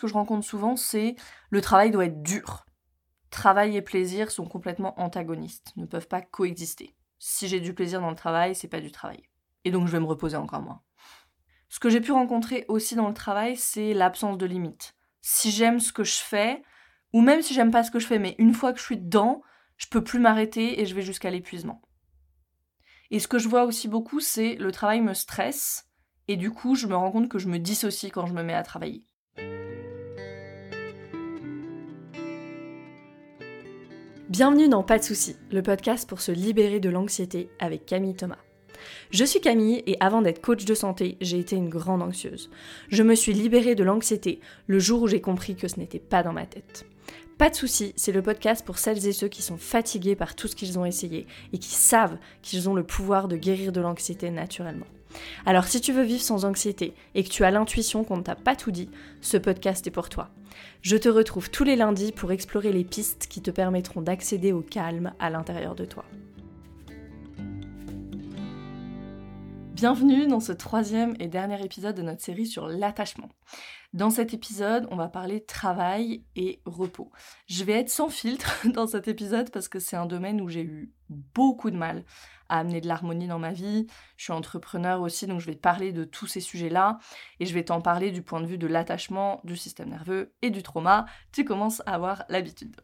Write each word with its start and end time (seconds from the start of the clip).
que 0.00 0.06
je 0.06 0.14
rencontre 0.14 0.46
souvent, 0.46 0.76
c'est 0.76 1.16
le 1.50 1.60
travail 1.60 1.90
doit 1.90 2.06
être 2.06 2.22
dur. 2.22 2.66
Travail 3.30 3.76
et 3.76 3.82
plaisir 3.82 4.30
sont 4.30 4.46
complètement 4.46 4.98
antagonistes, 5.00 5.72
ne 5.76 5.86
peuvent 5.86 6.08
pas 6.08 6.20
coexister. 6.20 6.96
Si 7.18 7.46
j'ai 7.46 7.60
du 7.60 7.74
plaisir 7.74 8.00
dans 8.00 8.10
le 8.10 8.16
travail, 8.16 8.54
c'est 8.54 8.68
pas 8.68 8.80
du 8.80 8.90
travail. 8.90 9.22
Et 9.64 9.70
donc 9.70 9.86
je 9.86 9.92
vais 9.92 10.00
me 10.00 10.06
reposer 10.06 10.36
encore 10.36 10.62
moins. 10.62 10.82
Ce 11.68 11.78
que 11.78 11.90
j'ai 11.90 12.00
pu 12.00 12.10
rencontrer 12.10 12.64
aussi 12.68 12.96
dans 12.96 13.06
le 13.06 13.14
travail, 13.14 13.56
c'est 13.56 13.94
l'absence 13.94 14.38
de 14.38 14.46
limite. 14.46 14.96
Si 15.20 15.52
j'aime 15.52 15.78
ce 15.78 15.92
que 15.92 16.02
je 16.02 16.18
fais, 16.18 16.62
ou 17.12 17.20
même 17.20 17.42
si 17.42 17.54
j'aime 17.54 17.70
pas 17.70 17.84
ce 17.84 17.90
que 17.90 18.00
je 18.00 18.06
fais, 18.06 18.18
mais 18.18 18.34
une 18.38 18.54
fois 18.54 18.72
que 18.72 18.80
je 18.80 18.84
suis 18.84 18.98
dedans, 18.98 19.42
je 19.76 19.86
peux 19.86 20.02
plus 20.02 20.18
m'arrêter 20.18 20.80
et 20.80 20.86
je 20.86 20.94
vais 20.94 21.02
jusqu'à 21.02 21.30
l'épuisement. 21.30 21.82
Et 23.10 23.18
ce 23.18 23.28
que 23.28 23.38
je 23.38 23.48
vois 23.48 23.64
aussi 23.64 23.88
beaucoup, 23.88 24.20
c'est 24.20 24.54
le 24.56 24.72
travail 24.72 25.00
me 25.00 25.14
stresse, 25.14 25.88
et 26.28 26.36
du 26.36 26.50
coup, 26.50 26.74
je 26.74 26.86
me 26.86 26.94
rends 26.94 27.10
compte 27.10 27.28
que 27.28 27.38
je 27.38 27.48
me 27.48 27.58
dissocie 27.58 28.12
quand 28.12 28.26
je 28.26 28.34
me 28.34 28.42
mets 28.42 28.54
à 28.54 28.62
travailler. 28.62 29.04
Bienvenue 34.30 34.68
dans 34.68 34.84
Pas 34.84 35.00
de 35.00 35.02
soucis, 35.02 35.34
le 35.50 35.60
podcast 35.60 36.08
pour 36.08 36.20
se 36.20 36.30
libérer 36.30 36.78
de 36.78 36.88
l'anxiété 36.88 37.50
avec 37.58 37.84
Camille 37.84 38.14
Thomas. 38.14 38.38
Je 39.10 39.24
suis 39.24 39.40
Camille 39.40 39.82
et 39.88 39.96
avant 39.98 40.22
d'être 40.22 40.40
coach 40.40 40.64
de 40.64 40.74
santé, 40.74 41.18
j'ai 41.20 41.40
été 41.40 41.56
une 41.56 41.68
grande 41.68 42.00
anxieuse. 42.00 42.48
Je 42.90 43.02
me 43.02 43.16
suis 43.16 43.32
libérée 43.32 43.74
de 43.74 43.82
l'anxiété 43.82 44.38
le 44.68 44.78
jour 44.78 45.02
où 45.02 45.08
j'ai 45.08 45.20
compris 45.20 45.56
que 45.56 45.66
ce 45.66 45.80
n'était 45.80 45.98
pas 45.98 46.22
dans 46.22 46.32
ma 46.32 46.46
tête. 46.46 46.86
Pas 47.38 47.50
de 47.50 47.56
soucis, 47.56 47.92
c'est 47.96 48.12
le 48.12 48.22
podcast 48.22 48.64
pour 48.64 48.78
celles 48.78 49.04
et 49.04 49.12
ceux 49.12 49.26
qui 49.26 49.42
sont 49.42 49.56
fatigués 49.56 50.14
par 50.14 50.36
tout 50.36 50.46
ce 50.46 50.54
qu'ils 50.54 50.78
ont 50.78 50.84
essayé 50.84 51.26
et 51.52 51.58
qui 51.58 51.74
savent 51.74 52.16
qu'ils 52.40 52.68
ont 52.68 52.74
le 52.74 52.84
pouvoir 52.84 53.26
de 53.26 53.34
guérir 53.34 53.72
de 53.72 53.80
l'anxiété 53.80 54.30
naturellement. 54.30 54.86
Alors 55.44 55.64
si 55.64 55.80
tu 55.80 55.92
veux 55.92 56.04
vivre 56.04 56.22
sans 56.22 56.44
anxiété 56.44 56.94
et 57.16 57.24
que 57.24 57.30
tu 57.30 57.42
as 57.42 57.50
l'intuition 57.50 58.04
qu'on 58.04 58.18
ne 58.18 58.22
t'a 58.22 58.36
pas 58.36 58.54
tout 58.54 58.70
dit, 58.70 58.90
ce 59.22 59.38
podcast 59.38 59.84
est 59.88 59.90
pour 59.90 60.08
toi. 60.08 60.30
Je 60.82 60.96
te 60.96 61.08
retrouve 61.08 61.50
tous 61.50 61.64
les 61.64 61.76
lundis 61.76 62.12
pour 62.12 62.32
explorer 62.32 62.72
les 62.72 62.84
pistes 62.84 63.26
qui 63.28 63.42
te 63.42 63.50
permettront 63.50 64.02
d'accéder 64.02 64.52
au 64.52 64.62
calme 64.62 65.12
à 65.18 65.30
l'intérieur 65.30 65.74
de 65.74 65.84
toi. 65.84 66.04
Bienvenue 69.80 70.26
dans 70.26 70.40
ce 70.40 70.52
troisième 70.52 71.14
et 71.20 71.26
dernier 71.26 71.64
épisode 71.64 71.96
de 71.96 72.02
notre 72.02 72.20
série 72.20 72.46
sur 72.46 72.68
l'attachement. 72.68 73.30
Dans 73.94 74.10
cet 74.10 74.34
épisode, 74.34 74.86
on 74.90 74.96
va 74.96 75.08
parler 75.08 75.42
travail 75.42 76.22
et 76.36 76.60
repos. 76.66 77.10
Je 77.46 77.64
vais 77.64 77.72
être 77.72 77.88
sans 77.88 78.10
filtre 78.10 78.66
dans 78.74 78.86
cet 78.86 79.08
épisode 79.08 79.50
parce 79.50 79.68
que 79.68 79.78
c'est 79.78 79.96
un 79.96 80.04
domaine 80.04 80.42
où 80.42 80.50
j'ai 80.50 80.62
eu 80.62 80.92
beaucoup 81.08 81.70
de 81.70 81.76
mal 81.76 82.04
amener 82.58 82.80
de 82.80 82.88
l'harmonie 82.88 83.26
dans 83.26 83.38
ma 83.38 83.52
vie. 83.52 83.86
Je 84.16 84.24
suis 84.24 84.32
entrepreneur 84.32 85.00
aussi, 85.00 85.26
donc 85.26 85.40
je 85.40 85.46
vais 85.46 85.54
te 85.54 85.60
parler 85.60 85.92
de 85.92 86.04
tous 86.04 86.26
ces 86.26 86.40
sujets-là 86.40 86.98
et 87.38 87.46
je 87.46 87.54
vais 87.54 87.64
t'en 87.64 87.80
parler 87.80 88.10
du 88.10 88.22
point 88.22 88.40
de 88.40 88.46
vue 88.46 88.58
de 88.58 88.66
l'attachement, 88.66 89.40
du 89.44 89.56
système 89.56 89.90
nerveux 89.90 90.34
et 90.42 90.50
du 90.50 90.62
trauma. 90.62 91.06
Tu 91.32 91.44
commences 91.44 91.82
à 91.86 91.94
avoir 91.94 92.24
l'habitude. 92.28 92.76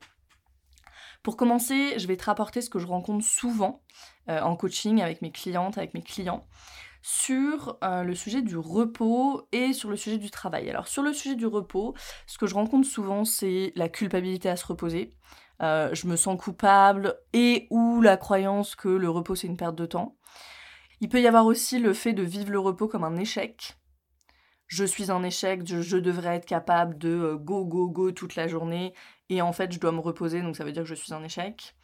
Pour 1.22 1.37
commencer, 1.37 1.98
je 1.98 2.06
vais 2.06 2.17
te 2.17 2.25
rapporter 2.25 2.61
ce 2.61 2.70
que 2.70 2.78
je 2.78 2.87
rencontre 2.87 3.25
souvent 3.25 3.83
euh, 4.28 4.41
en 4.41 4.55
coaching 4.55 5.03
avec 5.03 5.22
mes 5.22 5.33
clientes, 5.33 5.77
avec 5.77 5.92
mes 5.94 6.03
clients 6.03 6.47
sur 7.03 7.78
euh, 7.84 8.03
le 8.03 8.17
sujet 8.17 8.42
du 8.42 8.56
repos 8.56 9.47
et 9.53 9.72
sur 9.72 9.91
le 9.91 9.97
sujet 9.97 10.19
du 10.19 10.28
travail. 10.31 10.69
Alors 10.69 10.89
sur 10.89 11.05
le 11.05 11.12
sujet 11.12 11.37
du 11.37 11.47
repos, 11.47 11.94
ce 12.27 12.37
que 12.37 12.48
je 12.48 12.55
rencontre 12.55 12.87
souvent, 12.89 13.25
c'est 13.25 13.72
la 13.77 13.89
culpabilité 13.89 14.48
à 14.48 14.56
se 14.56 14.67
reposer. 14.67 15.14
Euh, 15.62 15.91
je 15.95 16.07
me 16.07 16.17
sens 16.17 16.39
coupable 16.39 17.17
et 17.33 17.67
ou 17.71 18.03
la 18.03 18.17
croyance 18.17 18.75
que 18.75 18.89
le 18.89 19.09
repos 19.09 19.35
c'est 19.35 19.47
une 19.47 19.57
perte 19.57 19.77
de 19.77 19.87
temps. 19.87 20.17
Il 21.01 21.09
peut 21.09 21.21
y 21.21 21.27
avoir 21.27 21.47
aussi 21.47 21.79
le 21.79 21.93
fait 21.95 22.12
de 22.12 22.23
vivre 22.23 22.51
le 22.51 22.59
repos 22.59 22.89
comme 22.89 23.05
un 23.05 23.17
échec. 23.17 23.77
Je 24.67 24.84
suis 24.84 25.11
un 25.11 25.23
échec, 25.23 25.62
je, 25.65 25.97
devrais 25.97 26.37
être 26.37 26.47
capable 26.47 26.99
de 26.99 27.09
euh, 27.09 27.37
go 27.37 27.65
go 27.65 27.89
go 27.89 28.11
toute 28.11 28.34
la 28.34 28.49
journée 28.49 28.95
et 29.29 29.41
en 29.41 29.53
fait 29.53 29.73
je 29.73 29.79
dois 29.79 29.93
me 29.93 30.01
reposer 30.01 30.43
donc 30.43 30.57
ça 30.57 30.65
veut 30.65 30.73
dire 30.73 30.83
que 30.83 30.89
je 30.89 30.95
suis 30.95 31.15
un 31.15 31.23
échec. 31.23 31.75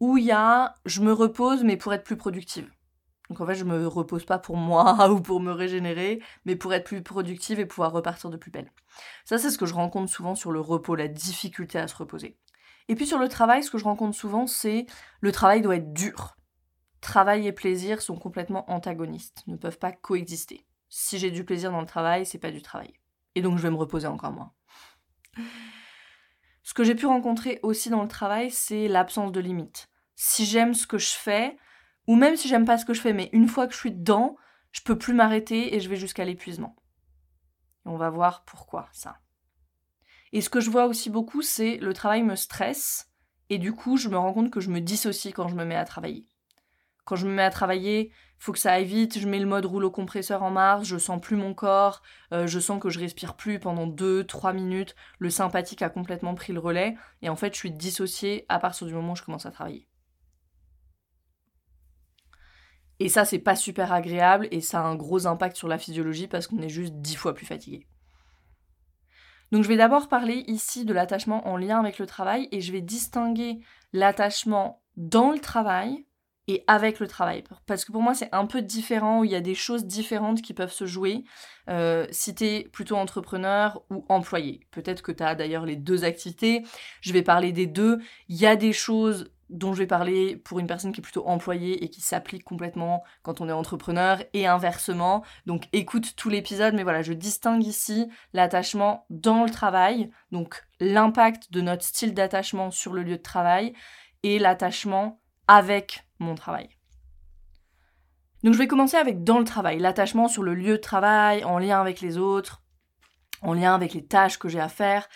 Ou 0.00 0.18
il 0.18 0.24
y 0.24 0.32
a 0.32 0.74
je 0.84 1.00
me 1.00 1.12
repose 1.12 1.64
mais 1.64 1.76
pour 1.76 1.94
être 1.94 2.04
plus 2.04 2.16
productive. 2.16 2.70
Donc 3.28 3.40
en 3.40 3.46
fait, 3.46 3.54
je 3.54 3.64
me 3.64 3.86
repose 3.86 4.24
pas 4.24 4.38
pour 4.38 4.56
moi 4.56 5.08
ou 5.10 5.20
pour 5.20 5.40
me 5.40 5.52
régénérer, 5.52 6.22
mais 6.44 6.56
pour 6.56 6.72
être 6.72 6.84
plus 6.84 7.02
productive 7.02 7.60
et 7.60 7.66
pouvoir 7.66 7.92
repartir 7.92 8.30
de 8.30 8.36
plus 8.36 8.50
belle. 8.50 8.72
Ça, 9.24 9.38
c'est 9.38 9.50
ce 9.50 9.58
que 9.58 9.66
je 9.66 9.74
rencontre 9.74 10.10
souvent 10.10 10.34
sur 10.34 10.50
le 10.50 10.60
repos, 10.60 10.94
la 10.94 11.08
difficulté 11.08 11.78
à 11.78 11.88
se 11.88 11.96
reposer. 11.96 12.38
Et 12.88 12.94
puis 12.94 13.06
sur 13.06 13.18
le 13.18 13.28
travail, 13.28 13.62
ce 13.62 13.70
que 13.70 13.78
je 13.78 13.84
rencontre 13.84 14.16
souvent, 14.16 14.46
c'est 14.46 14.86
le 15.20 15.32
travail 15.32 15.60
doit 15.60 15.76
être 15.76 15.92
dur. 15.92 16.36
Travail 17.00 17.46
et 17.46 17.52
plaisir 17.52 18.02
sont 18.02 18.16
complètement 18.16 18.68
antagonistes, 18.70 19.44
ne 19.46 19.56
peuvent 19.56 19.78
pas 19.78 19.92
coexister. 19.92 20.66
Si 20.88 21.18
j'ai 21.18 21.30
du 21.30 21.44
plaisir 21.44 21.70
dans 21.70 21.80
le 21.80 21.86
travail, 21.86 22.24
c'est 22.24 22.38
pas 22.38 22.50
du 22.50 22.62
travail. 22.62 22.94
Et 23.34 23.42
donc 23.42 23.58
je 23.58 23.62
vais 23.62 23.70
me 23.70 23.76
reposer 23.76 24.06
encore 24.06 24.32
moins. 24.32 24.52
Ce 26.62 26.74
que 26.74 26.82
j'ai 26.82 26.94
pu 26.94 27.06
rencontrer 27.06 27.60
aussi 27.62 27.90
dans 27.90 28.02
le 28.02 28.08
travail, 28.08 28.50
c'est 28.50 28.88
l'absence 28.88 29.32
de 29.32 29.40
limites. 29.40 29.88
Si 30.16 30.44
j'aime 30.44 30.74
ce 30.74 30.86
que 30.86 30.98
je 30.98 31.12
fais, 31.12 31.56
ou 32.08 32.16
même 32.16 32.36
si 32.36 32.48
j'aime 32.48 32.64
pas 32.64 32.78
ce 32.78 32.84
que 32.84 32.94
je 32.94 33.00
fais, 33.00 33.12
mais 33.12 33.28
une 33.32 33.46
fois 33.46 33.68
que 33.68 33.74
je 33.74 33.78
suis 33.78 33.92
dedans, 33.92 34.36
je 34.72 34.80
peux 34.80 34.98
plus 34.98 35.12
m'arrêter 35.12 35.76
et 35.76 35.80
je 35.80 35.88
vais 35.88 35.96
jusqu'à 35.96 36.24
l'épuisement. 36.24 36.74
On 37.84 37.96
va 37.96 38.10
voir 38.10 38.44
pourquoi 38.44 38.88
ça. 38.92 39.18
Et 40.32 40.40
ce 40.40 40.50
que 40.50 40.60
je 40.60 40.70
vois 40.70 40.86
aussi 40.86 41.10
beaucoup, 41.10 41.42
c'est 41.42 41.76
le 41.76 41.92
travail 41.92 42.22
me 42.22 42.34
stresse 42.34 43.12
et 43.50 43.58
du 43.58 43.72
coup, 43.72 43.96
je 43.96 44.08
me 44.08 44.18
rends 44.18 44.32
compte 44.32 44.50
que 44.50 44.60
je 44.60 44.70
me 44.70 44.80
dissocie 44.80 45.32
quand 45.32 45.48
je 45.48 45.54
me 45.54 45.64
mets 45.64 45.76
à 45.76 45.84
travailler. 45.84 46.26
Quand 47.04 47.16
je 47.16 47.26
me 47.26 47.32
mets 47.32 47.42
à 47.42 47.50
travailler, 47.50 48.10
faut 48.38 48.52
que 48.52 48.58
ça 48.58 48.72
aille 48.72 48.84
vite, 48.84 49.18
je 49.18 49.28
mets 49.28 49.38
le 49.38 49.46
mode 49.46 49.66
rouleau 49.66 49.90
compresseur 49.90 50.42
en 50.42 50.50
marche, 50.50 50.86
je 50.86 50.96
sens 50.96 51.20
plus 51.20 51.36
mon 51.36 51.52
corps, 51.52 52.02
euh, 52.32 52.46
je 52.46 52.58
sens 52.58 52.80
que 52.80 52.90
je 52.90 53.00
respire 53.00 53.34
plus 53.34 53.58
pendant 53.58 53.86
2-3 53.86 54.54
minutes, 54.54 54.94
le 55.18 55.28
sympathique 55.28 55.82
a 55.82 55.90
complètement 55.90 56.34
pris 56.34 56.52
le 56.52 56.60
relais, 56.60 56.96
et 57.22 57.28
en 57.28 57.36
fait 57.36 57.54
je 57.54 57.58
suis 57.58 57.70
dissociée 57.70 58.46
à 58.48 58.58
partir 58.58 58.86
du 58.86 58.94
moment 58.94 59.12
où 59.12 59.16
je 59.16 59.22
commence 59.22 59.46
à 59.46 59.50
travailler. 59.50 59.87
Et 63.00 63.08
ça, 63.08 63.24
c'est 63.24 63.38
pas 63.38 63.56
super 63.56 63.92
agréable 63.92 64.48
et 64.50 64.60
ça 64.60 64.80
a 64.80 64.84
un 64.84 64.96
gros 64.96 65.26
impact 65.26 65.56
sur 65.56 65.68
la 65.68 65.78
physiologie 65.78 66.26
parce 66.26 66.46
qu'on 66.46 66.60
est 66.60 66.68
juste 66.68 66.94
dix 66.94 67.16
fois 67.16 67.34
plus 67.34 67.46
fatigué. 67.46 67.86
Donc 69.52 69.62
je 69.62 69.68
vais 69.68 69.76
d'abord 69.76 70.08
parler 70.08 70.44
ici 70.46 70.84
de 70.84 70.92
l'attachement 70.92 71.48
en 71.48 71.56
lien 71.56 71.78
avec 71.78 71.98
le 71.98 72.06
travail 72.06 72.48
et 72.52 72.60
je 72.60 72.72
vais 72.72 72.82
distinguer 72.82 73.60
l'attachement 73.92 74.82
dans 74.96 75.30
le 75.30 75.38
travail 75.38 76.04
et 76.48 76.64
avec 76.66 76.98
le 76.98 77.06
travail. 77.06 77.44
Parce 77.66 77.84
que 77.84 77.92
pour 77.92 78.02
moi, 78.02 78.14
c'est 78.14 78.30
un 78.32 78.46
peu 78.46 78.62
différent, 78.62 79.20
où 79.20 79.24
il 79.24 79.30
y 79.30 79.36
a 79.36 79.40
des 79.40 79.54
choses 79.54 79.84
différentes 79.84 80.40
qui 80.40 80.54
peuvent 80.54 80.72
se 80.72 80.86
jouer 80.86 81.24
euh, 81.68 82.06
si 82.10 82.34
tu 82.34 82.44
es 82.44 82.68
plutôt 82.72 82.96
entrepreneur 82.96 83.82
ou 83.90 84.04
employé. 84.08 84.66
Peut-être 84.70 85.02
que 85.02 85.12
tu 85.12 85.22
as 85.22 85.34
d'ailleurs 85.34 85.66
les 85.66 85.76
deux 85.76 86.04
activités. 86.04 86.62
Je 87.02 87.12
vais 87.12 87.22
parler 87.22 87.52
des 87.52 87.66
deux. 87.66 87.98
Il 88.28 88.36
y 88.36 88.46
a 88.46 88.56
des 88.56 88.72
choses 88.72 89.30
dont 89.50 89.72
je 89.72 89.78
vais 89.78 89.86
parler 89.86 90.36
pour 90.36 90.58
une 90.58 90.66
personne 90.66 90.92
qui 90.92 91.00
est 91.00 91.02
plutôt 91.02 91.26
employée 91.26 91.84
et 91.84 91.88
qui 91.88 92.00
s'applique 92.00 92.44
complètement 92.44 93.02
quand 93.22 93.40
on 93.40 93.48
est 93.48 93.52
entrepreneur 93.52 94.22
et 94.32 94.46
inversement. 94.46 95.24
Donc 95.46 95.68
écoute 95.72 96.14
tout 96.16 96.28
l'épisode, 96.28 96.74
mais 96.74 96.82
voilà, 96.82 97.02
je 97.02 97.12
distingue 97.12 97.64
ici 97.64 98.08
l'attachement 98.32 99.06
dans 99.10 99.44
le 99.44 99.50
travail, 99.50 100.10
donc 100.32 100.64
l'impact 100.80 101.52
de 101.52 101.60
notre 101.60 101.84
style 101.84 102.14
d'attachement 102.14 102.70
sur 102.70 102.92
le 102.92 103.02
lieu 103.02 103.16
de 103.16 103.22
travail 103.22 103.72
et 104.22 104.38
l'attachement 104.38 105.20
avec 105.46 106.04
mon 106.18 106.34
travail. 106.34 106.68
Donc 108.44 108.54
je 108.54 108.58
vais 108.58 108.68
commencer 108.68 108.96
avec 108.96 109.24
dans 109.24 109.38
le 109.38 109.44
travail, 109.44 109.78
l'attachement 109.78 110.28
sur 110.28 110.42
le 110.42 110.54
lieu 110.54 110.72
de 110.72 110.82
travail, 110.82 111.44
en 111.44 111.58
lien 111.58 111.80
avec 111.80 112.00
les 112.00 112.18
autres, 112.18 112.62
en 113.42 113.52
lien 113.52 113.74
avec 113.74 113.94
les 113.94 114.04
tâches 114.04 114.38
que 114.38 114.48
j'ai 114.48 114.60
à 114.60 114.68
faire. 114.68 115.08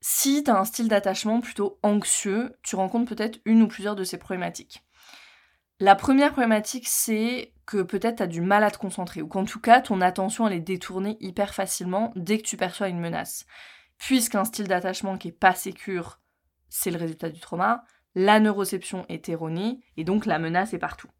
Si 0.00 0.44
tu 0.44 0.50
as 0.50 0.58
un 0.58 0.64
style 0.64 0.88
d'attachement 0.88 1.40
plutôt 1.40 1.78
anxieux, 1.82 2.56
tu 2.62 2.76
rencontres 2.76 3.14
peut-être 3.14 3.40
une 3.44 3.62
ou 3.62 3.68
plusieurs 3.68 3.96
de 3.96 4.04
ces 4.04 4.18
problématiques. 4.18 4.84
La 5.80 5.94
première 5.94 6.32
problématique, 6.32 6.88
c'est 6.88 7.52
que 7.66 7.82
peut-être 7.82 8.16
tu 8.16 8.22
as 8.22 8.28
du 8.28 8.40
mal 8.40 8.64
à 8.64 8.70
te 8.70 8.78
concentrer, 8.78 9.20
ou 9.20 9.28
qu'en 9.28 9.44
tout 9.44 9.60
cas, 9.60 9.80
ton 9.80 10.00
attention, 10.00 10.46
elle 10.46 10.54
est 10.54 10.60
détournée 10.60 11.16
hyper 11.20 11.52
facilement 11.52 12.12
dès 12.16 12.38
que 12.38 12.46
tu 12.46 12.56
perçois 12.56 12.88
une 12.88 13.00
menace. 13.00 13.44
Puisqu'un 13.98 14.44
style 14.44 14.68
d'attachement 14.68 15.18
qui 15.18 15.28
est 15.28 15.32
pas 15.32 15.54
sécure, 15.54 16.20
c'est 16.68 16.90
le 16.90 16.98
résultat 16.98 17.28
du 17.28 17.40
trauma, 17.40 17.84
la 18.14 18.40
neuroception 18.40 19.04
est 19.08 19.28
erronée, 19.28 19.80
et 19.96 20.04
donc 20.04 20.24
la 20.24 20.38
menace 20.38 20.72
est 20.72 20.78
partout. 20.78 21.10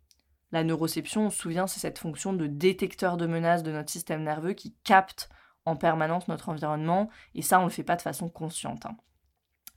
La 0.53 0.65
neuroception, 0.65 1.27
on 1.27 1.31
se 1.31 1.39
souvient, 1.39 1.67
c'est 1.67 1.81
cette 1.81 1.99
fonction 1.99 2.33
de 2.33 2.47
détecteur 2.47 3.17
de 3.17 3.27
menace 3.27 3.63
de 3.63 3.73
notre 3.73 3.91
système 3.91 4.23
nerveux 4.23 4.53
qui 4.53 4.75
capte 4.85 5.29
en 5.67 5.77
permanence 5.77 6.29
notre 6.29 6.49
environnement, 6.49 7.11
et 7.35 7.43
ça, 7.43 7.59
on 7.59 7.63
ne 7.63 7.69
le 7.69 7.73
fait 7.73 7.83
pas 7.83 7.97
de 7.97 8.03
façon 8.03 8.29
consciente. 8.29 8.87
Hein. 8.87 8.97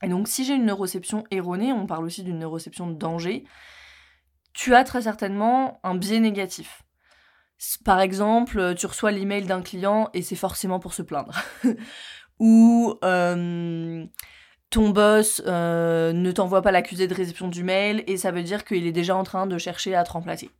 Et 0.02 0.08
donc, 0.08 0.28
si 0.28 0.44
j'ai 0.44 0.54
une 0.54 0.64
neuroception 0.64 1.24
erronée, 1.30 1.72
on 1.72 1.86
parle 1.86 2.04
aussi 2.04 2.22
d'une 2.22 2.38
neuroception 2.38 2.86
de 2.86 2.94
danger, 2.94 3.44
tu 4.52 4.74
as 4.74 4.84
très 4.84 5.02
certainement 5.02 5.78
un 5.82 5.94
biais 5.94 6.20
négatif. 6.20 6.82
Par 7.84 8.00
exemple, 8.00 8.74
tu 8.74 8.86
reçois 8.86 9.10
l'email 9.10 9.44
d'un 9.44 9.60
client 9.60 10.08
et 10.14 10.22
c'est 10.22 10.36
forcément 10.36 10.80
pour 10.80 10.94
se 10.94 11.02
plaindre. 11.02 11.38
Ou 12.38 12.94
euh, 13.04 14.06
ton 14.70 14.88
boss 14.90 15.42
euh, 15.46 16.14
ne 16.14 16.32
t'envoie 16.32 16.62
pas 16.62 16.72
l'accusé 16.72 17.06
de 17.06 17.14
réception 17.14 17.48
du 17.48 17.62
mail 17.62 18.02
et 18.06 18.16
ça 18.16 18.30
veut 18.30 18.42
dire 18.42 18.64
qu'il 18.64 18.86
est 18.86 18.92
déjà 18.92 19.14
en 19.14 19.24
train 19.24 19.46
de 19.46 19.58
chercher 19.58 19.94
à 19.94 20.04
te 20.04 20.12
remplacer. 20.12 20.50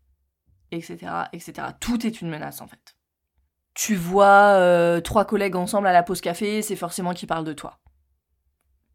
Etc. 0.72 0.98
etc. 1.32 1.68
Tout 1.80 2.06
est 2.06 2.20
une 2.20 2.28
menace 2.28 2.60
en 2.60 2.66
fait. 2.66 2.94
Tu 3.74 3.94
vois 3.94 4.54
euh, 4.54 5.00
trois 5.00 5.24
collègues 5.24 5.56
ensemble 5.56 5.86
à 5.86 5.92
la 5.92 6.02
pause 6.02 6.20
café, 6.20 6.62
c'est 6.62 6.76
forcément 6.76 7.14
qu'ils 7.14 7.28
parlent 7.28 7.44
de 7.44 7.52
toi. 7.52 7.78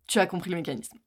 Tu 0.07 0.19
as 0.19 0.27
compris 0.27 0.49
le 0.49 0.57
mécanisme. 0.57 0.97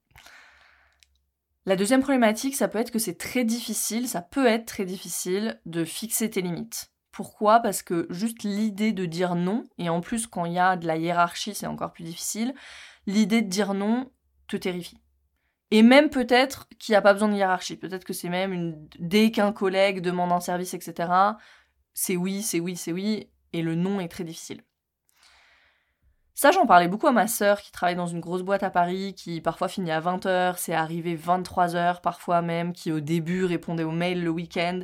La 1.67 1.76
deuxième 1.76 2.00
problématique, 2.00 2.56
ça 2.56 2.67
peut 2.67 2.79
être 2.79 2.91
que 2.91 2.99
c'est 2.99 3.19
très 3.19 3.44
difficile, 3.44 4.09
ça 4.09 4.23
peut 4.23 4.47
être 4.47 4.65
très 4.65 4.87
difficile 4.87 5.61
de 5.67 5.85
fixer 5.85 6.31
tes 6.31 6.41
limites. 6.41 6.91
Pourquoi? 7.12 7.61
Parce 7.61 7.82
que 7.82 8.06
juste 8.11 8.43
l'idée 8.43 8.93
de 8.93 9.05
dire 9.05 9.35
non, 9.35 9.65
et 9.76 9.88
en 9.88 10.00
plus 10.00 10.26
quand 10.26 10.47
il 10.47 10.55
y 10.55 10.59
a 10.59 10.76
de 10.76 10.87
la 10.87 10.97
hiérarchie, 10.97 11.55
c'est 11.55 11.67
encore 11.67 11.93
plus 11.93 12.05
difficile, 12.05 12.55
l'idée 13.06 13.43
de 13.43 13.49
dire 13.49 13.75
non 13.75 14.11
te 14.47 14.56
terrifie. 14.56 14.99
Et 15.70 15.82
même 15.82 16.09
peut-être 16.09 16.69
qu'il 16.79 16.94
n'y 16.94 16.97
a 16.97 17.03
pas 17.03 17.12
besoin 17.12 17.29
de 17.29 17.35
hiérarchie. 17.35 17.76
Peut-être 17.76 18.05
que 18.05 18.15
c'est 18.15 18.31
même 18.31 18.53
une... 18.53 18.88
dès 18.99 19.31
qu'un 19.31 19.53
collègue 19.53 20.00
demande 20.00 20.32
un 20.32 20.41
service, 20.41 20.73
etc., 20.73 21.12
c'est 21.93 22.17
oui, 22.17 22.43
c'est 22.43 22.61
oui, 22.61 22.76
c'est 22.76 22.93
oui, 22.93 23.29
et 23.53 23.62
le 23.62 23.75
non 23.75 24.00
est 24.00 24.09
très 24.09 24.25
difficile. 24.25 24.62
Ça, 26.35 26.53
j'en 26.53 26.67
parlais 26.67 26.87
beaucoup 26.87 27.09
à 27.09 27.12
ma 27.12 27.27
sœur 27.27 27.61
qui 27.61 27.73
travaille 27.73 27.97
dans 27.97 28.06
une 28.06 28.21
grosse 28.21 28.43
boîte 28.43 28.62
à 28.62 28.71
Paris, 28.71 29.12
qui 29.17 29.41
parfois 29.41 29.67
finit 29.67 29.91
à 29.91 30.00
20h, 30.00 30.55
c'est 30.56 30.73
arrivé 30.73 31.17
23h 31.17 32.00
parfois 32.00 32.43
même, 32.43 32.73
qui 32.73 32.93
au 32.93 33.00
début 33.00 33.45
répondait 33.45 33.83
aux 33.83 33.91
mails 33.91 34.23
le 34.23 34.31
week-end. 34.31 34.83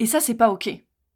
Et 0.00 0.04
ça, 0.04 0.20
c'est 0.20 0.34
pas 0.34 0.50
ok. 0.50 0.68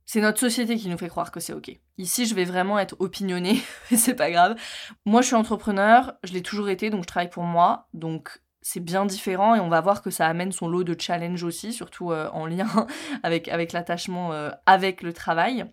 C'est 0.06 0.22
notre 0.22 0.40
société 0.40 0.76
qui 0.76 0.88
nous 0.88 0.96
fait 0.96 1.10
croire 1.10 1.30
que 1.30 1.40
c'est 1.40 1.52
ok. 1.52 1.78
Ici, 1.98 2.24
je 2.24 2.34
vais 2.34 2.46
vraiment 2.46 2.78
être 2.78 2.96
opinionnée, 3.00 3.60
mais 3.90 3.96
c'est 3.98 4.14
pas 4.14 4.30
grave. 4.30 4.56
Moi, 5.04 5.20
je 5.20 5.26
suis 5.26 5.36
entrepreneur, 5.36 6.14
je 6.24 6.32
l'ai 6.32 6.42
toujours 6.42 6.70
été, 6.70 6.88
donc 6.88 7.02
je 7.02 7.08
travaille 7.08 7.28
pour 7.28 7.44
moi, 7.44 7.86
donc 7.92 8.40
c'est 8.62 8.80
bien 8.80 9.04
différent 9.04 9.54
et 9.54 9.60
on 9.60 9.68
va 9.68 9.82
voir 9.82 10.00
que 10.00 10.10
ça 10.10 10.26
amène 10.26 10.52
son 10.52 10.68
lot 10.68 10.84
de 10.84 10.98
challenges 10.98 11.44
aussi, 11.44 11.74
surtout 11.74 12.12
euh, 12.12 12.30
en 12.32 12.46
lien 12.46 12.86
avec, 13.22 13.48
avec 13.48 13.72
l'attachement 13.72 14.32
euh, 14.32 14.50
avec 14.64 15.02
le 15.02 15.12
travail. 15.12 15.66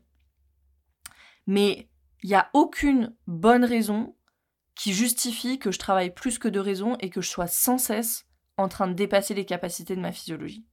Mais 1.47 1.89
il 2.23 2.29
n'y 2.29 2.35
a 2.35 2.49
aucune 2.53 3.15
bonne 3.25 3.65
raison 3.65 4.15
qui 4.75 4.93
justifie 4.93 5.57
que 5.57 5.71
je 5.71 5.79
travaille 5.79 6.13
plus 6.13 6.37
que 6.37 6.47
de 6.47 6.59
raison 6.59 6.95
et 6.99 7.09
que 7.09 7.21
je 7.21 7.29
sois 7.29 7.47
sans 7.47 7.77
cesse 7.77 8.25
en 8.57 8.67
train 8.67 8.87
de 8.87 8.93
dépasser 8.93 9.33
les 9.33 9.45
capacités 9.45 9.95
de 9.95 10.01
ma 10.01 10.11
physiologie. 10.11 10.65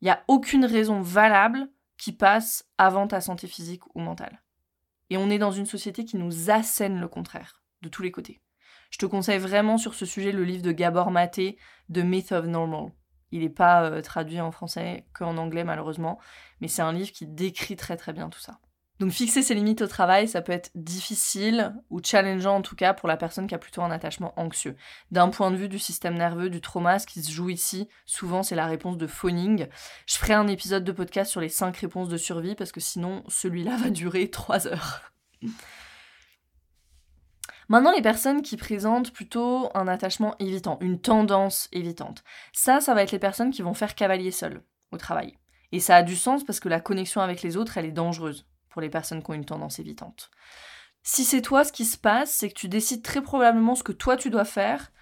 Il 0.00 0.04
n'y 0.04 0.10
a 0.10 0.22
aucune 0.28 0.64
raison 0.64 1.00
valable 1.00 1.70
qui 1.96 2.12
passe 2.12 2.68
avant 2.76 3.06
ta 3.06 3.20
santé 3.20 3.46
physique 3.46 3.82
ou 3.94 4.00
mentale. 4.00 4.42
Et 5.08 5.16
on 5.16 5.30
est 5.30 5.38
dans 5.38 5.52
une 5.52 5.66
société 5.66 6.04
qui 6.04 6.16
nous 6.16 6.50
assène 6.50 7.00
le 7.00 7.08
contraire, 7.08 7.62
de 7.82 7.88
tous 7.88 8.02
les 8.02 8.10
côtés. 8.10 8.42
Je 8.90 8.98
te 8.98 9.06
conseille 9.06 9.38
vraiment 9.38 9.78
sur 9.78 9.94
ce 9.94 10.04
sujet 10.04 10.32
le 10.32 10.44
livre 10.44 10.62
de 10.62 10.72
Gabor 10.72 11.10
Maté, 11.10 11.58
The 11.92 11.98
Myth 11.98 12.32
of 12.32 12.46
Normal. 12.46 12.92
Il 13.32 13.40
n'est 13.40 13.48
pas 13.48 13.84
euh, 13.84 14.02
traduit 14.02 14.40
en 14.40 14.50
français 14.50 15.06
qu'en 15.12 15.36
anglais 15.36 15.64
malheureusement, 15.64 16.18
mais 16.60 16.68
c'est 16.68 16.82
un 16.82 16.92
livre 16.92 17.12
qui 17.12 17.26
décrit 17.26 17.76
très 17.76 17.96
très 17.96 18.12
bien 18.12 18.28
tout 18.28 18.38
ça. 18.38 18.60
Donc 18.98 19.10
fixer 19.10 19.42
ses 19.42 19.54
limites 19.54 19.82
au 19.82 19.86
travail, 19.86 20.26
ça 20.26 20.40
peut 20.40 20.52
être 20.52 20.70
difficile 20.74 21.74
ou 21.90 22.00
challengeant 22.02 22.56
en 22.56 22.62
tout 22.62 22.76
cas 22.76 22.94
pour 22.94 23.08
la 23.08 23.18
personne 23.18 23.46
qui 23.46 23.54
a 23.54 23.58
plutôt 23.58 23.82
un 23.82 23.90
attachement 23.90 24.32
anxieux. 24.36 24.74
D'un 25.10 25.28
point 25.28 25.50
de 25.50 25.56
vue 25.56 25.68
du 25.68 25.78
système 25.78 26.14
nerveux, 26.14 26.48
du 26.48 26.62
trauma, 26.62 26.98
ce 26.98 27.06
qui 27.06 27.22
se 27.22 27.30
joue 27.30 27.50
ici, 27.50 27.88
souvent 28.06 28.42
c'est 28.42 28.54
la 28.54 28.66
réponse 28.66 28.96
de 28.96 29.06
phoning. 29.06 29.66
Je 30.06 30.16
ferai 30.16 30.32
un 30.32 30.46
épisode 30.46 30.84
de 30.84 30.92
podcast 30.92 31.30
sur 31.30 31.42
les 31.42 31.50
5 31.50 31.76
réponses 31.76 32.08
de 32.08 32.16
survie 32.16 32.54
parce 32.54 32.72
que 32.72 32.80
sinon 32.80 33.22
celui-là 33.28 33.76
va 33.76 33.90
durer 33.90 34.30
3 34.30 34.66
heures. 34.66 35.12
Maintenant, 37.68 37.92
les 37.92 38.02
personnes 38.02 38.42
qui 38.42 38.56
présentent 38.56 39.12
plutôt 39.12 39.70
un 39.74 39.88
attachement 39.88 40.36
évitant, 40.38 40.78
une 40.80 41.00
tendance 41.00 41.68
évitante, 41.72 42.22
ça, 42.52 42.80
ça 42.80 42.94
va 42.94 43.02
être 43.02 43.10
les 43.10 43.18
personnes 43.18 43.50
qui 43.50 43.62
vont 43.62 43.74
faire 43.74 43.96
cavalier 43.96 44.30
seul 44.30 44.62
au 44.92 44.96
travail. 44.98 45.36
Et 45.72 45.80
ça 45.80 45.96
a 45.96 46.02
du 46.04 46.14
sens 46.14 46.44
parce 46.44 46.60
que 46.60 46.68
la 46.68 46.80
connexion 46.80 47.20
avec 47.20 47.42
les 47.42 47.56
autres, 47.56 47.76
elle 47.76 47.86
est 47.86 47.92
dangereuse 47.92 48.46
pour 48.76 48.82
les 48.82 48.90
personnes 48.90 49.22
qui 49.22 49.30
ont 49.30 49.34
une 49.34 49.46
tendance 49.46 49.78
évitante. 49.78 50.30
Si 51.02 51.24
c'est 51.24 51.40
toi, 51.40 51.64
ce 51.64 51.72
qui 51.72 51.86
se 51.86 51.96
passe, 51.96 52.30
c'est 52.30 52.50
que 52.50 52.54
tu 52.54 52.68
décides 52.68 53.02
très 53.02 53.22
probablement 53.22 53.74
ce 53.74 53.82
que 53.82 53.92
toi 53.92 54.18
tu 54.18 54.28
dois 54.28 54.44
faire, 54.44 54.92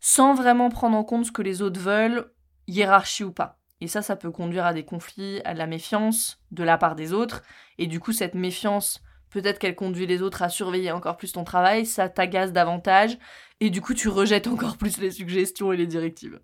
sans 0.00 0.34
vraiment 0.34 0.68
prendre 0.68 0.98
en 0.98 1.02
compte 1.02 1.24
ce 1.24 1.32
que 1.32 1.40
les 1.40 1.62
autres 1.62 1.80
veulent, 1.80 2.30
hiérarchie 2.66 3.24
ou 3.24 3.32
pas. 3.32 3.58
Et 3.80 3.88
ça, 3.88 4.02
ça 4.02 4.16
peut 4.16 4.30
conduire 4.30 4.66
à 4.66 4.74
des 4.74 4.84
conflits, 4.84 5.40
à 5.46 5.54
de 5.54 5.58
la 5.58 5.66
méfiance 5.66 6.42
de 6.50 6.62
la 6.62 6.76
part 6.76 6.94
des 6.94 7.14
autres. 7.14 7.42
Et 7.78 7.86
du 7.86 8.00
coup, 8.00 8.12
cette 8.12 8.34
méfiance 8.34 9.00
peut-être 9.30 9.58
qu'elle 9.58 9.76
conduit 9.76 10.06
les 10.06 10.20
autres 10.20 10.42
à 10.42 10.50
surveiller 10.50 10.92
encore 10.92 11.16
plus 11.16 11.32
ton 11.32 11.44
travail, 11.44 11.86
ça 11.86 12.10
t'agace 12.10 12.52
davantage, 12.52 13.16
et 13.60 13.70
du 13.70 13.80
coup 13.80 13.94
tu 13.94 14.10
rejettes 14.10 14.46
encore 14.46 14.76
plus 14.76 14.98
les 14.98 15.10
suggestions 15.10 15.72
et 15.72 15.78
les 15.78 15.86
directives. 15.86 16.38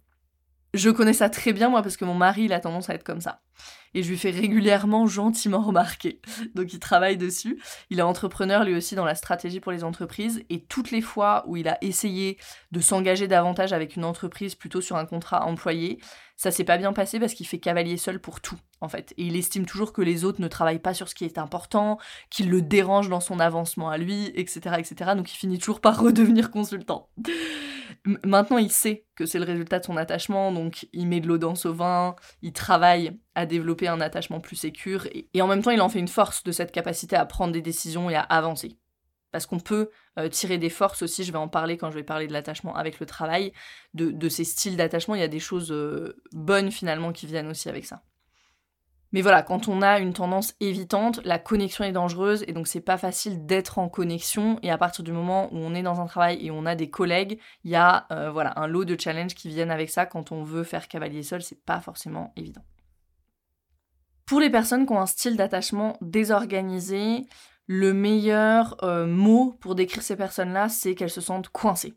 Je 0.79 0.91
connais 0.91 1.13
ça 1.13 1.29
très 1.29 1.53
bien 1.53 1.69
moi 1.69 1.83
parce 1.83 1.97
que 1.97 2.05
mon 2.05 2.15
mari 2.15 2.45
il 2.45 2.53
a 2.53 2.61
tendance 2.61 2.89
à 2.89 2.95
être 2.95 3.03
comme 3.03 3.21
ça. 3.21 3.41
Et 3.95 4.05
je 4.05 4.11
lui 4.11 4.17
fais 4.17 4.31
régulièrement 4.31 5.09
gentiment 5.09 5.61
remarquer. 5.61 6.21
Donc 6.55 6.73
il 6.73 6.79
travaille 6.79 7.17
dessus. 7.17 7.61
Il 7.91 7.99
est 7.99 8.03
entrepreneur 8.03 8.63
lui 8.63 8.77
aussi 8.77 8.95
dans 8.95 9.05
la 9.05 9.17
stratégie 9.17 9.59
pour 9.59 9.73
les 9.73 9.83
entreprises. 9.83 10.45
Et 10.51 10.63
toutes 10.63 10.93
les 10.93 11.01
fois 11.01 11.43
où 11.49 11.57
il 11.57 11.67
a 11.67 11.79
essayé 11.81 12.39
de 12.71 12.81
s'engager 12.81 13.27
davantage 13.27 13.73
avec 13.73 13.97
une 13.97 14.05
entreprise 14.05 14.55
plutôt 14.55 14.81
sur 14.81 14.95
un 14.95 15.05
contrat 15.05 15.47
employé, 15.47 15.99
ça 16.39 16.53
s'est 16.53 16.65
pas 16.65 16.79
bien 16.79 16.93
passé 16.93 17.19
parce 17.19 17.35
qu'il 17.35 17.47
fait 17.47 17.59
cavalier 17.59 17.97
seul 17.97 18.21
pour 18.21 18.41
tout 18.41 18.59
en 18.81 18.89
fait. 18.89 19.13
Et 19.19 19.25
il 19.25 19.37
estime 19.37 19.67
toujours 19.67 19.93
que 19.93 20.01
les 20.01 20.25
autres 20.25 20.41
ne 20.41 20.47
travaillent 20.47 20.79
pas 20.79 20.95
sur 20.95 21.09
ce 21.09 21.17
qui 21.17 21.25
est 21.25 21.37
important, 21.37 21.99
qu'il 22.31 22.49
le 22.49 22.63
dérange 22.63 23.09
dans 23.09 23.19
son 23.19 23.41
avancement 23.41 23.91
à 23.91 23.99
lui, 23.99 24.31
etc. 24.37 24.77
etc. 24.79 25.11
Donc 25.17 25.33
il 25.33 25.37
finit 25.37 25.59
toujours 25.59 25.81
par 25.81 26.01
redevenir 26.01 26.53
consultant. 26.53 27.11
Maintenant, 28.25 28.59
il 28.59 28.71
sait 28.71 29.05
que 29.17 29.27
c'est 29.27 29.41
le 29.41 29.45
résultat 29.45 29.81
de 29.81 29.85
son 29.85 29.97
attachement, 29.97 30.53
donc 30.53 30.87
il 30.93 31.09
met 31.09 31.21
de 31.21 31.27
l'eau 31.27 31.39
dans 31.39 31.55
au 31.65 31.73
vin, 31.73 32.15
il 32.43 32.53
travaille 32.53 33.19
à 33.35 33.45
développer 33.45 33.89
un 33.89 34.01
attachement 34.01 34.41
plus 34.41 34.57
sécure, 34.57 35.07
et, 35.13 35.43
en 35.43 35.47
même 35.47 35.63
temps, 35.63 35.71
il 35.71 35.81
en 35.81 35.89
fait 35.89 35.99
une 35.99 36.07
force 36.07 36.45
de 36.45 36.53
cette 36.53 36.71
capacité 36.71 37.17
à 37.17 37.27
prendre 37.27 37.53
des 37.53 37.63
décisions 37.63 38.09
et 38.09 38.15
à 38.15 38.21
avancer. 38.21 38.79
Parce 39.31 39.47
qu'on 39.47 39.61
peut 39.61 39.91
euh, 40.19 40.29
tirer 40.29 40.59
des 40.59 40.71
forces 40.71 41.03
aussi, 41.03 41.25
je 41.25 41.33
vais 41.33 41.39
en 41.39 41.49
parler 41.49 41.77
quand 41.77 41.91
je 41.91 41.97
vais 41.97 42.03
parler 42.03 42.27
de 42.27 42.33
l'attachement 42.33 42.75
avec 42.75 42.99
le 42.99 43.07
travail, 43.07 43.53
de, 43.95 44.29
ces 44.29 44.45
styles 44.45 44.77
d'attachement, 44.77 45.15
il 45.15 45.21
y 45.21 45.25
a 45.25 45.29
des 45.29 45.41
choses 45.41 45.71
euh, 45.71 46.17
bonnes 46.33 46.71
finalement 46.71 47.13
qui 47.13 47.27
viennent 47.27 47.49
aussi 47.49 47.69
avec 47.69 47.85
ça. 47.85 48.03
Mais 49.13 49.23
voilà, 49.23 49.43
quand 49.43 49.69
on 49.69 49.81
a 49.81 50.01
une 50.01 50.13
tendance 50.13 50.55
évitante, 50.61 51.21
la 51.25 51.39
connexion 51.39 51.85
est 51.85 51.93
dangereuse 51.93 52.45
et 52.47 52.53
donc 52.53 52.69
c'est 52.69 52.83
pas 52.83 52.99
facile 52.99 53.47
d'être 53.47 53.79
en 53.79 53.89
connexion. 53.89 54.59
Et 54.63 54.71
à 54.71 54.77
partir 54.77 55.03
du 55.03 55.13
moment 55.13 55.49
où 55.53 55.57
on 55.57 55.75
est 55.75 55.83
dans 55.83 56.01
un 56.01 56.07
travail 56.07 56.45
et 56.45 56.51
on 56.51 56.67
a 56.67 56.75
des 56.75 56.91
collègues, 56.91 57.39
il 57.65 57.71
y 57.71 57.77
a 57.77 58.07
euh, 58.13 58.31
voilà 58.31 58.59
un 58.59 58.67
lot 58.67 58.85
de 58.85 59.01
challenges 59.01 59.35
qui 59.35 59.49
viennent 59.49 59.71
avec 59.71 59.89
ça. 59.89 60.05
Quand 60.05 60.31
on 60.31 60.43
veut 60.43 60.63
faire 60.63 60.89
cavalier 60.89 61.23
seul, 61.23 61.43
c'est 61.43 61.65
pas 61.65 61.81
forcément 61.81 62.33
évident. 62.37 62.63
Pour 64.27 64.41
les 64.41 64.51
personnes 64.51 64.85
qui 64.85 64.93
ont 64.93 65.01
un 65.01 65.07
style 65.07 65.39
d'attachement 65.39 65.97
désorganisé, 66.03 67.25
le 67.69 67.93
meilleur 67.93 68.83
euh, 68.83 69.07
mot 69.07 69.57
pour 69.61 69.75
décrire 69.75 70.03
ces 70.03 70.17
personnes-là, 70.17 70.71
c'est 70.71 70.95
qu'elles 70.95 71.11
se 71.11 71.21
sentent 71.21 71.51
coincées. 71.51 71.95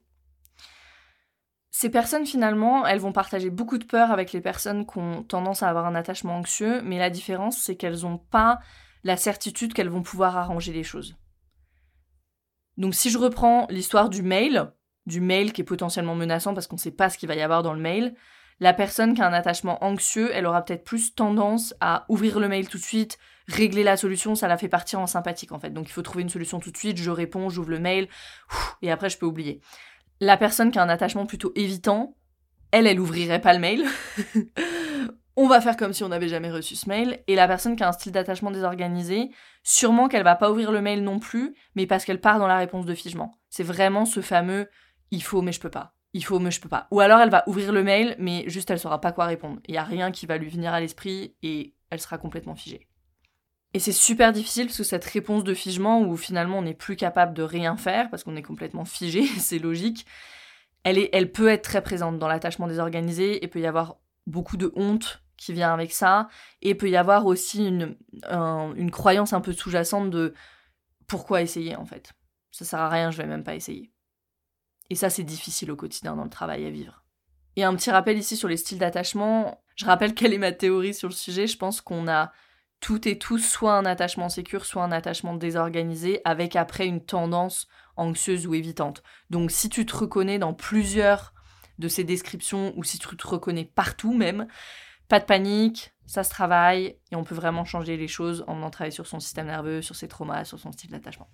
Ces 1.72 1.90
personnes, 1.90 2.26
finalement, 2.26 2.86
elles 2.86 3.00
vont 3.00 3.14
partager 3.14 3.50
beaucoup 3.50 3.78
de 3.78 3.86
peur 3.86 4.12
avec 4.12 4.34
les 4.34 4.42
personnes 4.42 4.86
qui 4.86 5.00
ont 5.00 5.24
tendance 5.24 5.64
à 5.64 5.70
avoir 5.70 5.86
un 5.86 5.96
attachement 5.96 6.36
anxieux, 6.36 6.82
mais 6.84 7.00
la 7.00 7.10
différence, 7.10 7.58
c'est 7.58 7.78
qu'elles 7.78 8.02
n'ont 8.02 8.18
pas 8.18 8.60
la 9.06 9.16
certitude 9.16 9.74
qu'elles 9.74 9.90
vont 9.90 10.04
pouvoir 10.04 10.36
arranger 10.36 10.74
les 10.74 10.84
choses. 10.84 11.16
Donc 12.76 12.94
si 12.94 13.10
je 13.10 13.18
reprends 13.18 13.66
l'histoire 13.70 14.10
du 14.10 14.24
mail, 14.24 14.74
du 15.06 15.22
mail 15.22 15.54
qui 15.54 15.62
est 15.62 15.66
potentiellement 15.66 16.16
menaçant 16.16 16.54
parce 16.54 16.68
qu'on 16.68 16.76
ne 16.76 16.82
sait 16.82 16.92
pas 16.92 17.10
ce 17.10 17.18
qu'il 17.18 17.30
va 17.30 17.36
y 17.36 17.42
avoir 17.42 17.64
dans 17.64 17.74
le 17.74 17.80
mail, 17.80 18.14
la 18.60 18.74
personne 18.74 19.14
qui 19.14 19.22
a 19.22 19.28
un 19.28 19.34
attachement 19.34 19.84
anxieux, 19.84 20.30
elle 20.34 20.46
aura 20.46 20.64
peut-être 20.64 20.84
plus 20.84 21.16
tendance 21.16 21.74
à 21.80 22.06
ouvrir 22.10 22.40
le 22.40 22.50
mail 22.50 22.68
tout 22.68 22.78
de 22.78 22.84
suite, 22.84 23.18
régler 23.48 23.84
la 23.84 23.98
solution, 23.98 24.36
ça 24.36 24.48
la 24.48 24.58
fait 24.58 24.68
partir 24.68 25.00
en 25.00 25.08
sympathique 25.08 25.52
en 25.52 25.60
fait. 25.60 25.72
Donc 25.72 25.90
il 25.90 25.92
faut 25.92 26.02
trouver 26.02 26.24
une 26.24 26.30
solution 26.30 26.60
tout 26.60 26.72
de 26.72 26.78
suite, 26.78 26.98
je 26.98 27.12
réponds, 27.12 27.50
j'ouvre 27.50 27.70
le 27.70 27.80
mail, 27.80 28.08
et 28.82 28.92
après 28.92 29.10
je 29.10 29.18
peux 29.18 29.26
oublier. 29.26 29.62
La 30.20 30.38
personne 30.38 30.72
qui 30.72 30.80
a 30.80 30.84
un 30.84 30.90
attachement 30.90 31.26
plutôt 31.26 31.52
évitant, 31.56 32.16
elle, 32.72 32.88
elle 32.88 33.00
ouvrirait 33.00 33.42
pas 33.42 33.54
le 33.54 33.60
mail. 33.60 33.86
on 35.36 35.48
va 35.48 35.62
faire 35.62 35.78
comme 35.78 35.94
si 35.94 36.04
on 36.04 36.10
n'avait 36.10 36.28
jamais 36.28 36.52
reçu 36.52 36.76
ce 36.76 36.88
mail. 36.88 37.24
Et 37.28 37.36
la 37.36 37.48
personne 37.48 37.76
qui 37.76 37.84
a 37.84 37.90
un 37.90 37.92
style 37.92 38.12
d'attachement 38.12 38.52
désorganisé, 38.52 39.32
sûrement 39.64 40.08
qu'elle 40.08 40.24
va 40.24 40.36
pas 40.36 40.52
ouvrir 40.52 40.72
le 40.72 40.82
mail 40.82 41.04
non 41.04 41.20
plus, 41.20 41.56
mais 41.76 41.88
parce 41.88 42.06
qu'elle 42.06 42.22
part 42.22 42.40
dans 42.40 42.48
la 42.48 42.58
réponse 42.58 42.86
de 42.86 42.94
figement. 42.94 43.34
C'est 43.50 43.64
vraiment 43.64 44.06
ce 44.06 44.22
fameux 44.22 44.68
il 45.12 45.22
faut 45.22 45.42
mais 45.42 45.52
je 45.52 45.60
peux 45.60 45.70
pas. 45.70 45.94
Il 46.14 46.24
faut 46.24 46.40
mais 46.40 46.52
je 46.52 46.60
peux 46.60 46.70
pas. 46.70 46.88
Ou 46.92 47.00
alors 47.00 47.20
elle 47.20 47.30
va 47.30 47.44
ouvrir 47.48 47.72
le 47.72 47.84
mail, 47.84 48.16
mais 48.18 48.44
juste 48.48 48.72
elle 48.72 48.80
saura 48.80 49.00
pas 49.02 49.12
quoi 49.12 49.26
répondre. 49.26 49.60
Il 49.68 49.76
y 49.76 49.78
a 49.78 49.84
rien 49.84 50.12
qui 50.12 50.26
va 50.26 50.38
lui 50.38 50.50
venir 50.50 50.74
à 50.74 50.80
l'esprit 50.80 51.36
et 51.44 51.76
elle 51.90 52.00
sera 52.00 52.18
complètement 52.18 52.56
figée. 52.56 52.88
Et 53.74 53.80
c'est 53.80 53.92
super 53.94 54.34
difficile 54.34 54.68
parce 54.68 54.78
que 54.78 54.84
cette 54.84 55.06
réponse 55.06 55.44
de 55.44 55.54
figement 55.54 56.02
où 56.02 56.18
finalement 56.18 56.60
on 56.60 56.64
n'est 56.64 56.74
plus 56.74 56.96
capable 56.96 57.34
de 57.34 57.44
rien 57.44 57.78
faire 57.78 58.10
parce 58.10 58.24
qu'on 58.24 58.36
est 58.36 58.42
complètement 58.42 58.86
figé, 58.86 59.26
c'est 59.40 59.60
logique, 59.60 60.06
elle, 60.84 61.32
peut 61.32 61.48
être 61.48 61.64
très 61.64 61.82
présente 61.82 62.20
dans 62.20 62.28
l'attachement 62.28 62.68
désorganisé 62.68 63.44
et 63.44 63.48
peut 63.48 63.60
y 63.60 63.68
avoir 63.68 63.98
beaucoup 64.28 64.58
de 64.58 64.72
honte 64.76 65.24
qui 65.38 65.54
vient 65.54 65.74
avec 65.74 65.94
ça 65.94 66.28
et 66.62 66.76
peut 66.76 66.90
y 66.90 66.98
avoir 66.98 67.26
aussi 67.26 67.68
une, 67.68 67.96
une 68.30 68.92
croyance 68.92 69.34
un 69.34 69.42
peu 69.42 69.54
sous-jacente 69.54 70.10
de 70.10 70.34
pourquoi 71.08 71.42
essayer 71.42 71.76
en 71.76 71.86
fait. 71.86 72.14
Ça 72.52 72.66
sert 72.66 72.80
à 72.80 72.90
rien, 72.90 73.12
je 73.12 73.18
vais 73.18 73.28
même 73.28 73.44
pas 73.44 73.56
essayer. 73.56 73.92
Et 74.90 74.96
ça 74.96 75.10
c'est 75.10 75.24
difficile 75.24 75.72
au 75.72 75.76
quotidien 75.76 76.16
dans 76.16 76.24
le 76.24 76.30
travail 76.30 76.66
à 76.66 76.70
vivre. 76.70 77.06
Et 77.56 77.64
un 77.64 77.76
petit 77.76 77.92
rappel 77.92 78.18
ici 78.18 78.36
sur 78.36 78.48
les 78.48 78.58
styles 78.58 78.80
d'attachement, 78.80 79.64
je 79.76 79.86
rappelle 79.86 80.14
quelle 80.14 80.34
est 80.34 80.38
ma 80.38 80.52
théorie 80.52 80.94
sur 80.94 81.08
le 81.08 81.14
sujet, 81.14 81.48
je 81.48 81.58
pense 81.58 81.80
qu'on 81.82 82.08
a 82.08 82.32
toutes 82.82 83.08
et 83.08 83.18
tous 83.18 83.40
soit 83.40 83.78
un 83.78 83.86
attachement 83.86 84.28
sécure, 84.28 84.66
soit 84.66 84.84
un 84.84 84.92
attachement 84.92 85.36
désorganisé, 85.36 86.20
avec 86.26 86.56
après 86.56 86.88
une 86.88 87.06
tendance 87.06 87.68
anxieuse 87.96 88.48
ou 88.48 88.56
évitante. 88.56 89.04
Donc 89.30 89.52
si 89.52 89.70
tu 89.70 89.86
te 89.86 89.96
reconnais 89.96 90.40
dans 90.40 90.54
plusieurs 90.54 91.34
de 91.80 91.88
ces 91.88 92.04
descriptions, 92.04 92.74
ou 92.76 92.84
si 92.84 93.00
tu 93.00 93.16
te 93.16 93.28
reconnais 93.28 93.66
partout 93.66 94.14
même, 94.14 94.48
pas 95.08 95.20
de 95.20 95.26
panique, 95.26 95.94
ça 96.06 96.24
se 96.24 96.30
travaille, 96.30 96.98
et 97.12 97.16
on 97.16 97.24
peut 97.24 97.36
vraiment 97.36 97.66
changer 97.66 97.98
les 97.98 98.08
choses 98.08 98.44
en 98.48 98.70
travailler 98.70 98.92
sur 98.92 99.08
son 99.08 99.20
système 99.20 99.48
nerveux, 99.48 99.82
sur 99.82 99.96
ses 99.96 100.08
traumas, 100.08 100.44
sur 100.44 100.60
son 100.60 100.72
style 100.72 100.92
d'attachement. 100.92 101.30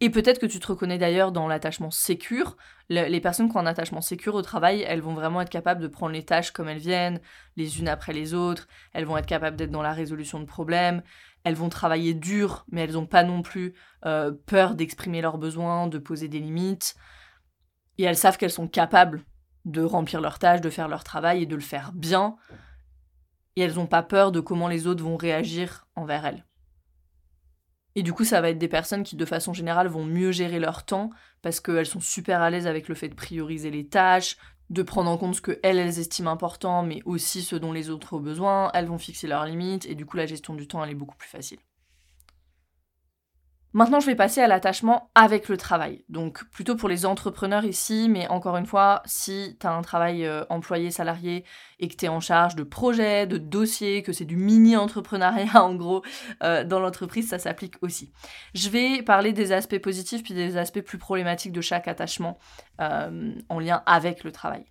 Et 0.00 0.10
peut-être 0.10 0.38
que 0.38 0.46
tu 0.46 0.60
te 0.60 0.66
reconnais 0.68 0.98
d'ailleurs 0.98 1.32
dans 1.32 1.48
l'attachement 1.48 1.90
sécure. 1.90 2.56
les 2.88 3.20
personnes 3.20 3.50
qui 3.50 3.56
ont 3.56 3.60
un 3.60 3.66
attachement 3.66 4.00
sécure 4.00 4.36
au 4.36 4.42
travail, 4.42 4.82
elles 4.86 5.00
vont 5.00 5.14
vraiment 5.14 5.40
être 5.40 5.50
capables 5.50 5.82
de 5.82 5.88
prendre 5.88 6.12
les 6.12 6.24
tâches 6.24 6.52
comme 6.52 6.68
elles 6.68 6.78
viennent, 6.78 7.20
les 7.56 7.80
unes 7.80 7.88
après 7.88 8.12
les 8.12 8.32
autres. 8.32 8.68
Elles 8.92 9.04
vont 9.04 9.16
être 9.16 9.26
capables 9.26 9.56
d'être 9.56 9.72
dans 9.72 9.82
la 9.82 9.92
résolution 9.92 10.38
de 10.38 10.44
problèmes. 10.44 11.02
Elles 11.42 11.56
vont 11.56 11.68
travailler 11.68 12.14
dur, 12.14 12.64
mais 12.70 12.82
elles 12.82 12.92
n'ont 12.92 13.06
pas 13.06 13.24
non 13.24 13.42
plus 13.42 13.74
euh, 14.06 14.32
peur 14.46 14.76
d'exprimer 14.76 15.20
leurs 15.20 15.38
besoins, 15.38 15.88
de 15.88 15.98
poser 15.98 16.28
des 16.28 16.38
limites. 16.38 16.94
Et 17.98 18.04
elles 18.04 18.16
savent 18.16 18.38
qu'elles 18.38 18.52
sont 18.52 18.68
capables 18.68 19.24
de 19.64 19.82
remplir 19.82 20.20
leurs 20.20 20.38
tâches, 20.38 20.60
de 20.60 20.70
faire 20.70 20.86
leur 20.86 21.02
travail 21.02 21.42
et 21.42 21.46
de 21.46 21.56
le 21.56 21.60
faire 21.60 21.90
bien. 21.92 22.36
Et 23.56 23.62
elles 23.62 23.74
n'ont 23.74 23.88
pas 23.88 24.04
peur 24.04 24.30
de 24.30 24.38
comment 24.38 24.68
les 24.68 24.86
autres 24.86 25.02
vont 25.02 25.16
réagir 25.16 25.88
envers 25.96 26.24
elles. 26.24 26.47
Et 27.94 28.02
du 28.02 28.12
coup, 28.12 28.24
ça 28.24 28.40
va 28.40 28.50
être 28.50 28.58
des 28.58 28.68
personnes 28.68 29.02
qui, 29.02 29.16
de 29.16 29.24
façon 29.24 29.52
générale, 29.52 29.88
vont 29.88 30.04
mieux 30.04 30.32
gérer 30.32 30.58
leur 30.58 30.84
temps 30.84 31.10
parce 31.42 31.60
qu'elles 31.60 31.86
sont 31.86 32.00
super 32.00 32.40
à 32.42 32.50
l'aise 32.50 32.66
avec 32.66 32.88
le 32.88 32.94
fait 32.94 33.08
de 33.08 33.14
prioriser 33.14 33.70
les 33.70 33.86
tâches, 33.86 34.36
de 34.70 34.82
prendre 34.82 35.10
en 35.10 35.16
compte 35.16 35.34
ce 35.34 35.40
que 35.40 35.58
elles, 35.62 35.78
estiment 35.78 36.30
important, 36.30 36.82
mais 36.82 37.00
aussi 37.04 37.42
ce 37.42 37.56
dont 37.56 37.72
les 37.72 37.90
autres 37.90 38.14
ont 38.14 38.20
besoin. 38.20 38.70
Elles 38.74 38.86
vont 38.86 38.98
fixer 38.98 39.26
leurs 39.26 39.46
limites 39.46 39.86
et 39.86 39.94
du 39.94 40.06
coup, 40.06 40.16
la 40.16 40.26
gestion 40.26 40.54
du 40.54 40.68
temps, 40.68 40.82
elle 40.84 40.90
est 40.90 40.94
beaucoup 40.94 41.16
plus 41.16 41.28
facile. 41.28 41.58
Maintenant, 43.78 44.00
je 44.00 44.06
vais 44.06 44.16
passer 44.16 44.40
à 44.40 44.48
l'attachement 44.48 45.08
avec 45.14 45.48
le 45.48 45.56
travail. 45.56 46.04
Donc, 46.08 46.42
plutôt 46.50 46.74
pour 46.74 46.88
les 46.88 47.06
entrepreneurs 47.06 47.64
ici, 47.64 48.08
mais 48.10 48.26
encore 48.26 48.56
une 48.56 48.66
fois, 48.66 49.02
si 49.04 49.56
tu 49.60 49.68
as 49.68 49.70
un 49.70 49.82
travail 49.82 50.26
euh, 50.26 50.42
employé-salarié 50.50 51.44
et 51.78 51.86
que 51.86 51.94
tu 51.94 52.06
es 52.06 52.08
en 52.08 52.18
charge 52.18 52.56
de 52.56 52.64
projets, 52.64 53.28
de 53.28 53.38
dossiers, 53.38 54.02
que 54.02 54.12
c'est 54.12 54.24
du 54.24 54.34
mini-entrepreneuriat 54.34 55.62
en 55.62 55.76
gros 55.76 56.02
euh, 56.42 56.64
dans 56.64 56.80
l'entreprise, 56.80 57.28
ça 57.28 57.38
s'applique 57.38 57.76
aussi. 57.80 58.10
Je 58.52 58.68
vais 58.68 59.00
parler 59.02 59.32
des 59.32 59.52
aspects 59.52 59.78
positifs 59.78 60.24
puis 60.24 60.34
des 60.34 60.56
aspects 60.56 60.80
plus 60.80 60.98
problématiques 60.98 61.52
de 61.52 61.60
chaque 61.60 61.86
attachement 61.86 62.36
euh, 62.80 63.32
en 63.48 63.60
lien 63.60 63.84
avec 63.86 64.24
le 64.24 64.32
travail. 64.32 64.64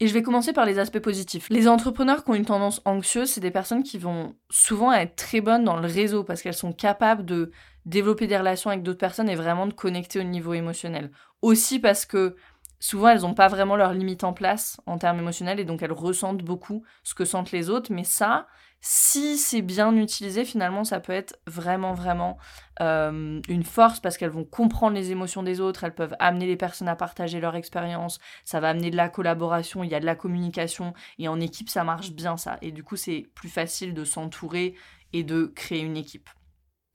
Et 0.00 0.06
je 0.06 0.14
vais 0.14 0.22
commencer 0.22 0.52
par 0.52 0.64
les 0.64 0.78
aspects 0.78 1.00
positifs. 1.00 1.48
Les 1.50 1.68
entrepreneurs 1.68 2.24
qui 2.24 2.30
ont 2.30 2.34
une 2.34 2.44
tendance 2.44 2.80
anxieuse, 2.84 3.30
c'est 3.30 3.40
des 3.40 3.50
personnes 3.50 3.82
qui 3.82 3.98
vont 3.98 4.34
souvent 4.48 4.92
être 4.92 5.16
très 5.16 5.40
bonnes 5.40 5.64
dans 5.64 5.76
le 5.76 5.86
réseau 5.86 6.22
parce 6.22 6.40
qu'elles 6.40 6.54
sont 6.54 6.72
capables 6.72 7.24
de 7.24 7.50
développer 7.86 8.26
des 8.26 8.36
relations 8.36 8.70
avec 8.70 8.82
d'autres 8.82 8.98
personnes 8.98 9.28
et 9.28 9.34
vraiment 9.34 9.66
de 9.66 9.72
connecter 9.72 10.20
au 10.20 10.24
niveau 10.24 10.54
émotionnel. 10.54 11.10
Aussi 11.42 11.78
parce 11.78 12.04
que 12.04 12.36
souvent 12.80 13.08
elles 13.08 13.22
n'ont 13.22 13.34
pas 13.34 13.48
vraiment 13.48 13.76
leurs 13.76 13.92
limites 13.92 14.24
en 14.24 14.32
place 14.32 14.80
en 14.86 14.98
termes 14.98 15.18
émotionnels 15.18 15.60
et 15.60 15.64
donc 15.64 15.82
elles 15.82 15.92
ressentent 15.92 16.42
beaucoup 16.42 16.84
ce 17.02 17.14
que 17.14 17.24
sentent 17.24 17.52
les 17.52 17.70
autres. 17.70 17.92
Mais 17.92 18.04
ça, 18.04 18.46
si 18.80 19.38
c'est 19.38 19.62
bien 19.62 19.94
utilisé, 19.96 20.44
finalement, 20.44 20.84
ça 20.84 21.00
peut 21.00 21.12
être 21.12 21.38
vraiment, 21.46 21.94
vraiment 21.94 22.38
euh, 22.80 23.40
une 23.48 23.64
force 23.64 23.98
parce 24.00 24.16
qu'elles 24.16 24.30
vont 24.30 24.44
comprendre 24.44 24.94
les 24.94 25.10
émotions 25.10 25.42
des 25.42 25.60
autres, 25.60 25.84
elles 25.84 25.94
peuvent 25.94 26.14
amener 26.20 26.46
les 26.46 26.56
personnes 26.56 26.88
à 26.88 26.94
partager 26.96 27.40
leur 27.40 27.56
expérience, 27.56 28.20
ça 28.44 28.60
va 28.60 28.68
amener 28.68 28.90
de 28.90 28.96
la 28.96 29.08
collaboration, 29.08 29.82
il 29.82 29.90
y 29.90 29.94
a 29.94 30.00
de 30.00 30.06
la 30.06 30.14
communication 30.14 30.94
et 31.18 31.26
en 31.28 31.40
équipe, 31.40 31.68
ça 31.68 31.82
marche 31.82 32.12
bien 32.12 32.36
ça. 32.36 32.58
Et 32.62 32.70
du 32.70 32.84
coup, 32.84 32.96
c'est 32.96 33.26
plus 33.34 33.48
facile 33.48 33.94
de 33.94 34.04
s'entourer 34.04 34.74
et 35.12 35.24
de 35.24 35.46
créer 35.46 35.80
une 35.80 35.96
équipe. 35.96 36.30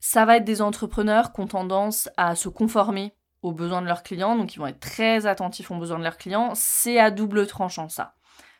Ça 0.06 0.26
va 0.26 0.36
être 0.36 0.44
des 0.44 0.60
entrepreneurs 0.60 1.32
qui 1.32 1.40
ont 1.40 1.46
tendance 1.46 2.10
à 2.18 2.34
se 2.34 2.50
conformer 2.50 3.14
aux 3.40 3.52
besoins 3.52 3.80
de 3.80 3.86
leurs 3.86 4.02
clients, 4.02 4.36
donc 4.36 4.54
ils 4.54 4.58
vont 4.58 4.66
être 4.66 4.78
très 4.78 5.24
attentifs 5.24 5.70
aux 5.70 5.76
besoins 5.76 5.98
de 5.98 6.04
leurs 6.04 6.18
clients. 6.18 6.52
C'est 6.54 6.98
à 6.98 7.10
double 7.10 7.46
tranchant 7.46 7.88
ça. 7.88 8.14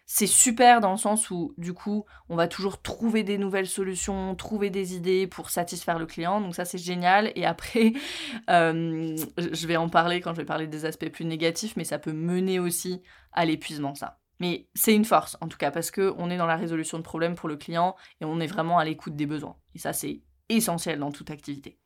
C'est 0.07 0.27
super 0.27 0.81
dans 0.81 0.93
le 0.93 0.97
sens 0.97 1.29
où, 1.29 1.53
du 1.59 1.75
coup, 1.75 2.07
on 2.31 2.35
va 2.35 2.49
toujours 2.49 2.81
trouver 2.81 3.25
des 3.25 3.37
nouvelles 3.37 3.67
solutions, 3.67 4.35
trouver 4.37 4.71
des 4.71 4.97
idées 4.97 5.27
pour 5.27 5.51
satisfaire 5.51 5.99
le 5.99 6.07
client. 6.07 6.41
Donc 6.41 6.55
ça, 6.55 6.65
c'est 6.65 6.79
génial. 6.79 7.31
Et 7.35 7.45
après, 7.45 7.93
euh, 8.49 9.15
je 9.37 9.67
vais 9.67 9.77
en 9.77 9.91
parler 9.91 10.23
quand 10.23 10.33
je 10.33 10.39
vais 10.39 10.47
parler 10.47 10.67
des 10.67 10.87
aspects 10.87 11.11
plus 11.11 11.27
négatifs, 11.27 11.77
mais 11.77 11.85
ça 11.85 11.99
peut 11.99 12.15
mener 12.15 12.59
aussi 12.59 13.03
à 13.33 13.45
l'épuisement, 13.45 13.95
ça. 13.95 14.19
Mais 14.41 14.67
c'est 14.75 14.95
une 14.95 15.05
force, 15.05 15.37
en 15.43 15.49
tout 15.49 15.59
cas, 15.59 15.71
parce 15.71 15.91
qu'on 15.91 16.31
est 16.31 16.39
dans 16.39 16.47
la 16.47 16.57
résolution 16.57 16.97
de 16.97 17.03
problèmes 17.03 17.35
pour 17.35 17.51
le 17.51 17.57
client 17.57 17.97
et 18.23 18.25
on 18.25 18.41
est 18.41 18.47
vraiment 18.47 18.79
à 18.79 18.85
l'écoute 18.87 19.15
des 19.15 19.27
besoins. 19.27 19.57
Et 19.75 19.79
ça, 19.79 19.93
c'est 19.93 20.23
essentiel 20.57 20.99
dans 20.99 21.13
toute 21.13 21.31
activité. 21.31 21.79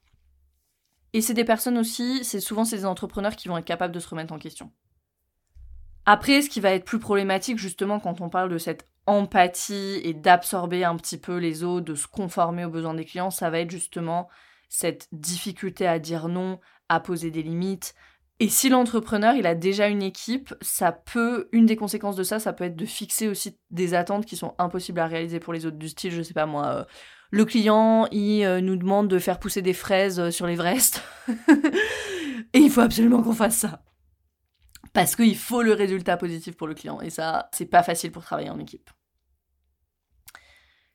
Et 1.12 1.20
c'est 1.20 1.34
des 1.34 1.44
personnes 1.44 1.78
aussi, 1.78 2.24
c'est 2.24 2.40
souvent 2.40 2.64
ces 2.64 2.84
entrepreneurs 2.84 3.36
qui 3.36 3.48
vont 3.48 3.56
être 3.56 3.64
capables 3.64 3.94
de 3.94 4.00
se 4.00 4.08
remettre 4.08 4.32
en 4.32 4.38
question. 4.38 4.72
Après, 6.04 6.42
ce 6.42 6.48
qui 6.48 6.60
va 6.60 6.72
être 6.72 6.84
plus 6.84 6.98
problématique 6.98 7.58
justement 7.58 8.00
quand 8.00 8.20
on 8.20 8.28
parle 8.28 8.50
de 8.50 8.58
cette 8.58 8.86
empathie 9.06 10.00
et 10.04 10.14
d'absorber 10.14 10.84
un 10.84 10.96
petit 10.96 11.18
peu 11.18 11.36
les 11.36 11.64
autres, 11.64 11.86
de 11.86 11.94
se 11.94 12.06
conformer 12.06 12.64
aux 12.64 12.70
besoins 12.70 12.94
des 12.94 13.04
clients, 13.04 13.30
ça 13.30 13.50
va 13.50 13.60
être 13.60 13.70
justement 13.70 14.28
cette 14.68 15.08
difficulté 15.12 15.86
à 15.86 15.98
dire 15.98 16.28
non, 16.28 16.60
à 16.88 17.00
poser 17.00 17.30
des 17.30 17.42
limites. 17.42 17.94
Et 18.40 18.48
si 18.48 18.68
l'entrepreneur, 18.68 19.34
il 19.34 19.46
a 19.46 19.54
déjà 19.54 19.88
une 19.88 20.02
équipe, 20.02 20.54
ça 20.60 20.92
peut, 20.92 21.48
une 21.52 21.66
des 21.66 21.76
conséquences 21.76 22.16
de 22.16 22.22
ça, 22.22 22.38
ça 22.38 22.52
peut 22.52 22.64
être 22.64 22.76
de 22.76 22.86
fixer 22.86 23.26
aussi 23.28 23.58
des 23.70 23.94
attentes 23.94 24.26
qui 24.26 24.36
sont 24.36 24.54
impossibles 24.58 25.00
à 25.00 25.06
réaliser 25.06 25.40
pour 25.40 25.52
les 25.52 25.66
autres, 25.66 25.78
du 25.78 25.88
style, 25.88 26.12
je 26.12 26.22
sais 26.22 26.34
pas 26.34 26.46
moi, 26.46 26.66
euh, 26.66 26.84
le 27.30 27.44
client, 27.44 28.06
il 28.10 28.44
euh, 28.44 28.60
nous 28.60 28.76
demande 28.76 29.08
de 29.08 29.18
faire 29.18 29.38
pousser 29.38 29.60
des 29.60 29.74
fraises 29.74 30.18
euh, 30.18 30.30
sur 30.30 30.46
l'Everest. 30.46 31.02
et 31.28 32.58
il 32.58 32.70
faut 32.70 32.80
absolument 32.80 33.22
qu'on 33.22 33.34
fasse 33.34 33.56
ça. 33.56 33.82
Parce 34.94 35.14
qu'il 35.14 35.36
faut 35.36 35.62
le 35.62 35.74
résultat 35.74 36.16
positif 36.16 36.56
pour 36.56 36.66
le 36.66 36.74
client. 36.74 37.00
Et 37.02 37.10
ça, 37.10 37.50
c'est 37.52 37.66
pas 37.66 37.82
facile 37.82 38.12
pour 38.12 38.24
travailler 38.24 38.50
en 38.50 38.58
équipe. 38.58 38.90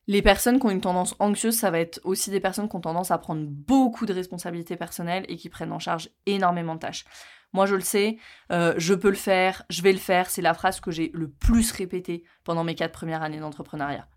Les 0.08 0.22
personnes 0.22 0.60
qui 0.60 0.66
ont 0.66 0.72
une 0.72 0.82
tendance 0.82 1.16
anxieuse, 1.20 1.56
ça 1.56 1.72
va 1.72 1.80
être 1.80 2.02
aussi 2.04 2.30
des 2.30 2.42
personnes 2.42 2.68
qui 2.68 2.76
ont 2.76 2.82
tendance 2.82 3.12
à 3.12 3.18
prendre 3.18 3.46
beaucoup 3.48 4.06
de 4.06 4.14
responsabilités 4.14 4.76
personnelles 4.76 5.26
et 5.30 5.38
qui 5.38 5.50
prennent 5.50 5.72
en 5.72 5.80
charge 5.80 6.10
énormément 6.26 6.76
de 6.76 6.80
tâches. 6.80 7.06
Moi, 7.54 7.68
je 7.68 7.76
le 7.76 7.82
sais, 7.82 8.18
euh, 8.52 8.74
je 8.78 8.96
peux 8.96 9.10
le 9.10 9.16
faire, 9.16 9.64
je 9.70 9.84
vais 9.84 9.94
le 9.94 10.00
faire. 10.00 10.32
C'est 10.32 10.42
la 10.42 10.56
phrase 10.56 10.82
que 10.82 10.90
j'ai 10.90 11.12
le 11.14 11.30
plus 11.30 11.72
répétée 11.72 12.24
pendant 12.44 12.64
mes 12.64 12.76
quatre 12.76 12.92
premières 12.92 13.22
années 13.22 13.40
d'entrepreneuriat 13.40 14.08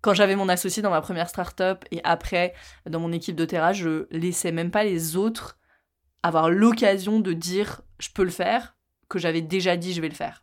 quand 0.00 0.14
j'avais 0.14 0.36
mon 0.36 0.48
associé 0.48 0.82
dans 0.82 0.90
ma 0.90 1.00
première 1.00 1.28
start-up 1.28 1.84
et 1.90 2.00
après 2.04 2.54
dans 2.88 3.00
mon 3.00 3.12
équipe 3.12 3.36
de 3.36 3.44
terrain, 3.44 3.72
je 3.72 4.06
laissais 4.10 4.52
même 4.52 4.70
pas 4.70 4.84
les 4.84 5.16
autres 5.16 5.58
avoir 6.22 6.50
l'occasion 6.50 7.20
de 7.20 7.32
dire 7.32 7.82
je 7.98 8.08
peux 8.10 8.24
le 8.24 8.30
faire, 8.30 8.76
que 9.08 9.18
j'avais 9.18 9.42
déjà 9.42 9.76
dit 9.76 9.92
je 9.92 10.00
vais 10.00 10.08
le 10.08 10.14
faire. 10.14 10.42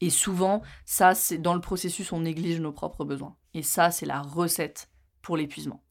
Et 0.00 0.10
souvent, 0.10 0.62
ça, 0.86 1.14
c'est 1.14 1.38
dans 1.38 1.54
le 1.54 1.60
processus, 1.60 2.12
on 2.12 2.20
néglige 2.20 2.60
nos 2.60 2.72
propres 2.72 3.04
besoins. 3.04 3.36
Et 3.52 3.62
ça, 3.62 3.90
c'est 3.90 4.06
la 4.06 4.22
recette 4.22 4.88
pour 5.20 5.36
l'épuisement. 5.36 5.82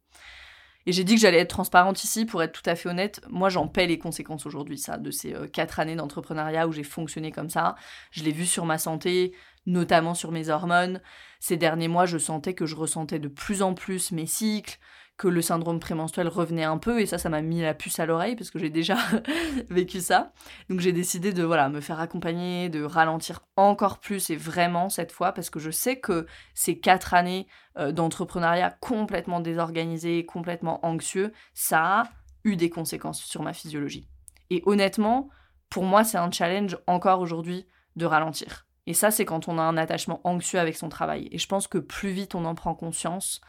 Et 0.90 0.92
j'ai 0.92 1.04
dit 1.04 1.14
que 1.14 1.22
j'allais 1.22 1.38
être 1.38 1.52
transparente 1.52 2.04
ici, 2.04 2.26
pour 2.26 2.42
être 2.42 2.52
tout 2.52 2.68
à 2.68 2.74
fait 2.74 2.90
honnête, 2.90 3.22
moi 3.30 3.50
j'en 3.50 3.68
paie 3.68 3.86
les 3.86 4.00
conséquences 4.00 4.48
aujourd'hui, 4.48 4.80
ça, 4.80 4.98
de 4.98 5.12
ces 5.12 5.36
euh, 5.36 5.46
quatre 5.46 5.80
années 5.80 5.96
d'entrepreneuriat 5.96 6.68
où 6.68 6.72
j'ai 6.72 6.82
fonctionné 6.82 7.32
comme 7.32 7.52
ça. 7.52 7.76
Je 8.10 8.24
l'ai 8.24 8.32
vu 8.32 8.48
sur 8.48 8.66
ma 8.66 8.80
santé, 8.80 9.36
notamment 9.68 10.16
sur 10.16 10.32
mes 10.32 10.50
hormones. 10.50 11.00
Ces 11.40 11.58
derniers 11.58 11.90
mois, 11.90 12.08
je 12.08 12.18
sentais 12.18 12.56
que 12.56 12.66
je 12.66 12.76
ressentais 12.76 13.20
de 13.20 13.28
plus 13.28 13.62
en 13.62 13.76
plus 13.76 14.12
mes 14.12 14.26
cycles, 14.26 14.80
que 15.20 15.28
le 15.28 15.42
syndrome 15.42 15.82
prémenstruel 15.82 16.30
revenait 16.30 16.64
un 16.64 16.78
peu 16.78 17.02
et 17.02 17.06
ça 17.06 17.18
ça 17.18 17.28
m'a 17.28 17.42
mis 17.42 17.62
la 17.62 17.74
puce 17.74 18.00
à 18.00 18.06
l'oreille 18.06 18.38
parce 18.38 18.50
que 18.52 18.58
j'ai 18.58 18.70
déjà 18.70 18.96
vécu 19.70 20.00
ça. 20.00 20.32
Donc 20.70 20.80
j'ai 20.80 20.94
décidé 20.94 21.34
de 21.34 21.44
voilà, 21.44 21.68
me 21.68 21.82
faire 21.82 22.00
accompagner, 22.00 22.70
de 22.70 22.82
ralentir 22.82 23.42
encore 23.58 24.00
plus 24.00 24.30
et 24.30 24.38
vraiment 24.38 24.88
cette 24.88 25.12
fois 25.12 25.34
parce 25.34 25.50
que 25.50 25.60
je 25.60 25.72
sais 25.72 26.00
que 26.00 26.26
ces 26.54 26.80
quatre 26.80 27.14
années 27.14 27.48
euh, 27.78 27.92
d'entrepreneuriat 27.92 28.72
complètement 28.80 29.42
désorganisé, 29.42 30.26
complètement 30.26 30.84
anxieux, 30.86 31.34
ça 31.54 31.82
a 31.84 32.04
eu 32.46 32.56
des 32.56 32.70
conséquences 32.70 33.22
sur 33.22 33.44
ma 33.44 33.52
physiologie. 33.52 34.08
Et 34.50 34.64
honnêtement, 34.66 35.28
pour 35.70 35.84
moi, 35.84 36.06
c'est 36.06 36.18
un 36.18 36.32
challenge 36.32 36.78
encore 36.88 37.20
aujourd'hui 37.20 37.68
de 37.98 38.06
ralentir. 38.06 38.68
Et 38.88 38.94
ça, 38.94 39.12
c'est 39.12 39.26
quand 39.26 39.50
on 39.50 39.58
a 39.60 39.64
un 39.64 39.76
attachement 39.76 40.22
anxieux 40.24 40.60
avec 40.60 40.78
son 40.78 40.88
travail. 40.88 41.28
Et 41.34 41.38
je 41.38 41.48
pense 41.48 41.68
que 41.68 41.78
plus 41.78 42.12
vite 42.12 42.36
on 42.36 42.46
en 42.46 42.56
prend 42.56 42.74
conscience, 42.74 43.42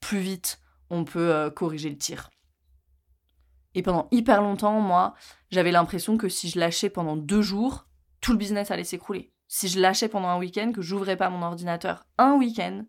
plus 0.00 0.18
vite 0.18 0.58
on 0.94 1.04
peut 1.04 1.34
euh, 1.34 1.50
corriger 1.50 1.90
le 1.90 1.98
tir. 1.98 2.30
Et 3.74 3.82
pendant 3.82 4.08
hyper 4.12 4.40
longtemps, 4.40 4.80
moi, 4.80 5.14
j'avais 5.50 5.72
l'impression 5.72 6.16
que 6.16 6.28
si 6.28 6.48
je 6.48 6.58
lâchais 6.58 6.90
pendant 6.90 7.16
deux 7.16 7.42
jours, 7.42 7.88
tout 8.20 8.32
le 8.32 8.38
business 8.38 8.70
allait 8.70 8.84
s'écrouler. 8.84 9.32
Si 9.48 9.68
je 9.68 9.80
lâchais 9.80 10.08
pendant 10.08 10.28
un 10.28 10.38
week-end, 10.38 10.72
que 10.72 10.82
j'ouvrais 10.82 11.16
pas 11.16 11.28
mon 11.28 11.42
ordinateur 11.42 12.06
un 12.16 12.34
week-end, 12.34 12.84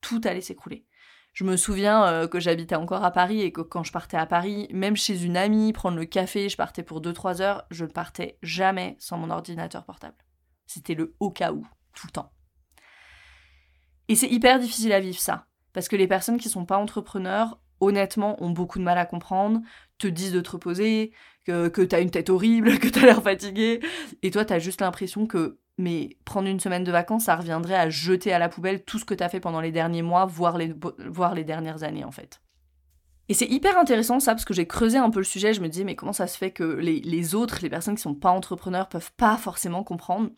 tout 0.00 0.20
allait 0.24 0.40
s'écrouler. 0.40 0.86
Je 1.32 1.44
me 1.44 1.56
souviens 1.56 2.04
euh, 2.06 2.26
que 2.26 2.40
j'habitais 2.40 2.74
encore 2.74 3.04
à 3.04 3.12
Paris 3.12 3.42
et 3.42 3.52
que 3.52 3.60
quand 3.60 3.84
je 3.84 3.92
partais 3.92 4.16
à 4.16 4.26
Paris, 4.26 4.66
même 4.72 4.96
chez 4.96 5.22
une 5.22 5.36
amie, 5.36 5.72
prendre 5.72 5.98
le 5.98 6.06
café, 6.06 6.48
je 6.48 6.56
partais 6.56 6.82
pour 6.82 7.00
2-3 7.00 7.40
heures, 7.40 7.64
je 7.70 7.84
ne 7.84 7.90
partais 7.90 8.38
jamais 8.42 8.96
sans 8.98 9.18
mon 9.18 9.30
ordinateur 9.30 9.84
portable. 9.84 10.16
C'était 10.66 10.94
le 10.94 11.14
au 11.20 11.30
cas 11.30 11.52
où, 11.52 11.64
tout 11.94 12.06
le 12.06 12.12
temps. 12.12 12.32
Et 14.08 14.16
c'est 14.16 14.28
hyper 14.28 14.58
difficile 14.58 14.92
à 14.92 15.00
vivre 15.00 15.20
ça. 15.20 15.46
Parce 15.72 15.88
que 15.88 15.96
les 15.96 16.06
personnes 16.06 16.38
qui 16.38 16.48
sont 16.48 16.64
pas 16.64 16.78
entrepreneurs, 16.78 17.58
honnêtement, 17.80 18.42
ont 18.42 18.50
beaucoup 18.50 18.78
de 18.78 18.84
mal 18.84 18.98
à 18.98 19.06
comprendre, 19.06 19.60
te 19.98 20.06
disent 20.06 20.32
de 20.32 20.40
te 20.40 20.50
reposer, 20.50 21.12
que, 21.44 21.68
que 21.68 21.82
t'as 21.82 22.00
une 22.00 22.10
tête 22.10 22.30
horrible, 22.30 22.78
que 22.80 22.88
t'as 22.88 23.02
l'air 23.02 23.22
fatigué, 23.22 23.80
et 24.22 24.30
toi 24.30 24.44
t'as 24.44 24.58
juste 24.58 24.80
l'impression 24.80 25.26
que 25.26 25.58
mais 25.80 26.16
prendre 26.24 26.48
une 26.48 26.60
semaine 26.60 26.84
de 26.84 26.92
vacances, 26.92 27.24
ça 27.24 27.36
reviendrait 27.36 27.74
à 27.74 27.88
jeter 27.90 28.32
à 28.32 28.38
la 28.38 28.48
poubelle 28.48 28.84
tout 28.84 28.98
ce 28.98 29.04
que 29.04 29.14
t'as 29.14 29.28
fait 29.28 29.40
pendant 29.40 29.60
les 29.60 29.72
derniers 29.72 30.02
mois, 30.02 30.26
voire 30.26 30.58
les, 30.58 30.74
dernières 31.44 31.82
années 31.82 32.04
en 32.04 32.10
fait. 32.10 32.40
Et 33.28 33.34
c'est 33.34 33.46
hyper 33.46 33.78
intéressant 33.78 34.20
ça, 34.20 34.34
parce 34.34 34.44
que 34.44 34.54
j'ai 34.54 34.66
creusé 34.66 34.98
un 34.98 35.10
peu 35.10 35.20
le 35.20 35.24
sujet, 35.24 35.54
je 35.54 35.60
me 35.60 35.68
disais, 35.68 35.84
mais 35.84 35.96
comment 35.96 36.12
ça 36.12 36.26
se 36.26 36.36
fait 36.36 36.50
que 36.50 36.64
les, 36.64 37.00
les 37.00 37.34
autres, 37.34 37.60
les 37.62 37.70
personnes 37.70 37.94
qui 37.94 38.02
sont 38.02 38.14
pas 38.14 38.30
entrepreneurs, 38.30 38.88
peuvent 38.88 39.12
pas 39.16 39.36
forcément 39.36 39.82
comprendre? 39.82 40.30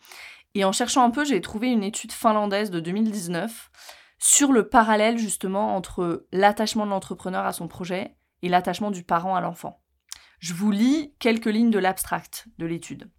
Et 0.55 0.63
en 0.63 0.71
cherchant 0.71 1.03
un 1.03 1.09
peu, 1.09 1.25
j'ai 1.25 1.41
trouvé 1.41 1.71
une 1.71 1.83
étude 1.83 2.11
finlandaise 2.11 2.69
de 2.69 2.79
2019 2.79 3.71
sur 4.19 4.51
le 4.51 4.67
parallèle 4.67 5.17
justement 5.17 5.75
entre 5.75 6.27
l'attachement 6.31 6.85
de 6.85 6.91
l'entrepreneur 6.91 7.45
à 7.45 7.53
son 7.53 7.67
projet 7.67 8.15
et 8.41 8.49
l'attachement 8.49 8.91
du 8.91 9.03
parent 9.03 9.35
à 9.35 9.41
l'enfant. 9.41 9.81
Je 10.39 10.53
vous 10.53 10.71
lis 10.71 11.13
quelques 11.19 11.45
lignes 11.45 11.71
de 11.71 11.79
l'abstract 11.79 12.47
de 12.57 12.65
l'étude. 12.65 13.09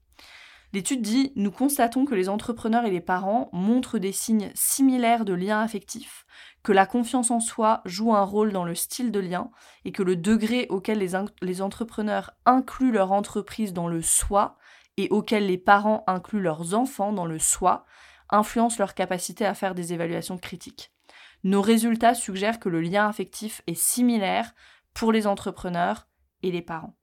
L'étude 0.74 1.02
dit 1.02 1.32
Nous 1.36 1.52
constatons 1.52 2.04
que 2.04 2.16
les 2.16 2.28
entrepreneurs 2.28 2.84
et 2.84 2.90
les 2.90 3.00
parents 3.00 3.48
montrent 3.52 3.98
des 3.98 4.10
signes 4.10 4.50
similaires 4.54 5.24
de 5.24 5.32
lien 5.32 5.60
affectif, 5.60 6.26
que 6.64 6.72
la 6.72 6.84
confiance 6.84 7.30
en 7.30 7.38
soi 7.38 7.80
joue 7.84 8.12
un 8.12 8.24
rôle 8.24 8.52
dans 8.52 8.64
le 8.64 8.74
style 8.74 9.12
de 9.12 9.20
lien 9.20 9.50
et 9.84 9.92
que 9.92 10.02
le 10.02 10.16
degré 10.16 10.66
auquel 10.70 10.98
les, 10.98 11.12
les 11.42 11.62
entrepreneurs 11.62 12.32
incluent 12.44 12.90
leur 12.90 13.12
entreprise 13.12 13.72
dans 13.72 13.86
le 13.86 14.02
soi 14.02 14.58
et 14.96 15.08
auquel 15.10 15.46
les 15.46 15.58
parents 15.58 16.02
incluent 16.08 16.42
leurs 16.42 16.74
enfants 16.74 17.12
dans 17.12 17.26
le 17.26 17.38
soi 17.38 17.84
influence 18.30 18.78
leur 18.78 18.94
capacité 18.94 19.44
à 19.46 19.54
faire 19.54 19.74
des 19.74 19.92
évaluations 19.92 20.38
critiques. 20.38 20.92
Nos 21.44 21.62
résultats 21.62 22.14
suggèrent 22.14 22.58
que 22.58 22.68
le 22.68 22.80
lien 22.80 23.06
affectif 23.06 23.62
est 23.66 23.74
similaire 23.74 24.54
pour 24.94 25.12
les 25.12 25.26
entrepreneurs 25.26 26.08
et 26.42 26.50
les 26.50 26.62
parents. 26.62 26.96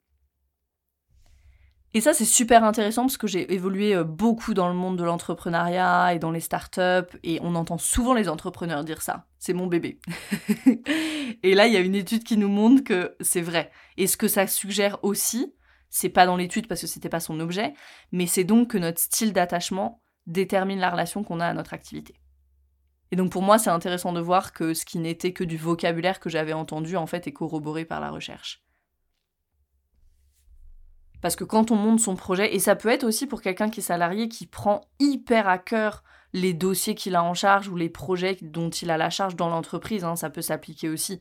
Et 1.93 1.99
ça, 1.99 2.13
c'est 2.13 2.25
super 2.25 2.63
intéressant 2.63 3.03
parce 3.03 3.17
que 3.17 3.27
j'ai 3.27 3.53
évolué 3.53 3.93
euh, 3.93 4.05
beaucoup 4.05 4.53
dans 4.53 4.69
le 4.69 4.73
monde 4.73 4.97
de 4.97 5.03
l'entrepreneuriat 5.03 6.13
et 6.13 6.19
dans 6.19 6.31
les 6.31 6.39
startups, 6.39 7.17
et 7.23 7.39
on 7.41 7.53
entend 7.55 7.77
souvent 7.77 8.13
les 8.13 8.29
entrepreneurs 8.29 8.85
dire 8.85 9.01
ça. 9.01 9.25
C'est 9.39 9.53
mon 9.53 9.67
bébé. 9.67 9.99
et 11.43 11.53
là, 11.53 11.67
il 11.67 11.73
y 11.73 11.77
a 11.77 11.81
une 11.81 11.95
étude 11.95 12.23
qui 12.23 12.37
nous 12.37 12.47
montre 12.47 12.83
que 12.83 13.15
c'est 13.19 13.41
vrai. 13.41 13.71
Et 13.97 14.07
ce 14.07 14.15
que 14.15 14.29
ça 14.29 14.47
suggère 14.47 15.03
aussi, 15.03 15.53
c'est 15.89 16.09
pas 16.09 16.25
dans 16.25 16.37
l'étude 16.37 16.67
parce 16.67 16.79
que 16.79 16.87
c'était 16.87 17.09
pas 17.09 17.19
son 17.19 17.41
objet, 17.41 17.73
mais 18.13 18.25
c'est 18.25 18.45
donc 18.45 18.69
que 18.69 18.77
notre 18.77 18.99
style 18.99 19.33
d'attachement 19.33 20.00
détermine 20.27 20.79
la 20.79 20.89
relation 20.89 21.23
qu'on 21.23 21.39
a 21.39 21.47
à 21.47 21.53
notre 21.53 21.73
activité. 21.73 22.15
Et 23.11 23.15
donc 23.15 23.31
pour 23.31 23.41
moi, 23.41 23.57
c'est 23.57 23.69
intéressant 23.69 24.13
de 24.13 24.21
voir 24.21 24.53
que 24.53 24.73
ce 24.73 24.85
qui 24.85 24.97
n'était 24.97 25.33
que 25.33 25.43
du 25.43 25.57
vocabulaire 25.57 26.19
que 26.19 26.29
j'avais 26.29 26.53
entendu, 26.53 26.95
en 26.95 27.07
fait, 27.07 27.27
est 27.27 27.33
corroboré 27.33 27.85
par 27.85 27.99
la 27.99 28.09
recherche. 28.09 28.63
Parce 31.21 31.35
que 31.35 31.43
quand 31.43 31.71
on 31.71 31.75
monte 31.75 31.99
son 31.99 32.15
projet, 32.15 32.55
et 32.55 32.59
ça 32.59 32.75
peut 32.75 32.89
être 32.89 33.03
aussi 33.03 33.27
pour 33.27 33.41
quelqu'un 33.41 33.69
qui 33.69 33.81
est 33.81 33.83
salarié, 33.83 34.27
qui 34.27 34.47
prend 34.47 34.81
hyper 34.99 35.47
à 35.47 35.59
cœur 35.59 36.03
les 36.33 36.53
dossiers 36.53 36.95
qu'il 36.95 37.15
a 37.15 37.23
en 37.23 37.33
charge 37.33 37.67
ou 37.67 37.75
les 37.75 37.89
projets 37.89 38.37
dont 38.41 38.69
il 38.69 38.89
a 38.89 38.97
la 38.97 39.09
charge 39.09 39.35
dans 39.35 39.49
l'entreprise, 39.49 40.03
hein, 40.03 40.15
ça 40.15 40.29
peut 40.29 40.41
s'appliquer 40.41 40.89
aussi. 40.89 41.19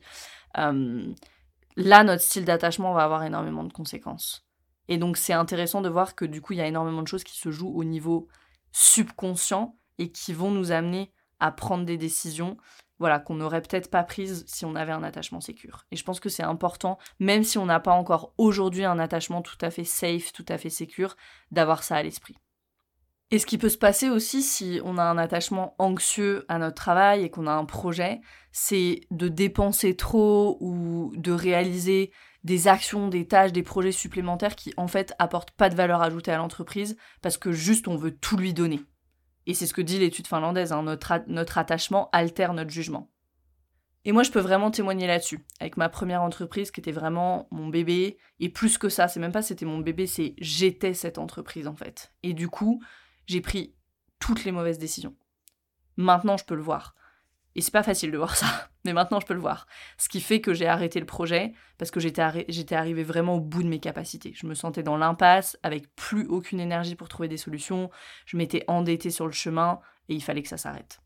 Euh, 0.57 1.13
là, 1.75 2.03
notre 2.03 2.23
style 2.23 2.45
d'attachement 2.45 2.93
va 2.93 3.03
avoir 3.03 3.23
énormément 3.23 3.63
de 3.63 3.73
conséquences. 3.73 4.47
Et 4.87 4.97
donc 4.97 5.17
c'est 5.17 5.33
intéressant 5.33 5.81
de 5.81 5.89
voir 5.89 6.15
que 6.15 6.25
du 6.25 6.41
coup, 6.41 6.53
il 6.53 6.59
y 6.59 6.61
a 6.61 6.67
énormément 6.67 7.01
de 7.01 7.07
choses 7.07 7.23
qui 7.23 7.37
se 7.37 7.51
jouent 7.51 7.73
au 7.73 7.83
niveau 7.83 8.27
subconscient 8.71 9.77
et 9.97 10.11
qui 10.11 10.33
vont 10.33 10.51
nous 10.51 10.71
amener 10.71 11.11
à 11.39 11.51
prendre 11.51 11.85
des 11.85 11.97
décisions 11.97 12.57
voilà, 13.01 13.17
qu'on 13.19 13.33
n'aurait 13.33 13.63
peut-être 13.63 13.89
pas 13.89 14.03
prises 14.03 14.45
si 14.47 14.63
on 14.63 14.75
avait 14.75 14.91
un 14.91 15.01
attachement 15.01 15.41
sécure. 15.41 15.87
Et 15.91 15.95
je 15.95 16.03
pense 16.03 16.19
que 16.19 16.29
c'est 16.29 16.43
important, 16.43 16.99
même 17.19 17.43
si 17.43 17.57
on 17.57 17.65
n'a 17.65 17.79
pas 17.79 17.93
encore 17.93 18.35
aujourd'hui 18.37 18.85
un 18.85 18.99
attachement 18.99 19.41
tout 19.41 19.57
à 19.61 19.71
fait 19.71 19.83
safe, 19.83 20.31
tout 20.33 20.45
à 20.47 20.59
fait 20.59 20.69
sécure, 20.69 21.15
d'avoir 21.49 21.81
ça 21.81 21.95
à 21.95 22.03
l'esprit. 22.03 22.37
Et 23.31 23.39
ce 23.39 23.47
qui 23.47 23.57
peut 23.57 23.69
se 23.69 23.77
passer 23.77 24.09
aussi 24.09 24.43
si 24.43 24.81
on 24.83 24.99
a 24.99 25.03
un 25.03 25.17
attachement 25.17 25.73
anxieux 25.79 26.45
à 26.47 26.59
notre 26.59 26.75
travail 26.75 27.23
et 27.23 27.31
qu'on 27.31 27.47
a 27.47 27.53
un 27.53 27.65
projet, 27.65 28.21
c'est 28.51 29.01
de 29.09 29.29
dépenser 29.29 29.95
trop 29.95 30.57
ou 30.59 31.11
de 31.15 31.31
réaliser 31.31 32.11
des 32.43 32.67
actions, 32.67 33.07
des 33.07 33.27
tâches, 33.27 33.51
des 33.51 33.63
projets 33.63 33.91
supplémentaires 33.91 34.55
qui 34.55 34.73
en 34.77 34.87
fait 34.87 35.13
apportent 35.19 35.51
pas 35.51 35.69
de 35.69 35.75
valeur 35.75 36.01
ajoutée 36.01 36.31
à 36.31 36.37
l'entreprise 36.37 36.97
parce 37.21 37.37
que 37.37 37.51
juste 37.51 37.87
on 37.87 37.95
veut 37.95 38.15
tout 38.15 38.37
lui 38.37 38.53
donner. 38.53 38.81
Et 39.47 39.53
c'est 39.53 39.67
ce 39.67 39.73
que 39.73 39.81
dit 39.81 39.99
l'étude 39.99 40.27
finlandaise, 40.27 40.71
hein, 40.71 40.83
notre, 40.83 41.23
notre 41.27 41.57
attachement 41.57 42.09
altère 42.11 42.53
notre 42.53 42.69
jugement. 42.69 43.11
Et 44.03 44.11
moi, 44.11 44.23
je 44.23 44.31
peux 44.31 44.39
vraiment 44.39 44.71
témoigner 44.71 45.05
là-dessus. 45.05 45.45
Avec 45.59 45.77
ma 45.77 45.89
première 45.89 46.23
entreprise 46.23 46.71
qui 46.71 46.79
était 46.79 46.91
vraiment 46.91 47.47
mon 47.51 47.67
bébé, 47.67 48.17
et 48.39 48.49
plus 48.49 48.77
que 48.77 48.89
ça, 48.89 49.07
c'est 49.07 49.19
même 49.19 49.31
pas 49.31 49.43
c'était 49.43 49.65
mon 49.65 49.77
bébé, 49.77 50.07
c'est 50.07 50.33
j'étais 50.39 50.93
cette 50.93 51.19
entreprise 51.19 51.67
en 51.67 51.75
fait. 51.75 52.11
Et 52.23 52.33
du 52.33 52.47
coup, 52.47 52.83
j'ai 53.27 53.41
pris 53.41 53.75
toutes 54.19 54.43
les 54.43 54.51
mauvaises 54.51 54.79
décisions. 54.79 55.15
Maintenant, 55.97 56.37
je 56.37 56.45
peux 56.45 56.55
le 56.55 56.63
voir. 56.63 56.95
Et 57.55 57.61
c'est 57.61 57.71
pas 57.71 57.83
facile 57.83 58.11
de 58.11 58.17
voir 58.17 58.35
ça, 58.35 58.69
mais 58.85 58.93
maintenant 58.93 59.19
je 59.19 59.25
peux 59.25 59.33
le 59.33 59.39
voir. 59.39 59.67
Ce 59.97 60.09
qui 60.09 60.21
fait 60.21 60.41
que 60.41 60.53
j'ai 60.53 60.67
arrêté 60.67 60.99
le 60.99 61.05
projet 61.05 61.53
parce 61.77 61.91
que 61.91 61.99
j'étais, 61.99 62.45
j'étais 62.47 62.75
arrivé 62.75 63.03
vraiment 63.03 63.35
au 63.35 63.41
bout 63.41 63.63
de 63.63 63.67
mes 63.67 63.79
capacités. 63.79 64.33
Je 64.35 64.47
me 64.47 64.53
sentais 64.53 64.83
dans 64.83 64.97
l'impasse, 64.97 65.57
avec 65.63 65.93
plus 65.95 66.25
aucune 66.27 66.59
énergie 66.59 66.95
pour 66.95 67.09
trouver 67.09 67.27
des 67.27 67.37
solutions. 67.37 67.89
Je 68.25 68.37
m'étais 68.37 68.63
endettée 68.67 69.11
sur 69.11 69.25
le 69.25 69.33
chemin 69.33 69.79
et 70.09 70.15
il 70.15 70.21
fallait 70.21 70.43
que 70.43 70.49
ça 70.49 70.57
s'arrête. 70.57 71.01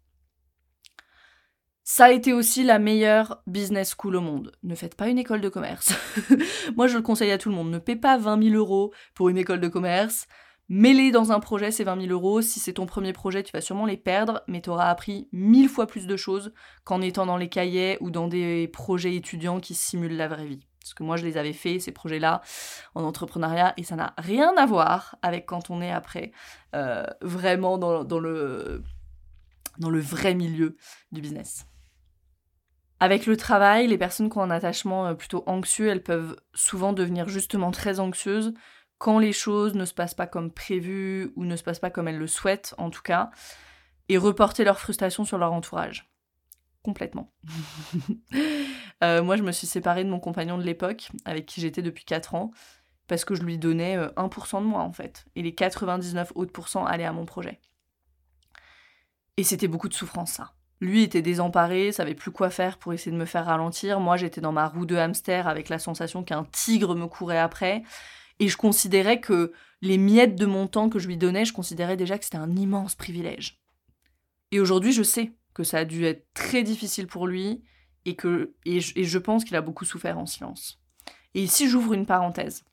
Ça 1.87 2.05
a 2.05 2.11
été 2.11 2.33
aussi 2.33 2.63
la 2.63 2.79
meilleure 2.79 3.43
business 3.45 3.93
school 3.95 4.15
au 4.15 4.21
monde. 4.21 4.51
Ne 4.63 4.73
faites 4.73 4.95
pas 4.95 5.07
une 5.07 5.19
école 5.19 5.41
de 5.41 5.49
commerce. 5.49 5.93
Moi, 6.75 6.87
je 6.87 6.97
le 6.97 7.03
conseille 7.03 7.29
à 7.29 7.37
tout 7.37 7.49
le 7.49 7.55
monde. 7.55 7.69
Ne 7.69 7.77
paie 7.77 7.95
pas 7.95 8.17
20 8.17 8.41
000 8.41 8.55
euros 8.55 8.91
pour 9.13 9.29
une 9.29 9.37
école 9.37 9.59
de 9.59 9.67
commerce. 9.67 10.25
Mêler 10.67 11.11
dans 11.11 11.31
un 11.31 11.39
projet 11.39 11.69
ces 11.69 11.83
20 11.83 12.01
000 12.07 12.11
euros. 12.11 12.41
Si 12.41 12.59
c'est 12.59 12.73
ton 12.73 12.87
premier 12.87 13.13
projet, 13.13 13.43
tu 13.43 13.51
vas 13.51 13.61
sûrement 13.61 13.85
les 13.85 13.97
perdre, 13.97 14.41
mais 14.47 14.61
tu 14.61 14.71
auras 14.71 14.89
appris 14.89 15.29
mille 15.31 15.69
fois 15.69 15.85
plus 15.85 16.07
de 16.07 16.17
choses 16.17 16.53
qu'en 16.83 17.01
étant 17.01 17.27
dans 17.27 17.37
les 17.37 17.49
cahiers 17.49 17.97
ou 18.01 18.09
dans 18.09 18.27
des 18.27 18.67
projets 18.67 19.15
étudiants 19.15 19.59
qui 19.59 19.75
simulent 19.75 20.17
la 20.17 20.27
vraie 20.27 20.47
vie. 20.47 20.65
Parce 20.81 20.95
que 20.95 21.03
moi, 21.03 21.17
je 21.17 21.25
les 21.25 21.37
avais 21.37 21.53
fait, 21.53 21.79
ces 21.79 21.91
projets-là, 21.91 22.41
en 22.95 23.03
entrepreneuriat, 23.03 23.73
et 23.77 23.83
ça 23.83 23.95
n'a 23.95 24.13
rien 24.17 24.55
à 24.57 24.65
voir 24.65 25.17
avec 25.21 25.45
quand 25.45 25.69
on 25.69 25.81
est 25.81 25.91
après 25.91 26.31
euh, 26.75 27.03
vraiment 27.21 27.77
dans, 27.77 28.03
dans, 28.03 28.19
le, 28.19 28.83
dans 29.77 29.89
le 29.89 29.99
vrai 29.99 30.33
milieu 30.33 30.77
du 31.11 31.21
business. 31.21 31.65
Avec 32.99 33.25
le 33.25 33.35
travail, 33.35 33.87
les 33.87 33.97
personnes 33.97 34.29
qui 34.29 34.37
ont 34.37 34.43
un 34.43 34.51
attachement 34.51 35.07
euh, 35.07 35.13
plutôt 35.13 35.43
anxieux, 35.47 35.89
elles 35.89 36.03
peuvent 36.03 36.35
souvent 36.53 36.93
devenir 36.93 37.29
justement 37.29 37.71
très 37.71 37.99
anxieuses 37.99 38.53
quand 38.97 39.19
les 39.19 39.33
choses 39.33 39.75
ne 39.75 39.85
se 39.85 39.93
passent 39.93 40.13
pas 40.13 40.27
comme 40.27 40.51
prévu 40.51 41.31
ou 41.35 41.45
ne 41.45 41.55
se 41.55 41.63
passent 41.63 41.79
pas 41.79 41.89
comme 41.89 42.07
elles 42.07 42.17
le 42.17 42.27
souhaitent 42.27 42.75
en 42.77 42.89
tout 42.89 43.01
cas, 43.01 43.29
et 44.09 44.17
reporter 44.17 44.63
leur 44.63 44.79
frustration 44.79 45.25
sur 45.25 45.37
leur 45.37 45.53
entourage. 45.53 46.09
Complètement. 46.83 47.31
Euh, 49.03 49.21
moi, 49.21 49.35
je 49.35 49.43
me 49.43 49.51
suis 49.51 49.67
séparée 49.67 50.05
de 50.05 50.09
mon 50.09 50.21
compagnon 50.21 50.57
de 50.57 50.63
l'époque, 50.63 51.09
avec 51.25 51.45
qui 51.45 51.59
j'étais 51.59 51.81
depuis 51.81 52.05
4 52.05 52.33
ans, 52.33 52.51
parce 53.07 53.25
que 53.25 53.35
je 53.35 53.43
lui 53.43 53.57
donnais 53.57 53.97
1% 53.97 54.57
euh, 54.57 54.59
de 54.61 54.65
moi 54.65 54.83
en 54.83 54.93
fait, 54.93 55.25
et 55.35 55.41
les 55.41 55.53
99 55.53 56.31
autres 56.33 56.53
pourcents 56.53 56.85
allaient 56.85 57.03
à 57.03 57.11
mon 57.11 57.25
projet. 57.25 57.59
Et 59.35 59.43
c'était 59.43 59.67
beaucoup 59.67 59.89
de 59.89 59.93
souffrance 59.93 60.31
ça. 60.31 60.53
Lui 60.79 61.03
était 61.03 61.21
désemparé, 61.21 61.91
savait 61.91 62.15
plus 62.15 62.31
quoi 62.31 62.49
faire 62.49 62.77
pour 62.77 62.93
essayer 62.93 63.11
de 63.11 63.17
me 63.17 63.25
faire 63.25 63.45
ralentir. 63.45 63.99
Moi, 63.99 64.15
j'étais 64.15 64.41
dans 64.41 64.53
ma 64.53 64.67
roue 64.67 64.85
de 64.85 64.95
hamster 64.95 65.47
avec 65.49 65.67
la 65.67 65.77
sensation 65.77 66.23
qu'un 66.23 66.45
tigre 66.45 66.95
me 66.95 67.07
courait 67.07 67.37
après. 67.37 67.83
Et 68.39 68.47
je 68.47 68.57
considérais 68.57 69.21
que 69.21 69.53
les 69.81 69.97
miettes 69.97 70.35
de 70.35 70.45
mon 70.45 70.67
temps 70.67 70.89
que 70.89 70.99
je 70.99 71.07
lui 71.07 71.17
donnais, 71.17 71.45
je 71.45 71.53
considérais 71.53 71.97
déjà 71.97 72.17
que 72.17 72.25
c'était 72.25 72.37
un 72.37 72.55
immense 72.55 72.95
privilège. 72.95 73.61
Et 74.51 74.59
aujourd'hui, 74.59 74.91
je 74.91 75.03
sais 75.03 75.33
que 75.53 75.63
ça 75.63 75.79
a 75.79 75.85
dû 75.85 76.05
être 76.05 76.27
très 76.33 76.63
difficile 76.63 77.07
pour 77.07 77.27
lui 77.27 77.63
et 78.05 78.15
que 78.15 78.53
et 78.65 78.79
je, 78.81 79.17
pense 79.17 79.43
qu'il 79.45 79.55
a 79.55 79.61
beaucoup 79.61 79.85
souffert 79.85 80.17
en 80.17 80.25
silence. 80.25 80.81
Et 81.33 81.43
ici, 81.43 81.69
j'ouvre 81.69 81.93
une 81.93 82.05
parenthèse. 82.05 82.63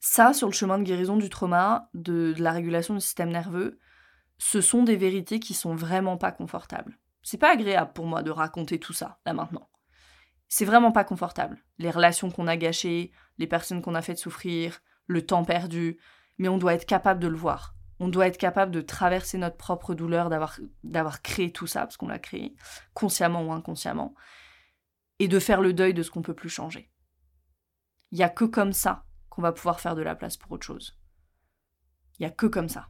Ça, 0.00 0.32
sur 0.32 0.48
le 0.48 0.52
chemin 0.52 0.78
de 0.78 0.84
guérison 0.84 1.16
du 1.16 1.28
trauma, 1.28 1.88
de, 1.94 2.32
de 2.36 2.42
la 2.42 2.52
régulation 2.52 2.94
du 2.94 3.00
système 3.00 3.30
nerveux, 3.30 3.78
ce 4.38 4.60
sont 4.60 4.84
des 4.84 4.96
vérités 4.96 5.40
qui 5.40 5.54
sont 5.54 5.74
vraiment 5.74 6.16
pas 6.16 6.30
confortables. 6.30 6.98
C'est 7.22 7.38
pas 7.38 7.52
agréable 7.52 7.92
pour 7.92 8.06
moi 8.06 8.22
de 8.22 8.30
raconter 8.30 8.78
tout 8.78 8.92
ça, 8.92 9.18
là 9.26 9.32
maintenant 9.32 9.68
c'est 10.48 10.64
vraiment 10.64 10.92
pas 10.92 11.04
confortable. 11.04 11.62
Les 11.78 11.90
relations 11.90 12.30
qu'on 12.30 12.46
a 12.46 12.56
gâchées, 12.56 13.12
les 13.36 13.46
personnes 13.46 13.82
qu'on 13.82 13.94
a 13.94 14.02
fait 14.02 14.16
souffrir, 14.16 14.80
le 15.06 15.24
temps 15.24 15.44
perdu, 15.44 15.98
mais 16.38 16.48
on 16.48 16.58
doit 16.58 16.74
être 16.74 16.86
capable 16.86 17.20
de 17.20 17.28
le 17.28 17.36
voir. 17.36 17.74
On 18.00 18.08
doit 18.08 18.26
être 18.26 18.38
capable 18.38 18.72
de 18.72 18.80
traverser 18.80 19.38
notre 19.38 19.56
propre 19.56 19.94
douleur 19.94 20.30
d'avoir, 20.30 20.58
d'avoir 20.84 21.20
créé 21.22 21.52
tout 21.52 21.66
ça, 21.66 21.80
parce 21.80 21.96
qu'on 21.96 22.08
l'a 22.08 22.18
créé, 22.18 22.54
consciemment 22.94 23.42
ou 23.42 23.52
inconsciemment, 23.52 24.14
et 25.18 25.28
de 25.28 25.38
faire 25.38 25.60
le 25.60 25.72
deuil 25.72 25.94
de 25.94 26.02
ce 26.02 26.10
qu'on 26.10 26.22
peut 26.22 26.34
plus 26.34 26.48
changer. 26.48 26.90
Il 28.10 28.18
n'y 28.18 28.24
a 28.24 28.28
que 28.28 28.44
comme 28.44 28.72
ça 28.72 29.04
qu'on 29.28 29.42
va 29.42 29.52
pouvoir 29.52 29.80
faire 29.80 29.96
de 29.96 30.02
la 30.02 30.14
place 30.14 30.36
pour 30.36 30.52
autre 30.52 30.64
chose. 30.64 30.98
Il 32.18 32.22
n'y 32.22 32.26
a 32.26 32.30
que 32.30 32.46
comme 32.46 32.68
ça. 32.68 32.88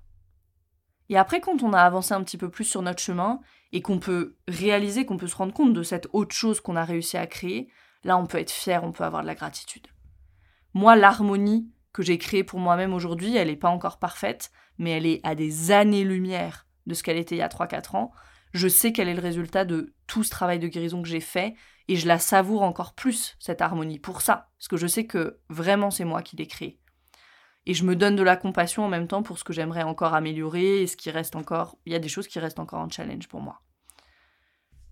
Et 1.09 1.17
après, 1.17 1.41
quand 1.41 1.63
on 1.63 1.73
a 1.73 1.81
avancé 1.81 2.13
un 2.13 2.23
petit 2.23 2.37
peu 2.37 2.51
plus 2.51 2.65
sur 2.65 2.83
notre 2.83 3.03
chemin 3.03 3.41
et 3.73 3.81
qu'on 3.81 3.99
peut 3.99 4.37
réaliser, 4.47 5.07
qu'on 5.07 5.17
peut 5.17 5.27
se 5.27 5.37
rendre 5.37 5.55
compte 5.55 5.73
de 5.73 5.83
cette 5.83 6.09
autre 6.13 6.35
chose 6.35 6.61
qu'on 6.61 6.77
a 6.77 6.85
réussi 6.85 7.17
à 7.17 7.27
créer, 7.27 7.69
là, 8.05 8.19
on 8.19 8.27
peut 8.27 8.39
être 8.39 8.51
fier, 8.51 8.85
on 8.85 8.93
peut 8.93 9.05
avoir 9.05 9.23
de 9.23 9.27
la 9.27 9.35
gratitude. 9.35 9.87
Moi, 10.75 10.97
l'harmonie 10.97 11.71
que 11.93 12.03
j'ai 12.03 12.19
créée 12.19 12.45
pour 12.45 12.61
moi-même 12.61 12.93
aujourd'hui, 12.93 13.37
elle 13.37 13.49
n'est 13.49 13.57
pas 13.57 13.71
encore 13.71 13.99
parfaite, 13.99 14.51
mais 14.77 14.91
elle 14.91 15.07
est 15.07 15.21
à 15.25 15.35
des 15.35 15.73
années-lumière 15.73 16.67
de 16.87 16.95
ce 16.95 17.03
qu'elle 17.03 17.17
était 17.17 17.37
il 17.37 17.39
y 17.39 17.43
a 17.43 17.49
3-4 17.49 17.97
ans. 17.97 18.13
Je 18.53 18.69
sais 18.69 18.93
quel 18.93 19.09
est 19.09 19.15
le 19.15 19.21
résultat 19.21 19.65
de 19.65 19.95
tout 20.07 20.23
ce 20.23 20.31
travail 20.31 20.59
de 20.59 20.69
guérison 20.69 21.03
que 21.03 21.09
j'ai 21.09 21.21
fait 21.21 21.55
et 21.89 21.97
je 21.97 22.07
la 22.07 22.19
savoure 22.19 22.63
encore 22.63 22.95
plus, 22.95 23.37
cette 23.39 23.63
harmonie, 23.63 23.99
pour 23.99 24.21
ça, 24.21 24.51
parce 24.59 24.69
que 24.69 24.77
je 24.77 24.87
sais 24.87 25.07
que 25.07 25.39
vraiment 25.49 25.91
c'est 25.91 26.05
moi 26.05 26.23
qui 26.23 26.37
l'ai 26.37 26.47
créée. 26.47 26.79
Et 27.69 27.75
je 27.75 27.85
me 27.85 27.95
donne 27.95 28.17
de 28.17 28.23
la 28.23 28.37
compassion 28.37 28.87
en 28.87 28.89
même 28.89 29.07
temps 29.07 29.23
pour 29.23 29.39
ce 29.39 29.45
que 29.45 29.53
j'aimerais 29.53 29.83
encore 29.83 30.15
améliorer 30.15 30.81
et 30.81 30.87
ce 30.87 30.97
qui 30.97 31.11
reste 31.11 31.37
encore. 31.37 31.77
Il 31.85 31.93
y 31.93 31.97
a 31.97 31.99
des 31.99 32.09
choses 32.09 32.27
qui 32.27 32.39
restent 32.39 32.59
encore 32.59 32.81
un 32.81 32.89
challenge 32.89 33.29
pour 33.29 33.43
moi. 33.43 33.61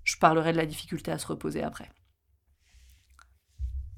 Je 0.04 0.18
parlerai 0.18 0.52
de 0.52 0.58
la 0.58 0.66
difficulté 0.66 1.10
à 1.10 1.16
se 1.16 1.26
reposer 1.26 1.62
après. 1.62 1.90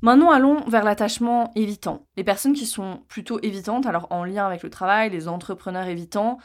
Maintenant, 0.00 0.30
allons 0.30 0.60
vers 0.68 0.84
l'attachement 0.84 1.50
évitant. 1.56 2.06
Les 2.16 2.22
personnes 2.22 2.52
qui 2.52 2.66
sont 2.66 3.02
plutôt 3.08 3.40
évitantes, 3.42 3.84
alors 3.84 4.06
en 4.10 4.22
lien 4.22 4.46
avec 4.46 4.62
le 4.62 4.70
travail, 4.70 5.10
les 5.10 5.26
entrepreneurs 5.26 5.88
évitants, 5.88 6.38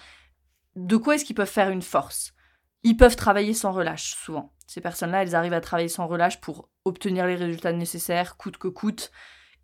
de 0.75 0.97
quoi 0.97 1.13
est-ce 1.13 1.25
qu'ils 1.25 1.35
peuvent 1.35 1.47
faire 1.47 1.69
une 1.69 1.83
force? 1.83 2.33
Ils 2.81 2.97
peuvent 2.97 3.15
travailler 3.15 3.53
sans 3.53 3.71
relâche, 3.71 4.15
souvent. 4.15 4.55
Ces 4.65 4.81
personnes-là, 4.81 5.21
elles 5.21 5.35
arrivent 5.35 5.53
à 5.53 5.61
travailler 5.61 5.87
sans 5.87 6.07
relâche 6.07 6.41
pour 6.41 6.67
obtenir 6.83 7.27
les 7.27 7.35
résultats 7.35 7.73
nécessaires, 7.73 8.37
coûte 8.37 8.57
que 8.57 8.69
coûte. 8.69 9.11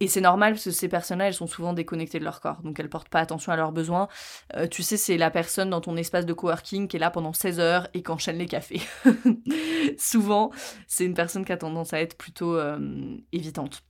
Et 0.02 0.08
c'est 0.08 0.22
normal 0.22 0.54
parce 0.54 0.64
que 0.64 0.72
ces 0.72 0.88
personnes-là, 0.88 1.28
elles 1.28 1.34
sont 1.34 1.48
souvent 1.48 1.74
déconnectées 1.74 2.20
de 2.20 2.24
leur 2.24 2.40
corps, 2.40 2.62
donc 2.62 2.80
elles 2.80 2.90
portent 2.90 3.10
pas 3.10 3.20
attention 3.20 3.52
à 3.52 3.58
leurs 3.58 3.74
besoins. 3.74 4.08
Euh, 4.56 4.68
tu 4.68 4.82
sais, 4.82 4.96
c'est 4.96 5.18
la 5.18 5.30
personne 5.30 5.70
dans 5.70 5.82
ton 5.82 5.98
espace 5.98 6.26
de 6.26 6.32
coworking 6.32 6.88
qui 6.88 6.96
est 6.96 7.00
là 7.00 7.12
pendant 7.12 7.34
16 7.34 7.60
heures 7.60 7.88
et 7.94 8.02
qui 8.02 8.12
enchaîne 8.12 8.38
les 8.38 8.46
cafés. 8.46 8.82
souvent, 9.98 10.52
c'est 10.88 11.06
une 11.06 11.16
personne 11.16 11.44
qui 11.44 11.52
a 11.52 11.58
tendance 11.58 11.94
à 11.94 12.00
être 12.00 12.18
plutôt 12.18 12.56
euh, 12.56 12.80
évitante. 13.34 13.84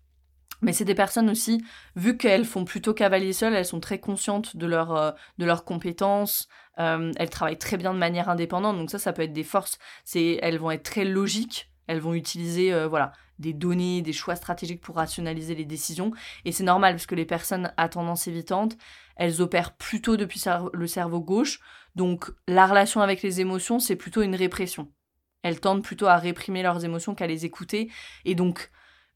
Mais 0.61 0.73
c'est 0.73 0.83
des 0.83 0.95
personnes 0.95 1.29
aussi, 1.29 1.63
vu 1.95 2.17
qu'elles 2.17 2.43
font 2.43 2.65
plutôt 2.65 2.93
cavalier 2.93 3.31
seul, 3.31 3.53
elles 3.53 3.65
sont 3.65 3.79
très 3.79 3.99
conscientes 3.99 4.57
de, 4.57 4.65
leur, 4.65 4.93
euh, 4.93 5.11
de 5.37 5.45
leurs 5.45 5.63
compétences, 5.63 6.47
elles 6.77 7.29
travaillent 7.29 7.57
très 7.57 7.75
bien 7.75 7.93
de 7.93 7.99
manière 7.99 8.29
indépendante, 8.29 8.77
donc 8.77 8.89
ça, 8.89 8.99
ça 8.99 9.11
peut 9.11 9.23
être 9.23 9.33
des 9.33 9.43
forces. 9.43 9.79
Elles 10.15 10.57
vont 10.57 10.71
être 10.71 10.83
très 10.83 11.03
logiques, 11.03 11.69
elles 11.87 11.99
vont 11.99 12.13
utiliser, 12.13 12.73
voilà, 12.87 13.11
des 13.39 13.53
données, 13.53 14.01
des 14.01 14.13
choix 14.13 14.35
stratégiques 14.35 14.81
pour 14.81 14.97
rationaliser 14.97 15.55
les 15.55 15.65
décisions. 15.65 16.11
Et 16.45 16.51
c'est 16.51 16.63
normal 16.63 16.93
parce 16.93 17.05
que 17.05 17.15
les 17.15 17.25
personnes 17.25 17.73
à 17.77 17.89
tendance 17.89 18.27
évitante, 18.27 18.77
elles 19.15 19.41
opèrent 19.41 19.75
plutôt 19.75 20.17
depuis 20.17 20.41
le 20.73 20.87
cerveau 20.87 21.19
gauche. 21.21 21.59
Donc 21.95 22.31
la 22.47 22.67
relation 22.67 23.01
avec 23.01 23.21
les 23.23 23.41
émotions, 23.41 23.79
c'est 23.79 23.95
plutôt 23.95 24.21
une 24.21 24.35
répression. 24.35 24.91
Elles 25.41 25.59
tendent 25.59 25.83
plutôt 25.83 26.07
à 26.07 26.17
réprimer 26.17 26.61
leurs 26.61 26.83
émotions 26.83 27.15
qu'à 27.15 27.27
les 27.27 27.45
écouter. 27.45 27.89
Et 28.25 28.35
donc 28.35 28.69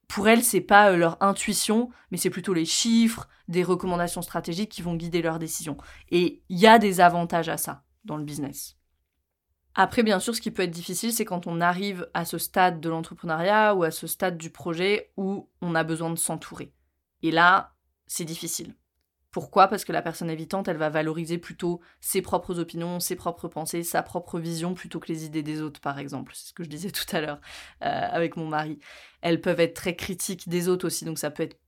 pour 0.07 0.27
elles, 0.27 0.43
c'est 0.43 0.61
pas 0.61 0.91
euh, 0.91 0.97
leur 0.97 1.21
intuition, 1.21 1.89
mais 2.11 2.17
c'est 2.17 2.29
plutôt 2.29 2.53
les 2.53 2.65
chiffres, 2.65 3.27
des 3.47 3.63
recommandations 3.63 4.21
stratégiques 4.21 4.71
qui 4.71 4.81
vont 4.81 4.95
guider 4.95 5.21
leurs 5.21 5.39
décisions. 5.39 5.77
Et 6.11 6.43
il 6.49 6.59
y 6.59 6.67
a 6.67 6.79
des 6.79 7.01
avantages 7.01 7.49
à 7.49 7.57
ça 7.57 7.83
dans 8.05 8.17
le 8.17 8.23
business. 8.23 8.77
Après, 9.75 10.03
bien 10.03 10.19
sûr, 10.19 10.35
ce 10.35 10.41
qui 10.41 10.51
peut 10.51 10.61
être 10.63 10.71
difficile, 10.71 11.11
c'est 11.13 11.25
quand 11.25 11.47
on 11.47 11.59
arrive 11.59 12.07
à 12.13 12.25
ce 12.25 12.37
stade 12.37 12.79
de 12.79 12.89
l'entrepreneuriat 12.89 13.73
ou 13.73 13.83
à 13.83 13.91
ce 13.91 14.05
stade 14.05 14.37
du 14.37 14.51
projet 14.51 15.11
où 15.17 15.49
on 15.61 15.73
a 15.73 15.83
besoin 15.83 16.11
de 16.11 16.17
s'entourer. 16.17 16.73
Et 17.23 17.31
là, 17.31 17.73
c'est 18.05 18.25
difficile. 18.25 18.75
Pourquoi? 19.31 19.67
Parce 19.67 19.83
que 19.83 19.91
la 19.91 20.03
personne 20.03 20.29
évitante, 20.29 20.67
elle 20.67 20.77
va 20.77 20.89
valoriser 20.89 21.39
plutôt 21.39 21.81
ses 22.01 22.21
propres 22.21 22.59
opinions, 22.59 22.99
ses 22.99 23.15
propres 23.15 23.47
pensées, 23.47 23.81
sa 23.81 24.03
propre 24.03 24.39
vision 24.39 24.75
plutôt 24.75 24.99
que 24.99 25.07
les 25.07 25.25
idées 25.25 25.41
des 25.41 25.59
autres, 25.59 25.81
par 25.81 25.97
exemple. 25.97 26.33
C'est 26.35 26.49
ce 26.49 26.53
que 26.53 26.63
je 26.63 26.69
disais 26.69 26.91
tout 26.91 27.15
à 27.15 27.19
l'heure 27.19 27.41
euh, 27.83 28.07
avec 28.11 28.37
mon 28.37 28.47
mari. 28.47 28.79
Elles 29.21 29.41
peuvent 29.41 29.59
être 29.59 29.73
très 29.73 29.95
critiques 29.95 30.47
des 30.47 30.69
autres 30.69 30.85
aussi, 30.85 31.03
donc 31.03 31.17
ça 31.17 31.31
peut 31.31 31.41
être 31.41 31.59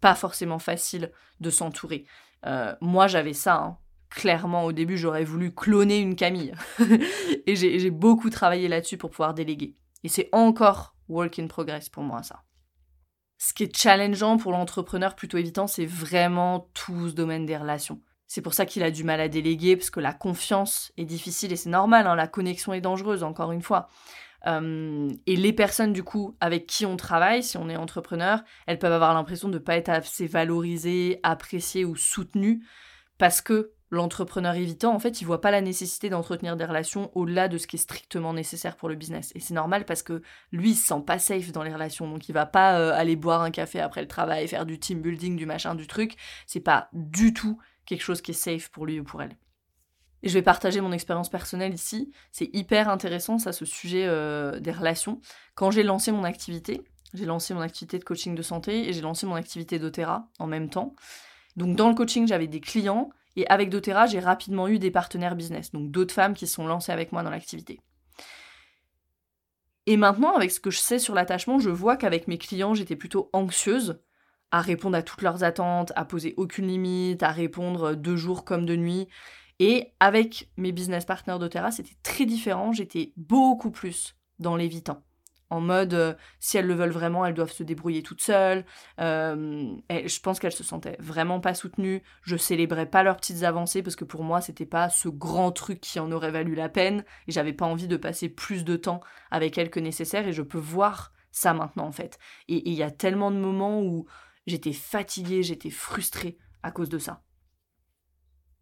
pas 0.00 0.14
forcément 0.14 0.58
facile 0.58 1.12
de 1.40 1.50
s'entourer. 1.50 2.06
Euh, 2.46 2.74
moi, 2.80 3.06
j'avais 3.06 3.34
ça. 3.34 3.56
Hein 3.56 3.78
clairement 4.10 4.64
au 4.64 4.72
début 4.72 4.98
j'aurais 4.98 5.24
voulu 5.24 5.54
cloner 5.54 5.98
une 5.98 6.16
Camille. 6.16 6.52
et 7.46 7.56
j'ai 7.56 7.90
beaucoup 7.90 8.30
travaillé 8.30 8.68
là-dessus 8.68 8.98
pour 8.98 9.10
pouvoir 9.10 9.34
déléguer. 9.34 9.76
Et 10.04 10.08
c'est 10.08 10.28
encore 10.32 10.96
work 11.08 11.38
in 11.38 11.46
progress 11.46 11.88
pour 11.88 12.02
moi 12.02 12.22
ça. 12.22 12.42
Ce 13.38 13.54
qui 13.54 13.62
est 13.62 13.74
challengeant 13.74 14.36
pour 14.36 14.52
l'entrepreneur 14.52 15.16
plutôt 15.16 15.38
évitant, 15.38 15.66
c'est 15.66 15.86
vraiment 15.86 16.70
tout 16.74 17.08
ce 17.08 17.14
domaine 17.14 17.46
des 17.46 17.56
relations. 17.56 18.02
C'est 18.26 18.42
pour 18.42 18.52
ça 18.52 18.66
qu'il 18.66 18.82
a 18.82 18.90
du 18.90 19.02
mal 19.02 19.18
à 19.18 19.28
déléguer, 19.28 19.76
parce 19.76 19.90
que 19.90 19.98
la 19.98 20.12
confiance 20.12 20.92
est 20.98 21.06
difficile 21.06 21.50
et 21.50 21.56
c'est 21.56 21.70
normal, 21.70 22.06
hein, 22.06 22.14
la 22.14 22.28
connexion 22.28 22.74
est 22.74 22.82
dangereuse, 22.82 23.22
encore 23.22 23.50
une 23.50 23.62
fois. 23.62 23.88
Euh, 24.46 25.08
et 25.26 25.36
les 25.36 25.52
personnes, 25.52 25.92
du 25.92 26.02
coup, 26.02 26.36
avec 26.38 26.66
qui 26.66 26.86
on 26.86 26.96
travaille, 26.96 27.42
si 27.42 27.56
on 27.56 27.68
est 27.68 27.76
entrepreneur, 27.76 28.42
elles 28.66 28.78
peuvent 28.78 28.92
avoir 28.92 29.14
l'impression 29.14 29.48
de 29.48 29.54
ne 29.54 29.58
pas 29.58 29.76
être 29.76 29.88
assez 29.88 30.26
valorisées, 30.26 31.18
appréciées 31.22 31.84
ou 31.84 31.96
soutenues, 31.96 32.62
parce 33.18 33.40
que 33.40 33.72
l'entrepreneur 33.90 34.54
évitant, 34.54 34.94
en 34.94 34.98
fait, 34.98 35.20
il 35.20 35.24
voit 35.24 35.40
pas 35.40 35.50
la 35.50 35.60
nécessité 35.60 36.10
d'entretenir 36.10 36.56
des 36.56 36.64
relations 36.64 37.10
au-delà 37.14 37.48
de 37.48 37.58
ce 37.58 37.66
qui 37.66 37.76
est 37.76 37.80
strictement 37.80 38.32
nécessaire 38.32 38.76
pour 38.76 38.88
le 38.88 38.94
business. 38.94 39.32
Et 39.34 39.40
c'est 39.40 39.54
normal 39.54 39.84
parce 39.84 40.02
que 40.02 40.22
lui, 40.52 40.70
il 40.70 40.76
se 40.76 40.86
sent 40.86 41.02
pas 41.06 41.18
safe 41.18 41.52
dans 41.52 41.62
les 41.62 41.72
relations, 41.72 42.08
donc 42.08 42.28
il 42.28 42.32
va 42.32 42.46
pas 42.46 42.78
euh, 42.78 42.92
aller 42.94 43.16
boire 43.16 43.42
un 43.42 43.50
café 43.50 43.80
après 43.80 44.00
le 44.00 44.08
travail, 44.08 44.46
faire 44.46 44.66
du 44.66 44.78
team 44.78 45.00
building, 45.00 45.36
du 45.36 45.46
machin, 45.46 45.74
du 45.74 45.86
truc. 45.86 46.16
C'est 46.46 46.60
pas 46.60 46.88
du 46.92 47.34
tout 47.34 47.58
quelque 47.84 48.02
chose 48.02 48.20
qui 48.20 48.30
est 48.30 48.34
safe 48.34 48.68
pour 48.70 48.86
lui 48.86 49.00
ou 49.00 49.04
pour 49.04 49.22
elle. 49.22 49.36
Et 50.22 50.28
je 50.28 50.34
vais 50.34 50.42
partager 50.42 50.80
mon 50.80 50.92
expérience 50.92 51.28
personnelle 51.28 51.74
ici. 51.74 52.12
C'est 52.30 52.50
hyper 52.52 52.88
intéressant, 52.88 53.38
ça, 53.38 53.52
ce 53.52 53.64
sujet 53.64 54.04
euh, 54.06 54.60
des 54.60 54.70
relations. 54.70 55.20
Quand 55.54 55.70
j'ai 55.70 55.82
lancé 55.82 56.12
mon 56.12 56.24
activité, 56.24 56.82
j'ai 57.14 57.24
lancé 57.24 57.54
mon 57.54 57.60
activité 57.60 57.98
de 57.98 58.04
coaching 58.04 58.34
de 58.34 58.42
santé 58.42 58.88
et 58.88 58.92
j'ai 58.92 59.00
lancé 59.00 59.26
mon 59.26 59.34
activité 59.34 59.78
d'Otera 59.78 60.28
en 60.38 60.46
même 60.46 60.68
temps. 60.68 60.94
Donc 61.56 61.74
dans 61.74 61.88
le 61.88 61.94
coaching, 61.94 62.28
j'avais 62.28 62.46
des 62.46 62.60
clients 62.60 63.10
et 63.36 63.46
avec 63.48 63.70
doTERRA, 63.70 64.06
j'ai 64.06 64.20
rapidement 64.20 64.68
eu 64.68 64.78
des 64.78 64.90
partenaires 64.90 65.36
business, 65.36 65.72
donc 65.72 65.90
d'autres 65.90 66.14
femmes 66.14 66.34
qui 66.34 66.46
sont 66.46 66.66
lancées 66.66 66.92
avec 66.92 67.12
moi 67.12 67.22
dans 67.22 67.30
l'activité. 67.30 67.80
Et 69.86 69.96
maintenant, 69.96 70.34
avec 70.34 70.50
ce 70.50 70.60
que 70.60 70.70
je 70.70 70.78
sais 70.78 70.98
sur 70.98 71.14
l'attachement, 71.14 71.58
je 71.58 71.70
vois 71.70 71.96
qu'avec 71.96 72.28
mes 72.28 72.38
clients, 72.38 72.74
j'étais 72.74 72.96
plutôt 72.96 73.30
anxieuse 73.32 74.00
à 74.50 74.60
répondre 74.60 74.96
à 74.96 75.02
toutes 75.02 75.22
leurs 75.22 75.44
attentes, 75.44 75.92
à 75.96 76.04
poser 76.04 76.34
aucune 76.36 76.66
limite, 76.66 77.22
à 77.22 77.30
répondre 77.30 77.94
de 77.94 78.16
jour 78.16 78.44
comme 78.44 78.66
de 78.66 78.76
nuit. 78.76 79.08
Et 79.58 79.92
avec 80.00 80.50
mes 80.56 80.72
business 80.72 81.04
partners 81.04 81.38
doTERRA, 81.38 81.70
c'était 81.70 81.96
très 82.02 82.26
différent, 82.26 82.72
j'étais 82.72 83.12
beaucoup 83.16 83.70
plus 83.70 84.16
dans 84.38 84.56
l'évitant 84.56 85.02
en 85.50 85.60
mode 85.60 85.94
euh, 85.94 86.14
si 86.38 86.56
elles 86.56 86.66
le 86.66 86.74
veulent 86.74 86.90
vraiment, 86.90 87.26
elles 87.26 87.34
doivent 87.34 87.52
se 87.52 87.62
débrouiller 87.62 88.02
toutes 88.02 88.22
seules. 88.22 88.64
Euh, 89.00 89.74
je 89.90 90.20
pense 90.20 90.38
qu'elles 90.38 90.52
se 90.52 90.64
sentaient 90.64 90.96
vraiment 91.00 91.40
pas 91.40 91.54
soutenues. 91.54 92.02
Je 92.22 92.36
célébrais 92.36 92.86
pas 92.86 93.02
leurs 93.02 93.16
petites 93.16 93.42
avancées 93.42 93.82
parce 93.82 93.96
que 93.96 94.04
pour 94.04 94.22
moi 94.22 94.40
c'était 94.40 94.66
pas 94.66 94.88
ce 94.88 95.08
grand 95.08 95.52
truc 95.52 95.80
qui 95.80 95.98
en 96.00 96.12
aurait 96.12 96.30
valu 96.30 96.54
la 96.54 96.68
peine 96.68 97.04
et 97.26 97.32
j'avais 97.32 97.52
pas 97.52 97.66
envie 97.66 97.88
de 97.88 97.96
passer 97.96 98.28
plus 98.28 98.64
de 98.64 98.76
temps 98.76 99.00
avec 99.30 99.58
elles 99.58 99.70
que 99.70 99.80
nécessaire 99.80 100.26
et 100.26 100.32
je 100.32 100.42
peux 100.42 100.58
voir 100.58 101.12
ça 101.32 101.52
maintenant 101.52 101.86
en 101.86 101.92
fait. 101.92 102.18
Et 102.48 102.68
il 102.68 102.74
y 102.74 102.82
a 102.82 102.90
tellement 102.90 103.30
de 103.30 103.36
moments 103.36 103.82
où 103.82 104.06
j'étais 104.46 104.72
fatiguée, 104.72 105.42
j'étais 105.42 105.70
frustrée 105.70 106.38
à 106.62 106.70
cause 106.70 106.88
de 106.88 106.98
ça. 106.98 107.22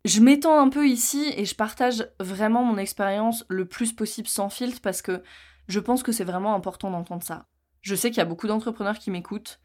Je 0.04 0.20
m'étends 0.20 0.58
un 0.58 0.68
peu 0.68 0.88
ici 0.88 1.32
et 1.36 1.44
je 1.44 1.54
partage 1.54 2.08
vraiment 2.18 2.64
mon 2.64 2.78
expérience 2.78 3.44
le 3.48 3.66
plus 3.66 3.92
possible 3.92 4.28
sans 4.28 4.48
filtre 4.48 4.80
parce 4.80 5.02
que 5.02 5.22
je 5.68 5.80
pense 5.80 6.02
que 6.02 6.12
c'est 6.12 6.24
vraiment 6.24 6.54
important 6.54 6.90
d'entendre 6.90 7.22
ça. 7.22 7.46
Je 7.82 7.94
sais 7.94 8.10
qu'il 8.10 8.18
y 8.18 8.22
a 8.22 8.26
beaucoup 8.26 8.48
d'entrepreneurs 8.48 8.98
qui 8.98 9.10
m'écoutent. 9.10 9.60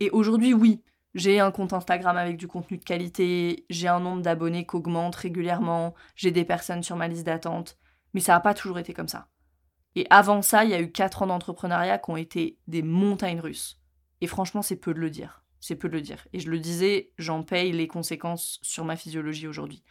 Et 0.00 0.10
aujourd'hui, 0.10 0.54
oui, 0.54 0.82
j'ai 1.14 1.40
un 1.40 1.50
compte 1.50 1.72
Instagram 1.72 2.16
avec 2.16 2.36
du 2.36 2.48
contenu 2.48 2.78
de 2.78 2.84
qualité, 2.84 3.66
j'ai 3.68 3.88
un 3.88 4.00
nombre 4.00 4.22
d'abonnés 4.22 4.66
qui 4.66 4.76
augmente 4.76 5.14
régulièrement, 5.16 5.94
j'ai 6.16 6.30
des 6.30 6.44
personnes 6.44 6.82
sur 6.82 6.96
ma 6.96 7.08
liste 7.08 7.26
d'attente. 7.26 7.76
Mais 8.14 8.20
ça 8.20 8.32
n'a 8.32 8.40
pas 8.40 8.54
toujours 8.54 8.78
été 8.78 8.94
comme 8.94 9.08
ça. 9.08 9.28
Et 9.94 10.06
avant 10.10 10.40
ça, 10.42 10.64
il 10.64 10.70
y 10.70 10.74
a 10.74 10.80
eu 10.80 10.90
4 10.90 11.22
ans 11.22 11.26
d'entrepreneuriat 11.26 11.98
qui 11.98 12.10
ont 12.10 12.16
été 12.16 12.58
des 12.66 12.82
montagnes 12.82 13.40
russes. 13.40 13.80
Et 14.20 14.26
franchement, 14.26 14.62
c'est 14.62 14.76
peu 14.76 14.94
de 14.94 15.00
le 15.00 15.10
dire. 15.10 15.44
C'est 15.60 15.76
peu 15.76 15.88
de 15.88 15.94
le 15.94 16.00
dire. 16.00 16.26
Et 16.32 16.40
je 16.40 16.50
le 16.50 16.58
disais, 16.58 17.12
j'en 17.18 17.42
paye 17.42 17.72
les 17.72 17.88
conséquences 17.88 18.58
sur 18.62 18.84
ma 18.84 18.96
physiologie 18.96 19.46
aujourd'hui. 19.46 19.84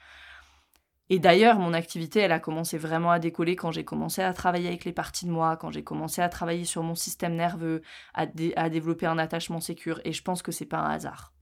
Et 1.13 1.19
d'ailleurs, 1.19 1.59
mon 1.59 1.73
activité, 1.73 2.21
elle 2.21 2.31
a 2.31 2.39
commencé 2.39 2.77
vraiment 2.77 3.11
à 3.11 3.19
décoller 3.19 3.57
quand 3.57 3.73
j'ai 3.73 3.83
commencé 3.83 4.21
à 4.21 4.31
travailler 4.31 4.69
avec 4.69 4.85
les 4.85 4.93
parties 4.93 5.25
de 5.25 5.31
moi, 5.31 5.57
quand 5.57 5.69
j'ai 5.69 5.83
commencé 5.83 6.21
à 6.21 6.29
travailler 6.29 6.63
sur 6.63 6.83
mon 6.83 6.95
système 6.95 7.35
nerveux, 7.35 7.81
à, 8.13 8.27
développer 8.69 9.07
un 9.07 9.17
attachement 9.17 9.59
sécure. 9.59 9.99
Et 10.05 10.13
je 10.13 10.23
pense 10.23 10.41
que 10.41 10.53
c'est 10.53 10.65
pas 10.65 10.77
un 10.77 10.89
hasard. 10.89 11.33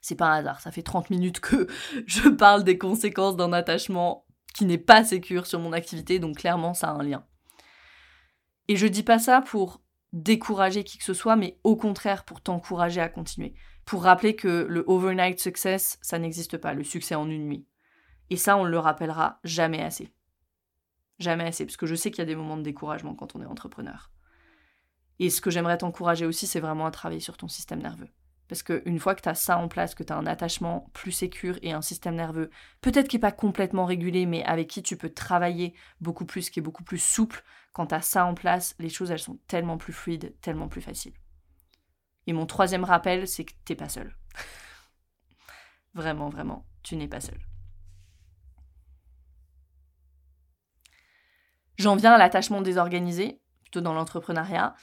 C'est 0.00 0.16
pas 0.16 0.26
un 0.26 0.38
hasard. 0.38 0.60
Ça 0.60 0.72
fait 0.72 0.82
30 0.82 1.10
minutes 1.10 1.38
que 1.38 1.68
je 2.06 2.28
parle 2.28 2.64
des 2.64 2.76
conséquences 2.76 3.36
d'un 3.36 3.52
attachement 3.52 4.26
qui 4.52 4.64
n'est 4.64 4.78
pas 4.78 5.04
sécure 5.04 5.46
sur 5.46 5.60
mon 5.60 5.72
activité, 5.72 6.18
donc 6.18 6.38
clairement, 6.38 6.74
ça 6.74 6.88
a 6.88 6.94
un 6.94 7.04
lien. 7.04 7.24
Et 8.66 8.74
je 8.74 8.88
dis 8.88 9.04
pas 9.04 9.20
ça 9.20 9.42
pour 9.42 9.80
décourager 10.12 10.82
qui 10.82 10.98
que 10.98 11.04
ce 11.04 11.14
soit, 11.14 11.36
mais 11.36 11.60
au 11.62 11.76
contraire 11.76 12.24
pour 12.24 12.40
t'encourager 12.40 13.00
à 13.00 13.08
continuer. 13.08 13.54
Pour 13.84 14.02
rappeler 14.02 14.34
que 14.34 14.66
le 14.68 14.82
overnight 14.88 15.38
success, 15.38 16.00
ça 16.02 16.18
n'existe 16.18 16.56
pas, 16.56 16.74
le 16.74 16.82
succès 16.82 17.14
en 17.14 17.30
une 17.30 17.46
nuit. 17.46 17.64
Et 18.30 18.36
ça, 18.36 18.56
on 18.56 18.64
le 18.64 18.78
rappellera 18.78 19.40
jamais 19.44 19.82
assez. 19.82 20.12
Jamais 21.18 21.44
assez, 21.44 21.64
parce 21.64 21.76
que 21.76 21.86
je 21.86 21.94
sais 21.94 22.10
qu'il 22.10 22.20
y 22.20 22.22
a 22.22 22.26
des 22.26 22.36
moments 22.36 22.56
de 22.56 22.62
découragement 22.62 23.14
quand 23.14 23.36
on 23.36 23.42
est 23.42 23.46
entrepreneur. 23.46 24.10
Et 25.18 25.30
ce 25.30 25.40
que 25.40 25.50
j'aimerais 25.50 25.78
t'encourager 25.78 26.26
aussi, 26.26 26.46
c'est 26.46 26.60
vraiment 26.60 26.86
à 26.86 26.90
travailler 26.90 27.20
sur 27.20 27.36
ton 27.36 27.48
système 27.48 27.82
nerveux. 27.82 28.08
Parce 28.48 28.62
qu'une 28.62 28.98
fois 28.98 29.14
que 29.14 29.22
tu 29.22 29.28
as 29.28 29.34
ça 29.34 29.56
en 29.56 29.68
place, 29.68 29.94
que 29.94 30.02
tu 30.02 30.12
as 30.12 30.16
un 30.16 30.26
attachement 30.26 30.90
plus 30.92 31.12
sécur 31.12 31.58
et 31.62 31.72
un 31.72 31.80
système 31.80 32.16
nerveux, 32.16 32.50
peut-être 32.80 33.08
qui 33.08 33.16
n'est 33.16 33.20
pas 33.20 33.32
complètement 33.32 33.86
régulé, 33.86 34.26
mais 34.26 34.44
avec 34.44 34.68
qui 34.68 34.82
tu 34.82 34.96
peux 34.96 35.10
travailler 35.10 35.74
beaucoup 36.00 36.26
plus, 36.26 36.50
qui 36.50 36.58
est 36.58 36.62
beaucoup 36.62 36.84
plus 36.84 37.02
souple, 37.02 37.42
quand 37.72 37.86
tu 37.86 37.94
as 37.94 38.02
ça 38.02 38.26
en 38.26 38.34
place, 38.34 38.74
les 38.78 38.88
choses, 38.88 39.10
elles 39.10 39.18
sont 39.18 39.38
tellement 39.46 39.78
plus 39.78 39.92
fluides, 39.92 40.34
tellement 40.40 40.68
plus 40.68 40.82
faciles. 40.82 41.14
Et 42.26 42.32
mon 42.32 42.46
troisième 42.46 42.84
rappel, 42.84 43.26
c'est 43.26 43.44
que 43.44 43.54
t'es 43.64 43.74
pas 43.74 43.88
seul. 43.88 44.14
vraiment, 45.94 46.28
vraiment, 46.28 46.66
tu 46.82 46.96
n'es 46.96 47.08
pas 47.08 47.20
seul. 47.20 47.38
J'en 51.82 51.96
viens 51.96 52.12
à 52.12 52.18
l'attachement 52.18 52.60
désorganisé, 52.60 53.40
plutôt 53.62 53.80
dans 53.80 53.92
l'entrepreneuriat. 53.92 54.76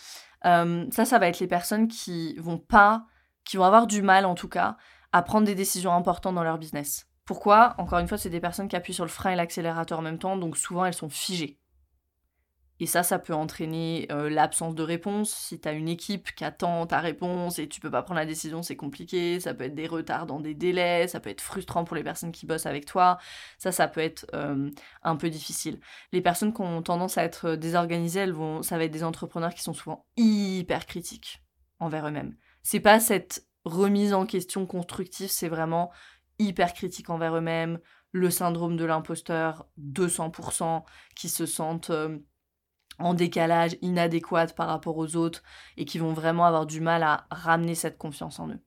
Euh, 0.45 0.85
ça, 0.91 1.05
ça 1.05 1.17
va 1.17 1.29
être 1.29 1.39
les 1.39 1.47
personnes 1.47 1.88
qui 1.88 2.35
vont 2.39 2.57
pas 2.57 3.05
qui 3.45 3.55
vont 3.55 3.63
avoir 3.63 3.88
du 3.88 4.01
mal 4.01 4.25
en 4.25 4.35
tout 4.35 4.49
cas 4.49 4.75
à 5.13 5.21
prendre 5.21 5.47
des 5.47 5.55
décisions 5.55 5.93
importantes 5.93 6.35
dans 6.35 6.43
leur 6.43 6.57
business. 6.57 7.07
Pourquoi? 7.23 7.73
Encore 7.77 7.99
une 7.99 8.07
fois, 8.07 8.17
c'est 8.17 8.29
des 8.29 8.41
personnes 8.41 8.67
qui 8.67 8.75
appuient 8.75 8.93
sur 8.93 9.05
le 9.05 9.09
frein 9.09 9.31
et 9.31 9.35
l'accélérateur 9.38 9.99
en 9.99 10.01
même 10.01 10.19
temps, 10.19 10.35
donc 10.35 10.57
souvent 10.57 10.83
elles 10.83 10.93
sont 10.93 11.09
figées. 11.09 11.57
Et 12.81 12.85
ça, 12.85 13.03
ça 13.03 13.19
peut 13.19 13.33
entraîner 13.33 14.07
euh, 14.11 14.29
l'absence 14.29 14.73
de 14.73 14.83
réponse. 14.83 15.31
Si 15.31 15.59
tu 15.59 15.67
as 15.67 15.73
une 15.73 15.89
équipe 15.89 16.33
qui 16.33 16.45
attend 16.45 16.85
ta 16.87 16.99
réponse 16.99 17.59
et 17.59 17.67
tu 17.67 17.81
peux 17.81 17.91
pas 17.91 18.03
prendre 18.03 18.19
la 18.19 18.25
décision, 18.25 18.63
c'est 18.63 18.77
compliqué. 18.77 19.39
Ça 19.39 19.53
peut 19.53 19.65
être 19.65 19.75
des 19.75 19.87
retards 19.87 20.25
dans 20.25 20.39
des 20.39 20.53
délais, 20.53 21.07
ça 21.07 21.19
peut 21.19 21.29
être 21.29 21.41
frustrant 21.41 21.83
pour 21.83 21.95
les 21.95 22.03
personnes 22.03 22.31
qui 22.31 22.45
bossent 22.45 22.65
avec 22.65 22.85
toi. 22.85 23.17
Ça, 23.57 23.71
ça 23.71 23.87
peut 23.87 23.99
être 23.99 24.25
euh, 24.33 24.69
un 25.03 25.15
peu 25.17 25.29
difficile. 25.29 25.79
Les 26.13 26.21
personnes 26.21 26.53
qui 26.53 26.61
ont 26.61 26.81
tendance 26.81 27.17
à 27.17 27.23
être 27.23 27.55
désorganisées, 27.55 28.21
elles 28.21 28.33
vont, 28.33 28.61
ça 28.61 28.77
va 28.77 28.85
être 28.85 28.91
des 28.91 29.03
entrepreneurs 29.03 29.53
qui 29.53 29.61
sont 29.61 29.73
souvent 29.73 30.05
hyper 30.15 30.85
critiques 30.85 31.43
envers 31.79 32.07
eux-mêmes. 32.07 32.35
C'est 32.63 32.79
pas 32.79 32.99
cette 32.99 33.45
remise 33.65 34.13
en 34.13 34.25
question 34.25 34.65
constructive, 34.65 35.29
c'est 35.29 35.49
vraiment 35.49 35.91
hyper 36.39 36.73
critique 36.73 37.09
envers 37.09 37.35
eux-mêmes, 37.35 37.79
le 38.11 38.29
syndrome 38.29 38.77
de 38.77 38.85
l'imposteur 38.85 39.67
200%, 39.79 40.83
qui 41.15 41.29
se 41.29 41.45
sentent 41.45 41.89
euh, 41.89 42.17
en 42.99 43.13
décalage, 43.13 43.77
inadéquat 43.81 44.47
par 44.47 44.67
rapport 44.67 44.97
aux 44.97 45.15
autres 45.15 45.43
et 45.77 45.85
qui 45.85 45.99
vont 45.99 46.13
vraiment 46.13 46.45
avoir 46.45 46.65
du 46.65 46.81
mal 46.81 47.03
à 47.03 47.25
ramener 47.31 47.75
cette 47.75 47.97
confiance 47.97 48.39
en 48.39 48.49
eux. 48.49 48.59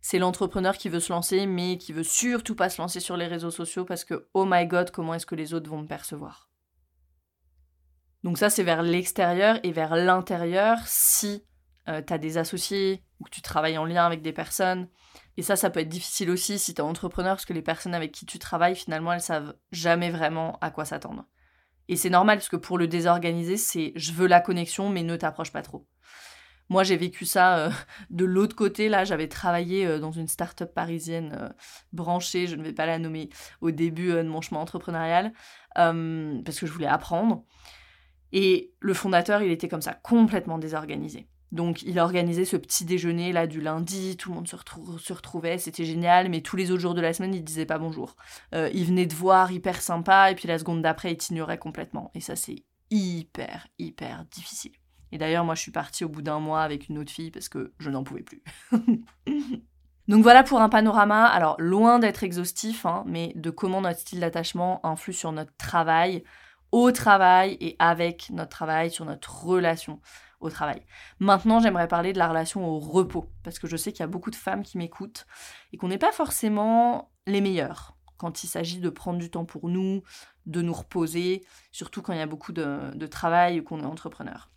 C'est 0.00 0.18
l'entrepreneur 0.18 0.76
qui 0.76 0.88
veut 0.88 1.00
se 1.00 1.12
lancer 1.12 1.46
mais 1.46 1.78
qui 1.78 1.92
veut 1.92 2.04
surtout 2.04 2.54
pas 2.54 2.68
se 2.68 2.80
lancer 2.80 3.00
sur 3.00 3.16
les 3.16 3.26
réseaux 3.26 3.50
sociaux 3.50 3.84
parce 3.84 4.04
que 4.04 4.28
oh 4.34 4.44
my 4.46 4.66
god, 4.66 4.90
comment 4.90 5.14
est-ce 5.14 5.26
que 5.26 5.34
les 5.34 5.54
autres 5.54 5.70
vont 5.70 5.82
me 5.82 5.86
percevoir? 5.86 6.50
Donc 8.22 8.38
ça 8.38 8.50
c'est 8.50 8.62
vers 8.62 8.82
l'extérieur 8.82 9.58
et 9.62 9.72
vers 9.72 9.96
l'intérieur 9.96 10.78
si 10.84 11.44
euh, 11.88 12.02
tu 12.06 12.12
as 12.12 12.18
des 12.18 12.38
associés 12.38 13.04
ou 13.20 13.24
que 13.24 13.30
tu 13.30 13.42
travailles 13.42 13.78
en 13.78 13.84
lien 13.84 14.06
avec 14.06 14.22
des 14.22 14.32
personnes. 14.32 14.88
Et 15.36 15.42
ça, 15.42 15.56
ça 15.56 15.70
peut 15.70 15.80
être 15.80 15.88
difficile 15.88 16.30
aussi 16.30 16.58
si 16.58 16.74
tu 16.74 16.80
es 16.80 16.84
entrepreneur, 16.84 17.34
parce 17.34 17.44
que 17.44 17.52
les 17.52 17.62
personnes 17.62 17.94
avec 17.94 18.12
qui 18.12 18.24
tu 18.24 18.38
travailles, 18.38 18.76
finalement, 18.76 19.12
elles 19.12 19.20
savent 19.20 19.54
jamais 19.72 20.10
vraiment 20.10 20.58
à 20.60 20.70
quoi 20.70 20.84
s'attendre. 20.84 21.24
Et 21.88 21.96
c'est 21.96 22.10
normal, 22.10 22.38
parce 22.38 22.48
que 22.48 22.56
pour 22.56 22.78
le 22.78 22.88
désorganiser, 22.88 23.56
c'est 23.56 23.92
je 23.96 24.12
veux 24.12 24.26
la 24.26 24.40
connexion, 24.40 24.88
mais 24.88 25.02
ne 25.02 25.16
t'approche 25.16 25.52
pas 25.52 25.62
trop. 25.62 25.86
Moi, 26.70 26.82
j'ai 26.82 26.96
vécu 26.96 27.26
ça 27.26 27.58
euh, 27.58 27.70
de 28.10 28.24
l'autre 28.24 28.56
côté. 28.56 28.88
Là, 28.88 29.04
j'avais 29.04 29.28
travaillé 29.28 29.86
euh, 29.86 29.98
dans 29.98 30.12
une 30.12 30.28
start-up 30.28 30.72
parisienne 30.74 31.52
branchée, 31.92 32.46
je 32.46 32.56
ne 32.56 32.62
vais 32.62 32.72
pas 32.72 32.86
la 32.86 32.98
nommer, 32.98 33.28
au 33.60 33.70
début 33.70 34.12
de 34.12 34.22
mon 34.22 34.40
chemin 34.40 34.60
entrepreneurial, 34.60 35.32
parce 35.74 36.58
que 36.58 36.66
je 36.66 36.72
voulais 36.72 36.86
apprendre. 36.86 37.44
Et 38.32 38.72
le 38.80 38.94
fondateur, 38.94 39.42
il 39.42 39.52
était 39.52 39.68
comme 39.68 39.82
ça, 39.82 39.94
complètement 39.94 40.58
désorganisé. 40.58 41.28
Donc 41.54 41.82
il 41.82 42.00
a 42.00 42.04
organisé 42.04 42.44
ce 42.44 42.56
petit 42.56 42.84
déjeuner 42.84 43.32
là 43.32 43.46
du 43.46 43.60
lundi, 43.60 44.16
tout 44.16 44.30
le 44.30 44.34
monde 44.34 44.48
se, 44.48 44.56
retrouvait, 45.12 45.56
c'était 45.56 45.84
génial, 45.84 46.28
mais 46.28 46.40
tous 46.40 46.56
les 46.56 46.72
autres 46.72 46.80
jours 46.80 46.94
de 46.94 47.00
la 47.00 47.12
semaine, 47.12 47.32
il 47.32 47.44
disait 47.44 47.64
pas 47.64 47.78
bonjour. 47.78 48.16
Euh, 48.56 48.68
il 48.74 48.84
venait 48.84 49.06
de 49.06 49.14
voir, 49.14 49.52
hyper 49.52 49.80
sympa, 49.80 50.32
et 50.32 50.34
puis 50.34 50.48
la 50.48 50.58
seconde 50.58 50.82
d'après, 50.82 51.12
il 51.12 51.16
t'ignorait 51.16 51.58
complètement. 51.58 52.10
Et 52.14 52.20
ça, 52.20 52.34
c'est 52.34 52.64
hyper, 52.90 53.68
hyper 53.78 54.24
difficile. 54.32 54.72
Et 55.12 55.18
d'ailleurs, 55.18 55.44
moi, 55.44 55.54
je 55.54 55.60
suis 55.60 55.70
partie 55.70 56.02
au 56.02 56.08
bout 56.08 56.22
d'un 56.22 56.40
mois 56.40 56.62
avec 56.62 56.88
une 56.88 56.98
autre 56.98 57.12
fille 57.12 57.30
parce 57.30 57.48
que 57.48 57.72
je 57.78 57.88
n'en 57.88 58.02
pouvais 58.02 58.24
plus. 58.24 58.42
Donc 60.08 60.24
voilà 60.24 60.42
pour 60.42 60.60
un 60.60 60.68
panorama, 60.68 61.24
alors 61.24 61.54
loin 61.60 62.00
d'être 62.00 62.24
exhaustif, 62.24 62.84
hein, 62.84 63.04
mais 63.06 63.32
de 63.36 63.50
comment 63.50 63.80
notre 63.80 64.00
style 64.00 64.20
d'attachement 64.20 64.84
influe 64.84 65.12
sur 65.12 65.30
notre 65.30 65.56
travail, 65.56 66.24
au 66.72 66.90
travail 66.90 67.56
et 67.60 67.76
avec 67.78 68.30
notre 68.30 68.50
travail, 68.50 68.90
sur 68.90 69.04
notre 69.04 69.44
relation 69.44 70.00
au 70.44 70.50
travail. 70.50 70.82
Maintenant, 71.18 71.60
j'aimerais 71.60 71.88
parler 71.88 72.12
de 72.12 72.18
la 72.18 72.28
relation 72.28 72.66
au 72.66 72.78
repos, 72.78 73.30
parce 73.42 73.58
que 73.58 73.66
je 73.66 73.76
sais 73.76 73.92
qu'il 73.92 74.00
y 74.00 74.04
a 74.04 74.08
beaucoup 74.08 74.30
de 74.30 74.36
femmes 74.36 74.62
qui 74.62 74.78
m'écoutent 74.78 75.26
et 75.72 75.76
qu'on 75.76 75.88
n'est 75.88 75.98
pas 75.98 76.12
forcément 76.12 77.10
les 77.26 77.40
meilleures 77.40 77.96
quand 78.16 78.44
il 78.44 78.46
s'agit 78.46 78.78
de 78.78 78.90
prendre 78.90 79.18
du 79.18 79.30
temps 79.30 79.44
pour 79.44 79.68
nous, 79.68 80.02
de 80.46 80.62
nous 80.62 80.72
reposer, 80.72 81.44
surtout 81.72 82.02
quand 82.02 82.12
il 82.12 82.18
y 82.18 82.22
a 82.22 82.26
beaucoup 82.26 82.52
de, 82.52 83.06
travail 83.06 83.60
ou 83.60 83.64
qu'on 83.64 83.80
est 83.80 83.86
entrepreneur. 83.86 84.50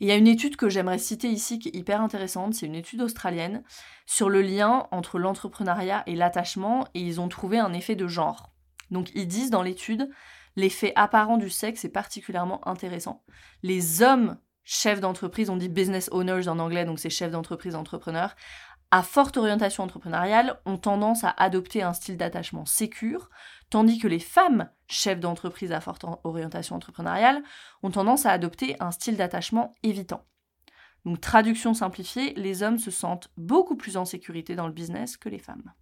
Il 0.00 0.08
y 0.08 0.10
a 0.10 0.16
une 0.16 0.26
étude 0.26 0.56
que 0.56 0.68
j'aimerais 0.68 0.98
citer 0.98 1.28
ici 1.28 1.58
qui 1.58 1.68
est 1.68 1.76
hyper 1.76 2.00
intéressante, 2.00 2.54
c'est 2.54 2.66
une 2.66 2.74
étude 2.74 3.00
australienne 3.00 3.62
sur 4.06 4.28
le 4.28 4.42
lien 4.42 4.86
entre 4.90 5.18
l'entrepreneuriat 5.18 6.02
et 6.06 6.16
l'attachement 6.16 6.86
et 6.94 7.00
ils 7.00 7.20
ont 7.20 7.28
trouvé 7.28 7.58
un 7.58 7.72
effet 7.72 7.94
de 7.94 8.06
genre. 8.06 8.50
Donc 8.90 9.10
ils 9.14 9.28
disent 9.28 9.50
dans 9.50 9.62
l'étude 9.62 10.10
L'effet 10.56 10.92
apparent 10.96 11.36
du 11.36 11.50
sexe 11.50 11.84
est 11.84 11.90
particulièrement 11.90 12.66
intéressant. 12.68 13.24
Les 13.62 14.02
hommes 14.02 14.38
chefs 14.64 15.00
d'entreprise, 15.00 15.50
on 15.50 15.56
dit 15.56 15.68
business 15.68 16.08
owners 16.12 16.48
en 16.48 16.58
anglais, 16.58 16.84
donc 16.84 16.98
c'est 16.98 17.10
chefs 17.10 17.30
d'entreprise, 17.30 17.74
entrepreneurs, 17.74 18.34
à 18.90 19.02
forte 19.02 19.36
orientation 19.36 19.82
entrepreneuriale, 19.82 20.60
ont 20.66 20.78
tendance 20.78 21.24
à 21.24 21.30
adopter 21.30 21.82
un 21.82 21.92
style 21.92 22.16
d'attachement 22.16 22.64
sécure, 22.64 23.28
tandis 23.68 23.98
que 23.98 24.06
les 24.06 24.20
femmes 24.20 24.70
chefs 24.88 25.20
d'entreprise 25.20 25.72
à 25.72 25.80
forte 25.80 26.04
orientation 26.22 26.76
entrepreneuriale 26.76 27.42
ont 27.82 27.90
tendance 27.90 28.24
à 28.24 28.30
adopter 28.30 28.76
un 28.80 28.92
style 28.92 29.16
d'attachement 29.16 29.72
évitant. 29.82 30.24
Donc 31.04 31.20
traduction 31.20 31.74
simplifiée, 31.74 32.34
les 32.34 32.62
hommes 32.62 32.78
se 32.78 32.90
sentent 32.90 33.30
beaucoup 33.36 33.76
plus 33.76 33.96
en 33.96 34.04
sécurité 34.04 34.54
dans 34.54 34.66
le 34.66 34.72
business 34.72 35.16
que 35.16 35.28
les 35.28 35.38
femmes. 35.38 35.72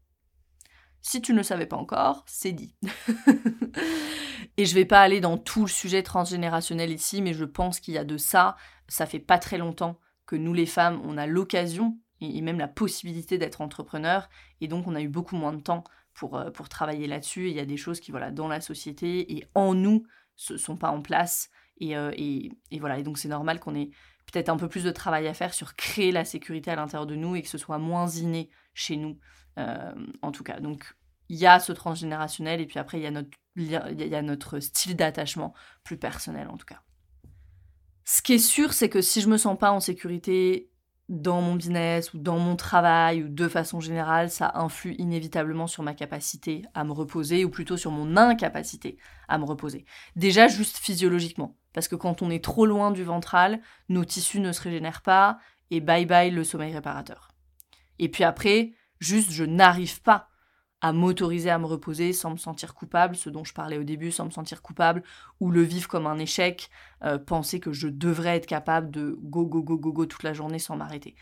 Si 1.03 1.21
tu 1.21 1.33
ne 1.33 1.39
le 1.39 1.43
savais 1.43 1.67
pas 1.67 1.77
encore, 1.77 2.25
c'est 2.27 2.53
dit. 2.53 2.77
et 4.57 4.65
je 4.65 4.75
vais 4.75 4.85
pas 4.85 5.01
aller 5.01 5.21
dans 5.21 5.37
tout 5.37 5.63
le 5.63 5.71
sujet 5.71 6.03
transgénérationnel 6.03 6.93
ici, 6.93 7.21
mais 7.21 7.35
je 7.35 7.45
pense 7.45 7.81
qu'il 7.81 7.95
y 7.95 7.99
a 7.99 8.05
de 8.05 8.17
ça. 8.17 8.57
Ça 8.89 9.07
fait 9.07 9.19
pas 9.19 9.39
très 9.39 9.59
longtemps 9.59 9.99
que 10.27 10.37
nous 10.37 10.55
les 10.55 10.67
femmes, 10.67 11.01
on 11.05 11.19
a 11.19 11.27
l'occasion 11.27 11.99
et 12.21 12.41
même 12.41 12.59
la 12.59 12.69
possibilité 12.69 13.37
d'être 13.37 13.61
entrepreneurs, 13.61 14.29
et 14.61 14.69
donc 14.69 14.87
on 14.87 14.95
a 14.95 15.01
eu 15.01 15.09
beaucoup 15.09 15.35
moins 15.35 15.53
de 15.53 15.61
temps 15.61 15.83
pour, 16.15 16.37
euh, 16.37 16.51
pour 16.51 16.69
travailler 16.69 17.09
là-dessus. 17.09 17.49
Il 17.51 17.57
y 17.57 17.61
a 17.61 17.65
des 17.65 17.77
choses 17.77 17.99
qui, 17.99 18.13
voilà, 18.13 18.31
dans 18.31 18.47
la 18.47 18.61
société 18.61 19.37
et 19.37 19.45
en 19.55 19.75
nous, 19.75 20.05
ne 20.51 20.57
sont 20.57 20.77
pas 20.77 20.91
en 20.91 21.03
place. 21.03 21.51
Et, 21.79 21.97
euh, 21.97 22.13
et, 22.17 22.53
et 22.71 22.79
voilà, 22.79 22.99
et 22.99 23.03
donc 23.03 23.19
c'est 23.19 23.29
normal 23.29 23.59
qu'on 23.59 23.75
ait 23.75 23.91
peut-être 24.33 24.49
un 24.49 24.57
peu 24.57 24.69
plus 24.69 24.83
de 24.83 24.91
travail 24.91 25.29
à 25.29 25.35
faire 25.35 25.55
sur 25.55 25.77
créer 25.77 26.11
la 26.11 26.25
sécurité 26.25 26.71
à 26.71 26.77
l'intérieur 26.77 27.07
de 27.07 27.15
nous 27.15 27.37
et 27.37 27.43
que 27.43 27.49
ce 27.49 27.59
soit 27.59 27.79
moins 27.79 28.09
inné 28.09 28.51
chez 28.75 28.97
nous 28.97 29.19
euh, 29.59 29.93
en 30.23 30.33
tout 30.33 30.43
cas. 30.43 30.59
Donc 30.59 30.97
il 31.29 31.37
y 31.37 31.47
a 31.47 31.61
ce 31.61 31.73
transgénérationnel 31.73 32.61
et 32.61 32.67
puis 32.67 32.79
après 32.79 32.99
il 32.99 33.03
y 33.03 33.07
a 33.07 33.11
notre, 33.11 33.31
il 33.57 33.71
y 33.71 34.15
a 34.15 34.23
notre 34.23 34.59
style 34.59 34.97
d'attachement 34.97 35.55
plus 35.85 35.99
personnel 35.99 36.49
en 36.49 36.57
tout 36.57 36.67
cas. 36.67 36.81
Ce 38.05 38.21
qui 38.21 38.33
est 38.33 38.39
sûr, 38.39 38.73
c'est 38.73 38.89
que 38.89 39.01
si 39.01 39.21
je 39.21 39.29
me 39.29 39.37
sens 39.37 39.57
pas 39.57 39.71
en 39.71 39.79
sécurité 39.79 40.72
dans 41.09 41.41
mon 41.41 41.57
business 41.57 42.15
ou 42.15 42.19
dans 42.19 42.39
mon 42.39 42.57
travail 42.57 43.25
ou 43.25 43.29
de 43.29 43.49
façon 43.49 43.81
générale, 43.81 44.31
ça 44.31 44.53
influe 44.55 44.95
inévitablement 44.99 45.67
sur 45.67 45.83
ma 45.83 45.95
capacité 45.95 46.65
à 46.75 46.85
me 46.85 46.93
reposer 46.93 47.45
ou 47.45 47.51
plutôt 47.51 47.77
sur 47.77 47.91
mon 47.91 48.17
incapacité 48.17 48.97
à 49.29 49.39
me 49.39 49.45
reposer. 49.45 49.85
Déjà 50.17 50.49
juste 50.49 50.79
physiologiquement, 50.79 51.57
parce 51.73 51.89
que 51.89 51.97
quand 51.97 52.23
on 52.23 52.31
est 52.31 52.43
trop 52.43 52.67
loin 52.67 52.91
du 52.91 53.05
ventral, 53.05 53.61
nos 53.89 54.05
tissus 54.05 54.41
ne 54.41 54.53
se 54.53 54.63
régénèrent 54.63 55.03
pas 55.03 55.39
et 55.71 55.81
bye 55.81 56.07
bye 56.07 56.31
le 56.31 56.45
sommeil 56.45 56.73
réparateur. 56.73 57.29
Et 57.99 58.09
puis 58.09 58.25
après, 58.25 58.73
Juste, 59.03 59.33
je 59.33 59.43
n'arrive 59.43 60.01
pas 60.01 60.29
à 60.83 60.93
m'autoriser 60.93 61.49
à 61.49 61.59
me 61.59 61.65
reposer 61.65 62.13
sans 62.13 62.33
me 62.33 62.37
sentir 62.37 62.75
coupable, 62.75 63.15
ce 63.15 63.31
dont 63.31 63.45
je 63.45 63.55
parlais 63.55 63.79
au 63.79 63.85
début, 63.85 64.11
sans 64.11 64.25
me 64.27 64.31
sentir 64.31 64.63
coupable, 64.63 65.05
ou 65.39 65.53
le 65.53 65.63
vivre 65.63 65.89
comme 65.89 66.09
un 66.09 66.19
échec, 66.19 66.71
euh, 67.05 67.19
penser 67.19 67.61
que 67.61 67.73
je 67.73 67.87
devrais 67.87 68.37
être 68.37 68.47
capable 68.47 68.91
de 68.91 69.17
go, 69.23 69.47
go, 69.47 69.63
go, 69.63 69.79
go, 69.79 69.93
go 69.93 70.07
toute 70.07 70.25
la 70.25 70.33
journée 70.33 70.59
sans 70.59 70.77
m'arrêter. 70.77 71.15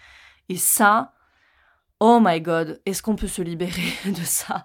Et 0.49 0.57
ça, 0.57 1.12
oh 2.01 2.20
my 2.23 2.40
god, 2.40 2.81
est-ce 2.87 3.03
qu'on 3.03 3.16
peut 3.16 3.29
se 3.29 3.42
libérer 3.42 3.92
de 4.07 4.25
ça? 4.25 4.64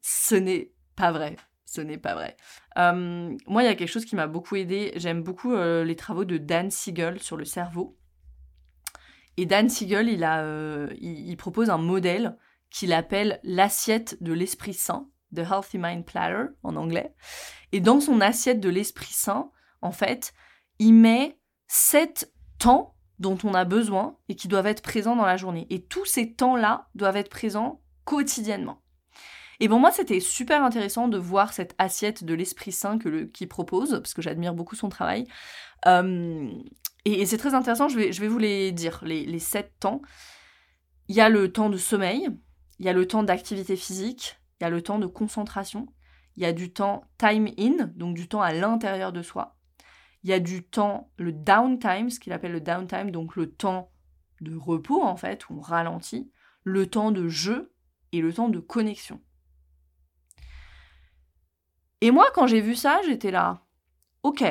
Ce 0.00 0.34
n'est 0.34 0.72
pas 0.96 1.12
vrai. 1.12 1.36
Ce 1.66 1.82
n'est 1.82 1.98
pas 1.98 2.14
vrai. 2.14 2.36
Euh, 2.78 3.36
moi, 3.46 3.62
il 3.62 3.66
y 3.66 3.68
a 3.68 3.76
quelque 3.76 3.92
chose 3.92 4.06
qui 4.06 4.16
m'a 4.16 4.26
beaucoup 4.26 4.56
aidé. 4.56 4.92
J'aime 4.96 5.22
beaucoup 5.22 5.52
euh, 5.52 5.84
les 5.84 5.94
travaux 5.94 6.24
de 6.24 6.36
Dan 6.36 6.70
Siegel 6.70 7.20
sur 7.20 7.36
le 7.36 7.44
cerveau. 7.44 7.96
Et 9.36 9.46
Dan 9.46 9.68
Siegel, 9.68 10.08
il, 10.08 10.24
a, 10.24 10.44
il 11.00 11.36
propose 11.36 11.70
un 11.70 11.78
modèle 11.78 12.36
qu'il 12.70 12.92
appelle 12.92 13.40
l'assiette 13.42 14.22
de 14.22 14.32
l'Esprit 14.32 14.74
Saint. 14.74 15.08
The 15.34 15.40
Healthy 15.40 15.78
Mind 15.78 16.04
Platter 16.04 16.50
en 16.62 16.76
anglais. 16.76 17.14
Et 17.72 17.80
dans 17.80 18.00
son 18.00 18.20
assiette 18.20 18.60
de 18.60 18.68
l'Esprit 18.68 19.12
Saint, 19.12 19.50
en 19.82 19.92
fait, 19.92 20.32
il 20.78 20.94
met 20.94 21.38
sept 21.68 22.32
temps 22.58 22.94
dont 23.18 23.38
on 23.44 23.54
a 23.54 23.64
besoin 23.64 24.16
et 24.28 24.34
qui 24.34 24.48
doivent 24.48 24.66
être 24.66 24.82
présents 24.82 25.16
dans 25.16 25.26
la 25.26 25.36
journée. 25.36 25.66
Et 25.70 25.82
tous 25.82 26.04
ces 26.04 26.32
temps-là 26.34 26.88
doivent 26.94 27.16
être 27.16 27.30
présents 27.30 27.80
quotidiennement. 28.04 28.82
Et 29.60 29.68
pour 29.68 29.78
moi, 29.78 29.92
c'était 29.92 30.20
super 30.20 30.64
intéressant 30.64 31.06
de 31.06 31.18
voir 31.18 31.52
cette 31.52 31.74
assiette 31.78 32.24
de 32.24 32.32
l'Esprit 32.32 32.72
Saint 32.72 32.98
qu'il 32.98 33.48
propose, 33.48 33.90
parce 33.90 34.14
que 34.14 34.22
j'admire 34.22 34.54
beaucoup 34.54 34.74
son 34.74 34.88
travail. 34.88 35.26
Euh, 35.86 36.50
et, 37.04 37.26
c'est 37.26 37.36
très 37.36 37.54
intéressant, 37.54 37.88
je 37.88 37.98
vais, 37.98 38.28
vous 38.28 38.38
les 38.38 38.72
dire, 38.72 39.00
les 39.04 39.38
sept 39.38 39.72
temps. 39.78 40.00
Il 41.08 41.14
y 41.14 41.20
a 41.20 41.28
le 41.28 41.52
temps 41.52 41.68
de 41.68 41.76
sommeil, 41.76 42.30
il 42.80 42.86
y 42.86 42.88
a 42.88 42.94
le 42.94 43.06
temps 43.06 43.22
d'activité 43.22 43.76
physique, 43.76 44.40
il 44.58 44.64
y 44.64 44.66
a 44.66 44.70
le 44.70 44.82
temps 44.82 44.98
de 44.98 45.06
concentration, 45.06 45.86
il 46.36 46.42
y 46.42 46.46
a 46.46 46.52
du 46.54 46.72
temps 46.72 47.04
time 47.18 47.48
in, 47.58 47.90
donc 47.94 48.16
du 48.16 48.26
temps 48.26 48.40
à 48.40 48.54
l'intérieur 48.54 49.12
de 49.12 49.20
soi. 49.20 49.58
Il 50.24 50.30
y 50.30 50.32
a 50.32 50.40
du 50.40 50.64
temps, 50.64 51.10
le 51.18 51.32
downtime, 51.32 52.08
ce 52.08 52.18
qu'il 52.18 52.32
appelle 52.32 52.52
le 52.52 52.60
downtime, 52.62 53.10
donc 53.10 53.36
le 53.36 53.52
temps 53.52 53.92
de 54.40 54.56
repos 54.56 55.02
en 55.02 55.16
fait, 55.16 55.46
où 55.50 55.58
on 55.58 55.60
ralentit, 55.60 56.32
le 56.64 56.88
temps 56.88 57.10
de 57.10 57.28
jeu 57.28 57.74
et 58.12 58.22
le 58.22 58.32
temps 58.32 58.48
de 58.48 58.60
connexion. 58.60 59.20
Et 62.00 62.10
moi, 62.10 62.28
quand 62.34 62.46
j'ai 62.46 62.62
vu 62.62 62.74
ça, 62.74 63.02
j'étais 63.04 63.30
là, 63.30 63.66
ok, 64.22 64.42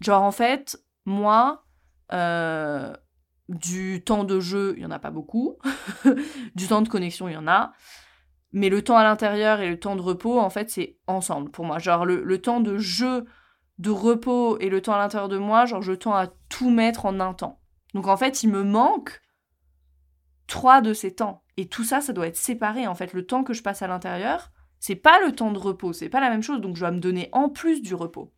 genre 0.00 0.22
en 0.22 0.32
fait, 0.32 0.82
moi, 1.04 1.66
euh, 2.14 2.96
du 3.50 4.02
temps 4.02 4.24
de 4.24 4.40
jeu, 4.40 4.72
il 4.76 4.80
n'y 4.80 4.86
en 4.86 4.90
a 4.90 4.98
pas 4.98 5.10
beaucoup, 5.10 5.58
du 6.54 6.66
temps 6.66 6.80
de 6.80 6.88
connexion, 6.88 7.28
il 7.28 7.34
y 7.34 7.36
en 7.36 7.46
a, 7.46 7.72
mais 8.52 8.70
le 8.70 8.82
temps 8.82 8.96
à 8.96 9.04
l'intérieur 9.04 9.60
et 9.60 9.68
le 9.68 9.78
temps 9.78 9.96
de 9.96 10.00
repos, 10.00 10.40
en 10.40 10.50
fait, 10.50 10.70
c'est 10.70 10.96
ensemble 11.06 11.50
pour 11.50 11.66
moi. 11.66 11.78
Genre 11.78 12.06
le 12.06 12.38
temps 12.38 12.60
de 12.60 12.78
jeu 12.78 13.26
de 13.80 13.90
repos 13.90 14.58
et 14.58 14.68
le 14.68 14.82
temps 14.82 14.94
à 14.94 14.98
l'intérieur 14.98 15.28
de 15.28 15.38
moi, 15.38 15.64
genre 15.64 15.82
je 15.82 15.92
tends 15.92 16.14
à 16.14 16.28
tout 16.48 16.70
mettre 16.70 17.06
en 17.06 17.18
un 17.18 17.32
temps. 17.32 17.60
Donc 17.94 18.06
en 18.06 18.16
fait, 18.16 18.42
il 18.42 18.50
me 18.50 18.62
manque 18.62 19.20
trois 20.46 20.82
de 20.82 20.92
ces 20.92 21.14
temps. 21.14 21.42
Et 21.56 21.66
tout 21.66 21.84
ça, 21.84 22.00
ça 22.00 22.12
doit 22.12 22.26
être 22.26 22.36
séparé. 22.36 22.86
En 22.86 22.94
fait, 22.94 23.12
le 23.12 23.24
temps 23.24 23.42
que 23.42 23.54
je 23.54 23.62
passe 23.62 23.82
à 23.82 23.86
l'intérieur, 23.86 24.50
c'est 24.80 24.96
pas 24.96 25.18
le 25.24 25.34
temps 25.34 25.52
de 25.52 25.58
repos, 25.58 25.92
c'est 25.92 26.08
pas 26.08 26.20
la 26.20 26.30
même 26.30 26.42
chose. 26.42 26.60
Donc 26.60 26.76
je 26.76 26.80
dois 26.80 26.90
me 26.90 27.00
donner 27.00 27.30
en 27.32 27.48
plus 27.48 27.80
du 27.80 27.94
repos. 27.94 28.32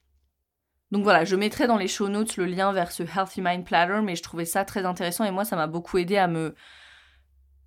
Donc 0.93 1.05
voilà, 1.05 1.25
je 1.25 1.37
mettrai 1.37 1.67
dans 1.67 1.79
les 1.79 1.89
show 1.89 2.09
notes 2.09 2.37
le 2.37 2.45
lien 2.45 2.71
vers 2.71 2.93
ce 2.93 3.03
Healthy 3.03 3.41
Mind 3.41 3.65
Platter, 3.65 4.03
mais 4.03 4.15
je 4.15 4.23
trouvais 4.23 4.45
ça 4.45 4.67
très 4.67 4.85
intéressant 4.85 5.25
et 5.25 5.31
moi, 5.31 5.47
ça 5.47 5.57
m'a 5.57 5.67
beaucoup 5.67 5.97
aidé 5.97 6.19
à 6.19 6.29
me 6.29 6.55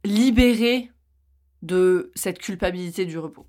libérer 0.03 0.91
de 1.63 2.11
cette 2.13 2.38
culpabilité 2.38 3.05
du 3.05 3.17
repos. 3.17 3.47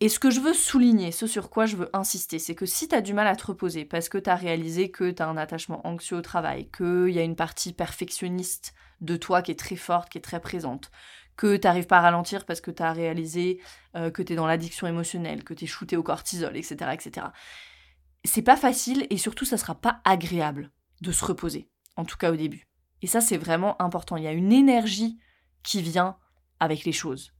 Et 0.00 0.10
ce 0.10 0.18
que 0.18 0.28
je 0.30 0.40
veux 0.40 0.52
souligner, 0.52 1.10
ce 1.10 1.26
sur 1.26 1.48
quoi 1.48 1.64
je 1.64 1.76
veux 1.76 1.88
insister, 1.94 2.38
c'est 2.38 2.54
que 2.54 2.66
si 2.66 2.86
tu 2.86 2.94
as 2.94 3.00
du 3.00 3.14
mal 3.14 3.26
à 3.26 3.34
te 3.34 3.46
reposer 3.46 3.86
parce 3.86 4.10
que 4.10 4.18
tu 4.18 4.28
as 4.28 4.36
réalisé 4.36 4.90
que 4.90 5.10
tu 5.10 5.22
as 5.22 5.26
un 5.26 5.38
attachement 5.38 5.86
anxieux 5.86 6.18
au 6.18 6.22
travail, 6.22 6.70
qu'il 6.70 7.08
y 7.08 7.18
a 7.18 7.22
une 7.22 7.34
partie 7.34 7.72
perfectionniste 7.72 8.74
de 9.00 9.16
toi 9.16 9.40
qui 9.40 9.52
est 9.52 9.58
très 9.58 9.76
forte, 9.76 10.10
qui 10.10 10.18
est 10.18 10.20
très 10.20 10.40
présente, 10.40 10.90
que 11.36 11.56
tu 11.56 11.66
n'arrives 11.66 11.86
pas 11.86 11.98
à 11.98 12.02
ralentir 12.02 12.44
parce 12.46 12.60
que 12.60 12.70
tu 12.70 12.82
as 12.82 12.92
réalisé 12.92 13.60
euh, 13.94 14.10
que 14.10 14.22
tu 14.22 14.32
es 14.32 14.36
dans 14.36 14.46
l'addiction 14.46 14.86
émotionnelle, 14.86 15.44
que 15.44 15.54
tu 15.54 15.64
es 15.64 15.66
shooté 15.66 15.96
au 15.96 16.02
cortisol, 16.02 16.56
etc., 16.56 16.90
etc. 16.92 17.26
C'est 18.24 18.42
pas 18.42 18.56
facile 18.56 19.06
et 19.10 19.18
surtout 19.18 19.44
ça 19.44 19.58
sera 19.58 19.74
pas 19.74 20.00
agréable 20.04 20.70
de 21.02 21.12
se 21.12 21.24
reposer, 21.24 21.68
en 21.96 22.04
tout 22.04 22.16
cas 22.16 22.32
au 22.32 22.36
début. 22.36 22.66
Et 23.02 23.06
ça 23.06 23.20
c'est 23.20 23.36
vraiment 23.36 23.80
important. 23.80 24.16
Il 24.16 24.24
y 24.24 24.28
a 24.28 24.32
une 24.32 24.52
énergie 24.52 25.18
qui 25.62 25.82
vient 25.82 26.16
avec 26.58 26.84
les 26.84 26.92
choses. 26.92 27.32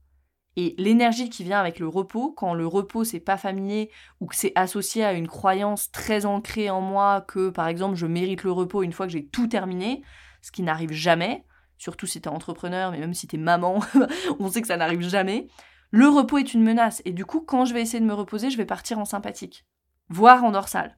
Et 0.55 0.73
l'énergie 0.77 1.29
qui 1.29 1.43
vient 1.43 1.59
avec 1.59 1.77
le 1.77 1.87
repos, 1.87 2.31
quand 2.31 2.53
le 2.53 2.65
repos 2.65 3.03
c'est 3.03 3.19
pas 3.19 3.37
familier 3.37 3.91
ou 4.19 4.27
que 4.27 4.35
c'est 4.35 4.53
associé 4.55 5.03
à 5.03 5.13
une 5.13 5.27
croyance 5.27 5.91
très 5.91 6.25
ancrée 6.25 6.69
en 6.69 6.81
moi 6.81 7.21
que 7.21 7.49
par 7.49 7.67
exemple 7.67 7.95
je 7.95 8.07
mérite 8.07 8.43
le 8.43 8.51
repos 8.51 8.81
une 8.81 8.91
fois 8.91 9.05
que 9.05 9.11
j'ai 9.11 9.27
tout 9.27 9.47
terminé, 9.47 10.01
ce 10.41 10.51
qui 10.51 10.63
n'arrive 10.63 10.91
jamais, 10.91 11.45
surtout 11.77 12.07
si 12.07 12.21
t'es 12.21 12.29
entrepreneur, 12.29 12.91
mais 12.91 12.99
même 12.99 13.13
si 13.13 13.27
t'es 13.27 13.37
maman, 13.37 13.79
on 14.39 14.49
sait 14.49 14.61
que 14.61 14.67
ça 14.67 14.77
n'arrive 14.77 15.01
jamais. 15.01 15.47
Le 15.91 16.07
repos 16.07 16.37
est 16.37 16.53
une 16.53 16.63
menace 16.63 17.01
et 17.05 17.13
du 17.13 17.25
coup 17.25 17.41
quand 17.41 17.65
je 17.65 17.73
vais 17.73 17.81
essayer 17.81 17.99
de 17.99 18.05
me 18.05 18.13
reposer, 18.13 18.49
je 18.49 18.57
vais 18.57 18.65
partir 18.65 18.99
en 18.99 19.05
sympathique, 19.05 19.65
voire 20.09 20.43
en 20.43 20.51
dorsale. 20.51 20.97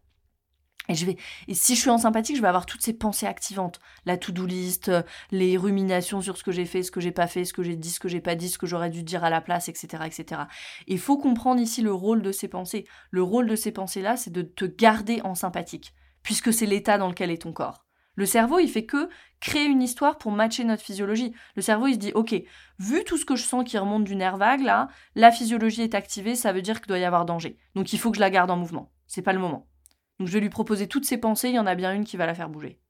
Et, 0.89 0.95
je 0.95 1.05
vais, 1.05 1.17
et 1.47 1.53
si 1.53 1.75
je 1.75 1.81
suis 1.81 1.89
en 1.91 1.99
sympathique, 1.99 2.35
je 2.35 2.41
vais 2.41 2.47
avoir 2.47 2.65
toutes 2.65 2.81
ces 2.81 2.93
pensées 2.93 3.27
activantes. 3.27 3.79
La 4.05 4.17
to-do 4.17 4.47
list, 4.47 4.89
euh, 4.89 5.03
les 5.29 5.55
ruminations 5.55 6.19
sur 6.19 6.35
ce 6.35 6.43
que 6.43 6.51
j'ai 6.51 6.65
fait, 6.65 6.81
ce 6.81 6.89
que 6.89 6.99
j'ai 6.99 7.11
pas 7.11 7.27
fait, 7.27 7.45
ce 7.45 7.53
que 7.53 7.61
j'ai 7.61 7.75
dit, 7.75 7.91
ce 7.91 7.99
que 7.99 8.07
j'ai 8.07 8.21
pas 8.21 8.33
dit, 8.33 8.49
ce 8.49 8.57
que 8.57 8.65
j'aurais 8.65 8.89
dû 8.89 9.03
dire 9.03 9.23
à 9.23 9.29
la 9.29 9.39
place, 9.39 9.69
etc. 9.69 10.03
etc. 10.07 10.41
Il 10.87 10.97
faut 10.97 11.19
comprendre 11.19 11.61
ici 11.61 11.83
le 11.83 11.93
rôle 11.93 12.23
de 12.23 12.31
ces 12.31 12.47
pensées. 12.47 12.87
Le 13.11 13.21
rôle 13.21 13.47
de 13.47 13.55
ces 13.55 13.71
pensées-là, 13.71 14.17
c'est 14.17 14.33
de 14.33 14.41
te 14.41 14.65
garder 14.65 15.21
en 15.23 15.35
sympathique, 15.35 15.93
puisque 16.23 16.51
c'est 16.51 16.65
l'état 16.65 16.97
dans 16.97 17.07
lequel 17.07 17.29
est 17.29 17.43
ton 17.43 17.53
corps. 17.53 17.85
Le 18.19 18.25
cerveau, 18.25 18.60
il 18.60 18.67
fait 18.67 18.86
que 18.86 19.10
créer 19.39 19.63
une 19.63 19.82
histoire 19.82 20.17
pour 20.17 20.34
matcher 20.34 20.65
notre 20.65 20.84
physiologie. 20.84 21.34
Le 21.55 21.62
cerveau, 21.62 21.88
il 21.88 21.93
se 21.93 21.99
dit, 21.99 22.12
ok, 22.15 22.36
vu 22.77 23.05
tout 23.05 23.17
ce 23.17 23.23
que 23.23 23.38
je 23.38 23.43
sens 23.43 23.63
qui 23.63 23.77
remonte 23.77 24.03
du 24.03 24.17
nerf 24.17 24.36
vague, 24.36 24.60
là, 24.60 24.89
la 25.15 25.32
physiologie 25.32 25.84
est 25.84 25.95
activée, 25.95 26.36
ça 26.36 26.51
veut 26.51 26.62
dire 26.62 26.82
qu'il 26.82 26.89
doit 26.89 26.99
y 26.99 27.05
avoir 27.05 27.23
danger. 27.23 27.58
Donc 27.75 27.93
il 27.93 27.97
faut 27.97 28.12
que 28.12 28.17
je 28.17 28.19
la 28.19 28.29
garde 28.29 28.51
en 28.51 28.58
mouvement. 28.58 28.91
C'est 29.08 29.21
pas 29.21 29.32
le 29.32 29.39
moment. 29.39 29.69
Donc 30.19 30.27
je 30.27 30.34
vais 30.34 30.41
lui 30.41 30.49
proposer 30.49 30.89
toutes 30.89 31.05
ses 31.05 31.17
pensées, 31.17 31.47
il 31.47 31.55
y 31.55 31.60
en 31.60 31.65
a 31.65 31.75
bien 31.75 31.93
une 31.93 32.03
qui 32.03 32.17
va 32.17 32.25
la 32.25 32.36
faire 32.36 32.49
bouger. 32.49 32.82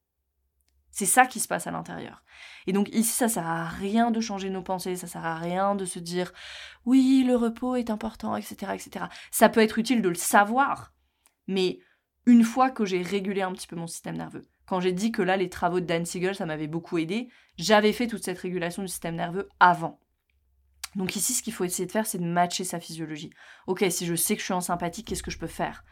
C'est 0.90 1.06
ça 1.06 1.26
qui 1.26 1.38
se 1.38 1.46
passe 1.46 1.68
à 1.68 1.70
l'intérieur. 1.70 2.24
Et 2.66 2.72
donc 2.72 2.88
ici, 2.88 3.12
ça 3.12 3.28
sert 3.28 3.46
à 3.46 3.68
rien 3.68 4.10
de 4.10 4.20
changer 4.20 4.50
nos 4.50 4.62
pensées, 4.62 4.96
ça 4.96 5.06
sert 5.06 5.24
à 5.24 5.38
rien 5.38 5.76
de 5.76 5.84
se 5.84 6.00
dire 6.00 6.32
oui, 6.86 7.22
le 7.24 7.36
repos 7.36 7.76
est 7.76 7.90
important, 7.90 8.34
etc., 8.34 8.72
etc. 8.74 9.04
Ça 9.30 9.48
peut 9.48 9.60
être 9.60 9.78
utile 9.78 10.02
de 10.02 10.08
le 10.08 10.16
savoir, 10.16 10.92
mais 11.46 11.78
une 12.26 12.42
fois 12.42 12.70
que 12.70 12.84
j'ai 12.84 13.02
régulé 13.02 13.42
un 13.42 13.52
petit 13.52 13.68
peu 13.68 13.76
mon 13.76 13.86
système 13.86 14.16
nerveux, 14.16 14.48
quand 14.70 14.78
j'ai 14.78 14.92
dit 14.92 15.10
que 15.10 15.20
là, 15.20 15.36
les 15.36 15.48
travaux 15.48 15.80
de 15.80 15.84
Dan 15.84 16.06
Siegel, 16.06 16.36
ça 16.36 16.46
m'avait 16.46 16.68
beaucoup 16.68 16.96
aidé, 16.96 17.28
j'avais 17.58 17.92
fait 17.92 18.06
toute 18.06 18.22
cette 18.22 18.38
régulation 18.38 18.82
du 18.82 18.88
système 18.88 19.16
nerveux 19.16 19.48
avant. 19.58 19.98
Donc 20.94 21.16
ici, 21.16 21.32
ce 21.34 21.42
qu'il 21.42 21.52
faut 21.52 21.64
essayer 21.64 21.86
de 21.86 21.90
faire, 21.90 22.06
c'est 22.06 22.18
de 22.18 22.24
matcher 22.24 22.62
sa 22.62 22.78
physiologie. 22.78 23.30
Ok, 23.66 23.84
si 23.90 24.06
je 24.06 24.14
sais 24.14 24.36
que 24.36 24.40
je 24.40 24.44
suis 24.44 24.54
en 24.54 24.60
sympathie, 24.60 25.02
qu'est-ce 25.02 25.24
que 25.24 25.32
je 25.32 25.40
peux 25.40 25.48
faire? 25.48 25.84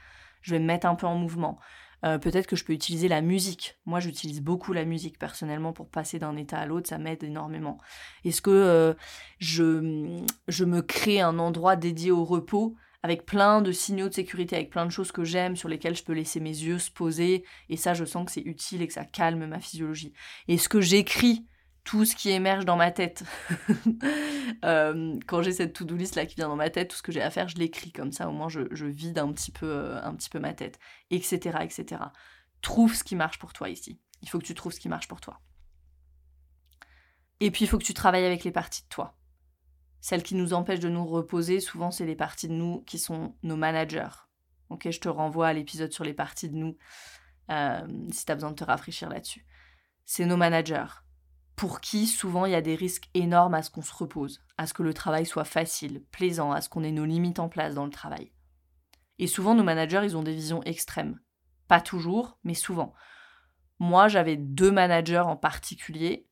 Je 0.43 0.53
vais 0.53 0.61
me 0.61 0.65
mettre 0.65 0.87
un 0.87 0.95
peu 0.95 1.09
en 1.09 1.17
mouvement. 1.17 1.59
Euh, 2.05 2.19
peut-être 2.19 2.47
que 2.47 2.55
je 2.55 2.65
peux 2.65 2.73
utiliser 2.73 3.09
la 3.09 3.21
musique. 3.21 3.75
Moi, 3.85 3.99
j'utilise 3.99 4.41
beaucoup 4.41 4.73
la 4.73 4.85
musique 4.85 5.19
personnellement 5.19 5.73
pour 5.73 5.89
passer 5.91 6.21
d'un 6.21 6.37
état 6.37 6.59
à 6.59 6.67
l'autre, 6.67 6.89
ça 6.89 6.99
m'aide 6.99 7.25
énormément. 7.25 7.79
Est-ce 8.25 8.41
que 8.41 8.51
euh, 8.51 8.95
je, 9.41 10.23
je 10.47 10.65
me 10.65 10.83
crée 10.83 11.21
un 11.21 11.41
endroit 11.41 11.75
dédié 11.75 12.13
au 12.13 12.25
repos? 12.25 12.77
Avec 13.03 13.25
plein 13.27 13.63
de 13.63 13.73
signaux 13.73 14.09
de 14.09 14.15
sécurité, 14.15 14.57
avec 14.57 14.71
plein 14.71 14.87
de 14.87 14.91
choses 14.91 15.13
que 15.13 15.25
j'aime, 15.25 15.57
sur 15.57 15.69
lesquelles 15.69 15.97
je 15.97 16.03
peux 16.03 16.13
laisser 16.13 16.41
mes 16.41 16.51
yeux 16.51 16.79
se 16.79 16.91
poser, 16.91 17.45
et 17.69 17.77
ça, 17.77 17.95
je 17.95 18.05
sens 18.05 18.27
que 18.27 18.33
c'est 18.33 18.43
utile 18.43 18.83
et 18.83 18.89
que 18.89 18.93
ça 18.93 19.05
calme 19.05 19.47
ma 19.47 19.61
physiologie. 19.61 20.13
Est-ce 20.49 20.69
que 20.69 20.81
j'écris 20.81 21.47
tout 21.89 22.05
ce 22.05 22.15
qui 22.15 22.29
émerge 22.29 22.67
dans 22.67 22.77
ma 22.77 22.91
tête. 22.91 23.25
Euh, 24.65 25.17
quand 25.27 25.43
j'ai 25.43 25.53
cette 25.53 25.75
to-do 25.75 25.95
list 25.95 26.17
là 26.17 26.25
qui 26.27 26.35
vient 26.35 26.49
dans 26.49 26.57
ma 26.57 26.71
tête, 26.71 26.89
tout 26.89 26.97
ce 26.97 27.03
que 27.03 27.13
j'ai 27.13 27.21
à 27.21 27.31
faire, 27.31 27.49
je 27.49 27.57
l'écris 27.59 27.93
comme 27.93 28.11
ça, 28.13 28.29
au 28.29 28.33
moins 28.33 28.49
je, 28.49 28.87
vide 28.87 29.19
un 29.19 29.31
petit, 29.31 29.53
peu, 29.53 29.67
euh, 29.67 30.03
un 30.03 30.15
petit 30.15 30.31
peu 30.31 30.41
ma 30.41 30.53
tête, 30.55 30.79
etc., 31.11 31.59
etc. 31.61 32.03
Trouve 32.63 32.95
ce 32.95 33.05
qui 33.05 33.15
marche 33.15 33.39
pour 33.39 33.53
toi 33.53 33.69
ici. 33.69 34.01
Il 34.23 34.29
faut 34.29 34.39
que 34.39 34.45
tu 34.45 34.55
trouves 34.55 34.73
ce 34.73 34.81
qui 34.81 34.89
marche 34.89 35.07
pour 35.07 35.21
toi. 35.21 35.39
Et 37.41 37.51
puis 37.51 37.67
il 37.67 37.69
faut 37.69 37.79
que 37.79 37.85
tu 37.85 37.95
travailles 37.95 38.25
avec 38.25 38.43
les 38.43 38.51
parties 38.51 38.83
de 38.83 38.89
toi. 38.89 39.18
Celles 40.01 40.23
qui 40.23 40.35
nous 40.35 40.53
empêchent 40.53 40.81
de 40.81 40.89
nous 40.89 41.07
reposer, 41.07 41.61
souvent 41.61 41.91
c'est 41.91 42.07
les 42.07 42.17
parties 42.17 42.49
de 42.49 42.55
nous 42.55 42.83
qui 42.83 42.99
sont 42.99 43.35
nos 43.43 43.57
managers. 43.57 44.29
Ok, 44.71 44.91
je 44.91 45.01
te 45.01 45.09
renvoie 45.09 45.49
à 45.49 45.53
l'épisode 45.53 45.93
sur 45.93 46.05
les 46.05 46.15
parties 46.15 46.49
de 46.49 46.57
nous 46.57 46.77
euh, 47.51 47.87
si 48.13 48.25
tu 48.25 48.33
as 48.33 48.35
besoin 48.35 48.51
de 48.51 48.57
te 48.57 48.65
rafraîchir 48.65 49.09
là-dessus. 49.09 49.47
C'est 50.05 50.27
nos 50.27 50.37
managers 50.37 50.87
pour 51.59 51.81
qui 51.81 52.07
souvent 52.07 52.47
il 52.47 52.53
y 52.53 52.55
a 52.55 52.63
des 52.63 52.77
risques 52.77 53.11
énormes 53.15 53.55
à 53.55 53.63
ce 53.63 53.71
qu'on 53.71 53.83
se 53.83 53.93
repose, 53.93 54.45
à 54.59 54.69
ce 54.69 54.75
que 54.75 54.85
le 54.85 54.95
travail 54.95 55.27
soit 55.27 55.45
facile, 55.45 56.05
plaisant, 56.13 56.53
à 56.53 56.61
ce 56.61 56.69
qu'on 56.69 56.85
ait 56.85 56.93
nos 56.93 57.05
limites 57.05 57.41
en 57.41 57.49
place 57.49 57.75
dans 57.75 57.85
le 57.85 57.91
travail. 57.91 58.31
Et 59.19 59.27
souvent 59.27 59.57
nos 59.57 59.65
managers, 59.65 60.03
ils 60.05 60.17
ont 60.17 60.23
des 60.23 60.35
visions 60.35 60.63
extrêmes. 60.63 61.19
Pas 61.67 61.81
toujours, 61.81 62.39
mais 62.45 62.55
souvent. 62.55 62.95
Moi, 63.81 64.07
j'avais 64.07 64.37
deux 64.37 64.71
managers 64.71 65.19
en 65.19 65.37
particulier. 65.37 66.28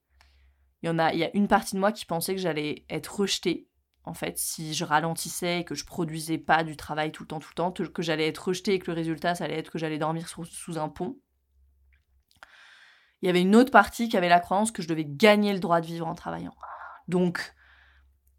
Il 0.82 0.86
y 0.86 0.88
en 0.90 0.98
a, 0.98 1.12
il 1.12 1.18
y 1.18 1.24
a 1.24 1.34
une 1.34 1.48
partie 1.48 1.74
de 1.74 1.80
moi 1.80 1.92
qui 1.92 2.04
pensait 2.04 2.34
que 2.34 2.40
j'allais 2.40 2.84
être 2.90 3.20
rejetée, 3.20 3.68
en 4.04 4.14
fait, 4.14 4.38
si 4.38 4.74
je 4.74 4.84
ralentissais 4.84 5.60
et 5.60 5.64
que 5.64 5.74
je 5.74 5.84
produisais 5.84 6.38
pas 6.38 6.64
du 6.64 6.76
travail 6.76 7.12
tout 7.12 7.24
le 7.24 7.28
temps, 7.28 7.40
tout 7.40 7.50
le 7.50 7.54
temps, 7.54 7.72
que 7.72 8.02
j'allais 8.02 8.28
être 8.28 8.48
rejetée 8.48 8.74
et 8.74 8.78
que 8.78 8.90
le 8.90 8.94
résultat, 8.94 9.34
ça 9.34 9.44
allait 9.44 9.58
être 9.58 9.70
que 9.70 9.78
j'allais 9.78 9.98
dormir 9.98 10.28
sous 10.28 10.78
un 10.78 10.88
pont 10.88 11.16
il 13.22 13.26
y 13.26 13.28
avait 13.30 13.42
une 13.42 13.56
autre 13.56 13.70
partie 13.70 14.08
qui 14.08 14.16
avait 14.16 14.28
la 14.28 14.40
croyance 14.40 14.70
que 14.70 14.82
je 14.82 14.88
devais 14.88 15.04
gagner 15.04 15.52
le 15.52 15.58
droit 15.58 15.80
de 15.80 15.86
vivre 15.86 16.06
en 16.06 16.14
travaillant. 16.14 16.54
Donc, 17.08 17.54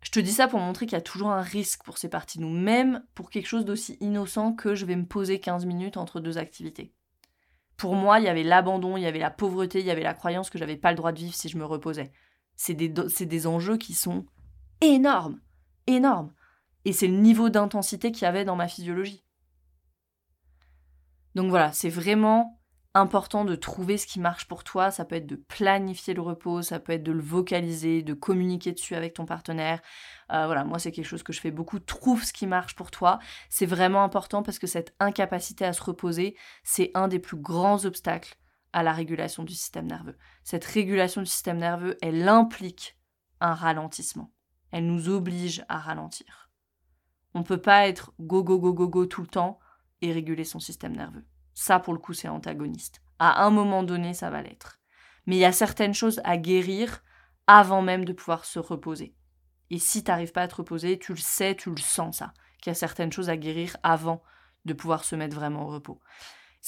je 0.01 0.11
te 0.11 0.19
dis 0.19 0.31
ça 0.31 0.47
pour 0.47 0.59
montrer 0.59 0.85
qu'il 0.85 0.95
y 0.95 0.99
a 0.99 1.01
toujours 1.01 1.29
un 1.29 1.41
risque 1.41 1.83
pour 1.83 1.97
ces 1.97 2.09
parties 2.09 2.39
nous, 2.39 2.49
même 2.49 3.03
pour 3.15 3.29
quelque 3.29 3.47
chose 3.47 3.65
d'aussi 3.65 3.97
innocent 3.99 4.53
que 4.53 4.75
je 4.75 4.85
vais 4.85 4.95
me 4.95 5.05
poser 5.05 5.39
15 5.39 5.65
minutes 5.65 5.97
entre 5.97 6.19
deux 6.19 6.37
activités. 6.37 6.93
Pour 7.75 7.95
moi, 7.95 8.19
il 8.19 8.25
y 8.25 8.29
avait 8.29 8.43
l'abandon, 8.43 8.97
il 8.97 9.03
y 9.03 9.07
avait 9.07 9.19
la 9.19 9.29
pauvreté, 9.29 9.79
il 9.79 9.85
y 9.85 9.91
avait 9.91 10.03
la 10.03 10.13
croyance 10.13 10.49
que 10.49 10.57
j'avais 10.57 10.77
pas 10.77 10.91
le 10.91 10.97
droit 10.97 11.11
de 11.11 11.19
vivre 11.19 11.33
si 11.33 11.49
je 11.49 11.57
me 11.57 11.65
reposais. 11.65 12.11
C'est 12.57 12.73
des, 12.73 12.89
des 12.89 13.47
enjeux 13.47 13.77
qui 13.77 13.93
sont 13.93 14.25
énormes. 14.81 15.39
énorme. 15.87 16.33
Et 16.83 16.91
c'est 16.91 17.07
le 17.07 17.17
niveau 17.17 17.49
d'intensité 17.49 18.11
qu'il 18.11 18.23
y 18.23 18.25
avait 18.25 18.45
dans 18.45 18.55
ma 18.55 18.67
physiologie. 18.67 19.23
Donc 21.35 21.49
voilà, 21.49 21.71
c'est 21.71 21.89
vraiment 21.89 22.59
important 22.93 23.45
de 23.45 23.55
trouver 23.55 23.97
ce 23.97 24.07
qui 24.07 24.19
marche 24.19 24.47
pour 24.47 24.63
toi. 24.63 24.89
Ça 24.89 25.05
peut 25.05 25.15
être 25.15 25.27
de 25.27 25.35
planifier 25.35 26.13
le 26.13 26.21
repos, 26.21 26.61
ça 26.61 26.79
peut 26.79 26.93
être 26.93 27.03
de 27.03 27.11
le 27.11 27.21
vocaliser, 27.21 28.01
de 28.01 28.13
communiquer 28.13 28.71
dessus 28.71 28.95
avec 28.95 29.13
ton 29.13 29.25
partenaire. 29.25 29.81
Euh, 30.31 30.45
voilà, 30.47 30.63
moi 30.63 30.79
c'est 30.79 30.91
quelque 30.91 31.05
chose 31.05 31.23
que 31.23 31.33
je 31.33 31.39
fais 31.39 31.51
beaucoup. 31.51 31.79
Trouve 31.79 32.23
ce 32.23 32.33
qui 32.33 32.47
marche 32.47 32.75
pour 32.75 32.89
toi. 32.89 33.19
C'est 33.49 33.67
vraiment 33.67 34.03
important 34.03 34.41
parce 34.41 34.57
que 34.57 34.67
cette 34.67 34.95
incapacité 34.99 35.63
à 35.63 35.73
se 35.73 35.83
reposer, 35.83 36.35
c'est 36.63 36.89
un 36.95 37.07
des 37.07 37.19
plus 37.19 37.37
grands 37.37 37.85
obstacles 37.85 38.35
à 38.77 38.83
la 38.83 38.93
régulation 38.93 39.43
du 39.43 39.55
système 39.55 39.87
nerveux. 39.87 40.15
Cette 40.43 40.63
régulation 40.63 41.21
du 41.21 41.27
système 41.27 41.57
nerveux, 41.57 41.97
elle 41.99 42.29
implique 42.29 42.95
un 43.39 43.55
ralentissement. 43.55 44.31
Elle 44.69 44.85
nous 44.85 45.09
oblige 45.09 45.65
à 45.67 45.79
ralentir. 45.79 46.51
On 47.33 47.39
ne 47.39 47.43
peut 47.43 47.59
pas 47.59 47.87
être 47.87 48.13
go 48.19 48.43
go 48.43 48.59
go 48.59 48.73
go 48.75 48.87
go 48.87 49.07
tout 49.07 49.21
le 49.21 49.27
temps 49.27 49.57
et 50.03 50.11
réguler 50.11 50.43
son 50.43 50.59
système 50.59 50.95
nerveux. 50.95 51.25
Ça, 51.55 51.79
pour 51.79 51.91
le 51.91 51.97
coup, 51.97 52.13
c'est 52.13 52.27
antagoniste. 52.27 53.01
À 53.17 53.43
un 53.45 53.49
moment 53.49 53.81
donné, 53.81 54.13
ça 54.13 54.29
va 54.29 54.43
l'être. 54.43 54.79
Mais 55.25 55.37
il 55.37 55.39
y 55.39 55.45
a 55.45 55.51
certaines 55.51 55.95
choses 55.95 56.21
à 56.23 56.37
guérir 56.37 57.01
avant 57.47 57.81
même 57.81 58.05
de 58.05 58.13
pouvoir 58.13 58.45
se 58.45 58.59
reposer. 58.59 59.15
Et 59.71 59.79
si 59.79 60.03
tu 60.03 60.11
n'arrives 60.11 60.33
pas 60.33 60.43
à 60.43 60.47
te 60.47 60.53
reposer, 60.53 60.99
tu 60.99 61.13
le 61.13 61.17
sais, 61.17 61.55
tu 61.55 61.71
le 61.71 61.77
sens 61.77 62.17
ça, 62.17 62.31
qu'il 62.61 62.69
y 62.69 62.75
a 62.75 62.75
certaines 62.75 63.11
choses 63.11 63.29
à 63.29 63.37
guérir 63.37 63.75
avant 63.81 64.21
de 64.65 64.73
pouvoir 64.73 65.03
se 65.03 65.15
mettre 65.15 65.35
vraiment 65.35 65.63
au 65.63 65.69
repos. 65.69 65.99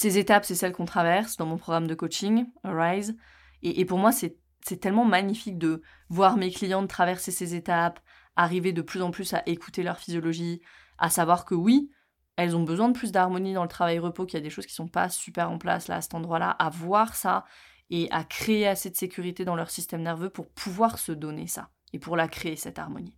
Ces 0.01 0.17
étapes, 0.17 0.45
c'est 0.45 0.55
celles 0.55 0.71
qu'on 0.71 0.85
traverse 0.85 1.35
dans 1.35 1.45
mon 1.45 1.57
programme 1.57 1.85
de 1.85 1.93
coaching, 1.93 2.45
Arise. 2.63 3.17
Et, 3.63 3.83
pour 3.83 3.97
moi, 3.97 4.13
c'est 4.13 4.37
tellement 4.79 5.03
magnifique 5.03 5.57
de 5.57 5.81
voir 6.07 6.37
mes 6.37 6.51
clientes 6.51 6.89
traverser 6.89 7.31
ces 7.31 7.53
étapes, 7.53 7.99
arriver 8.37 8.71
de 8.71 8.81
plus 8.81 9.01
en 9.01 9.11
plus 9.11 9.33
à 9.33 9.43
écouter 9.45 9.83
leur 9.83 9.97
physiologie, 9.97 10.61
à 10.99 11.09
savoir 11.09 11.43
que 11.43 11.53
oui, 11.53 11.91
elles 12.37 12.55
ont 12.55 12.63
besoin 12.63 12.87
de 12.87 12.97
plus 12.97 13.11
d'harmonie 13.11 13.53
dans 13.53 13.63
le 13.63 13.67
travail-repos, 13.67 14.25
qu'il 14.25 14.35
y 14.35 14.41
a 14.41 14.41
des 14.41 14.49
choses 14.49 14.67
qui 14.67 14.73
sont 14.73 14.87
pas 14.87 15.09
super 15.09 15.51
en 15.51 15.57
place 15.57 15.89
là 15.89 15.97
à 15.97 16.01
cet 16.01 16.13
endroit-là, 16.13 16.51
à 16.51 16.69
voir 16.69 17.13
ça 17.13 17.43
et 17.89 18.07
à 18.09 18.23
créer 18.23 18.67
assez 18.67 18.89
de 18.89 18.95
sécurité 18.95 19.43
dans 19.43 19.57
leur 19.57 19.69
système 19.69 20.03
nerveux 20.03 20.29
pour 20.29 20.47
pouvoir 20.47 20.97
se 20.97 21.11
donner 21.11 21.47
ça 21.47 21.71
et 21.91 21.99
pour 21.99 22.15
la 22.15 22.29
créer 22.29 22.55
cette 22.55 22.79
harmonie. 22.79 23.17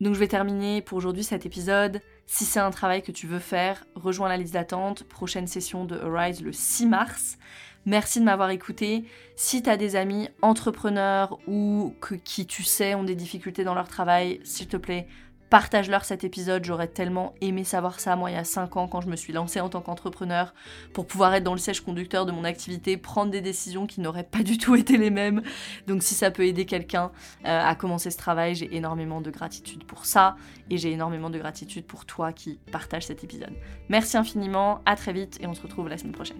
Donc 0.00 0.14
je 0.14 0.20
vais 0.20 0.28
terminer 0.28 0.80
pour 0.80 0.96
aujourd'hui 0.96 1.24
cet 1.24 1.44
épisode. 1.44 2.00
Si 2.26 2.44
c'est 2.44 2.60
un 2.60 2.70
travail 2.70 3.02
que 3.02 3.10
tu 3.10 3.26
veux 3.26 3.40
faire, 3.40 3.84
rejoins 3.96 4.28
la 4.28 4.36
liste 4.36 4.54
d'attente. 4.54 5.02
Prochaine 5.04 5.48
session 5.48 5.84
de 5.84 5.98
Arise 5.98 6.40
le 6.40 6.52
6 6.52 6.86
mars. 6.86 7.38
Merci 7.84 8.20
de 8.20 8.24
m'avoir 8.24 8.50
écouté. 8.50 9.04
Si 9.34 9.62
tu 9.62 9.76
des 9.76 9.96
amis 9.96 10.28
entrepreneurs 10.42 11.38
ou 11.48 11.94
que, 12.00 12.14
qui 12.14 12.46
tu 12.46 12.62
sais 12.62 12.94
ont 12.94 13.02
des 13.02 13.14
difficultés 13.16 13.64
dans 13.64 13.74
leur 13.74 13.88
travail, 13.88 14.40
s'il 14.44 14.68
te 14.68 14.76
plaît, 14.76 15.08
Partage-leur 15.50 16.04
cet 16.04 16.24
épisode, 16.24 16.64
j'aurais 16.64 16.88
tellement 16.88 17.34
aimé 17.40 17.64
savoir 17.64 18.00
ça, 18.00 18.16
moi, 18.16 18.30
il 18.30 18.34
y 18.34 18.36
a 18.36 18.44
5 18.44 18.76
ans, 18.76 18.86
quand 18.86 19.00
je 19.00 19.08
me 19.08 19.16
suis 19.16 19.32
lancée 19.32 19.60
en 19.60 19.70
tant 19.70 19.80
qu'entrepreneur, 19.80 20.52
pour 20.92 21.06
pouvoir 21.06 21.34
être 21.34 21.44
dans 21.44 21.54
le 21.54 21.58
siège 21.58 21.80
conducteur 21.80 22.26
de 22.26 22.32
mon 22.32 22.44
activité, 22.44 22.98
prendre 22.98 23.30
des 23.30 23.40
décisions 23.40 23.86
qui 23.86 24.02
n'auraient 24.02 24.24
pas 24.24 24.42
du 24.42 24.58
tout 24.58 24.76
été 24.76 24.98
les 24.98 25.10
mêmes. 25.10 25.42
Donc 25.86 26.02
si 26.02 26.14
ça 26.14 26.30
peut 26.30 26.44
aider 26.44 26.66
quelqu'un 26.66 27.10
euh, 27.46 27.62
à 27.64 27.74
commencer 27.74 28.10
ce 28.10 28.18
travail, 28.18 28.54
j'ai 28.54 28.76
énormément 28.76 29.22
de 29.22 29.30
gratitude 29.30 29.84
pour 29.84 30.04
ça, 30.04 30.36
et 30.68 30.76
j'ai 30.76 30.92
énormément 30.92 31.30
de 31.30 31.38
gratitude 31.38 31.86
pour 31.86 32.04
toi 32.04 32.32
qui 32.32 32.58
partage 32.70 33.06
cet 33.06 33.24
épisode. 33.24 33.54
Merci 33.88 34.18
infiniment, 34.18 34.82
à 34.84 34.96
très 34.96 35.14
vite, 35.14 35.38
et 35.40 35.46
on 35.46 35.54
se 35.54 35.62
retrouve 35.62 35.88
la 35.88 35.96
semaine 35.96 36.12
prochaine. 36.12 36.38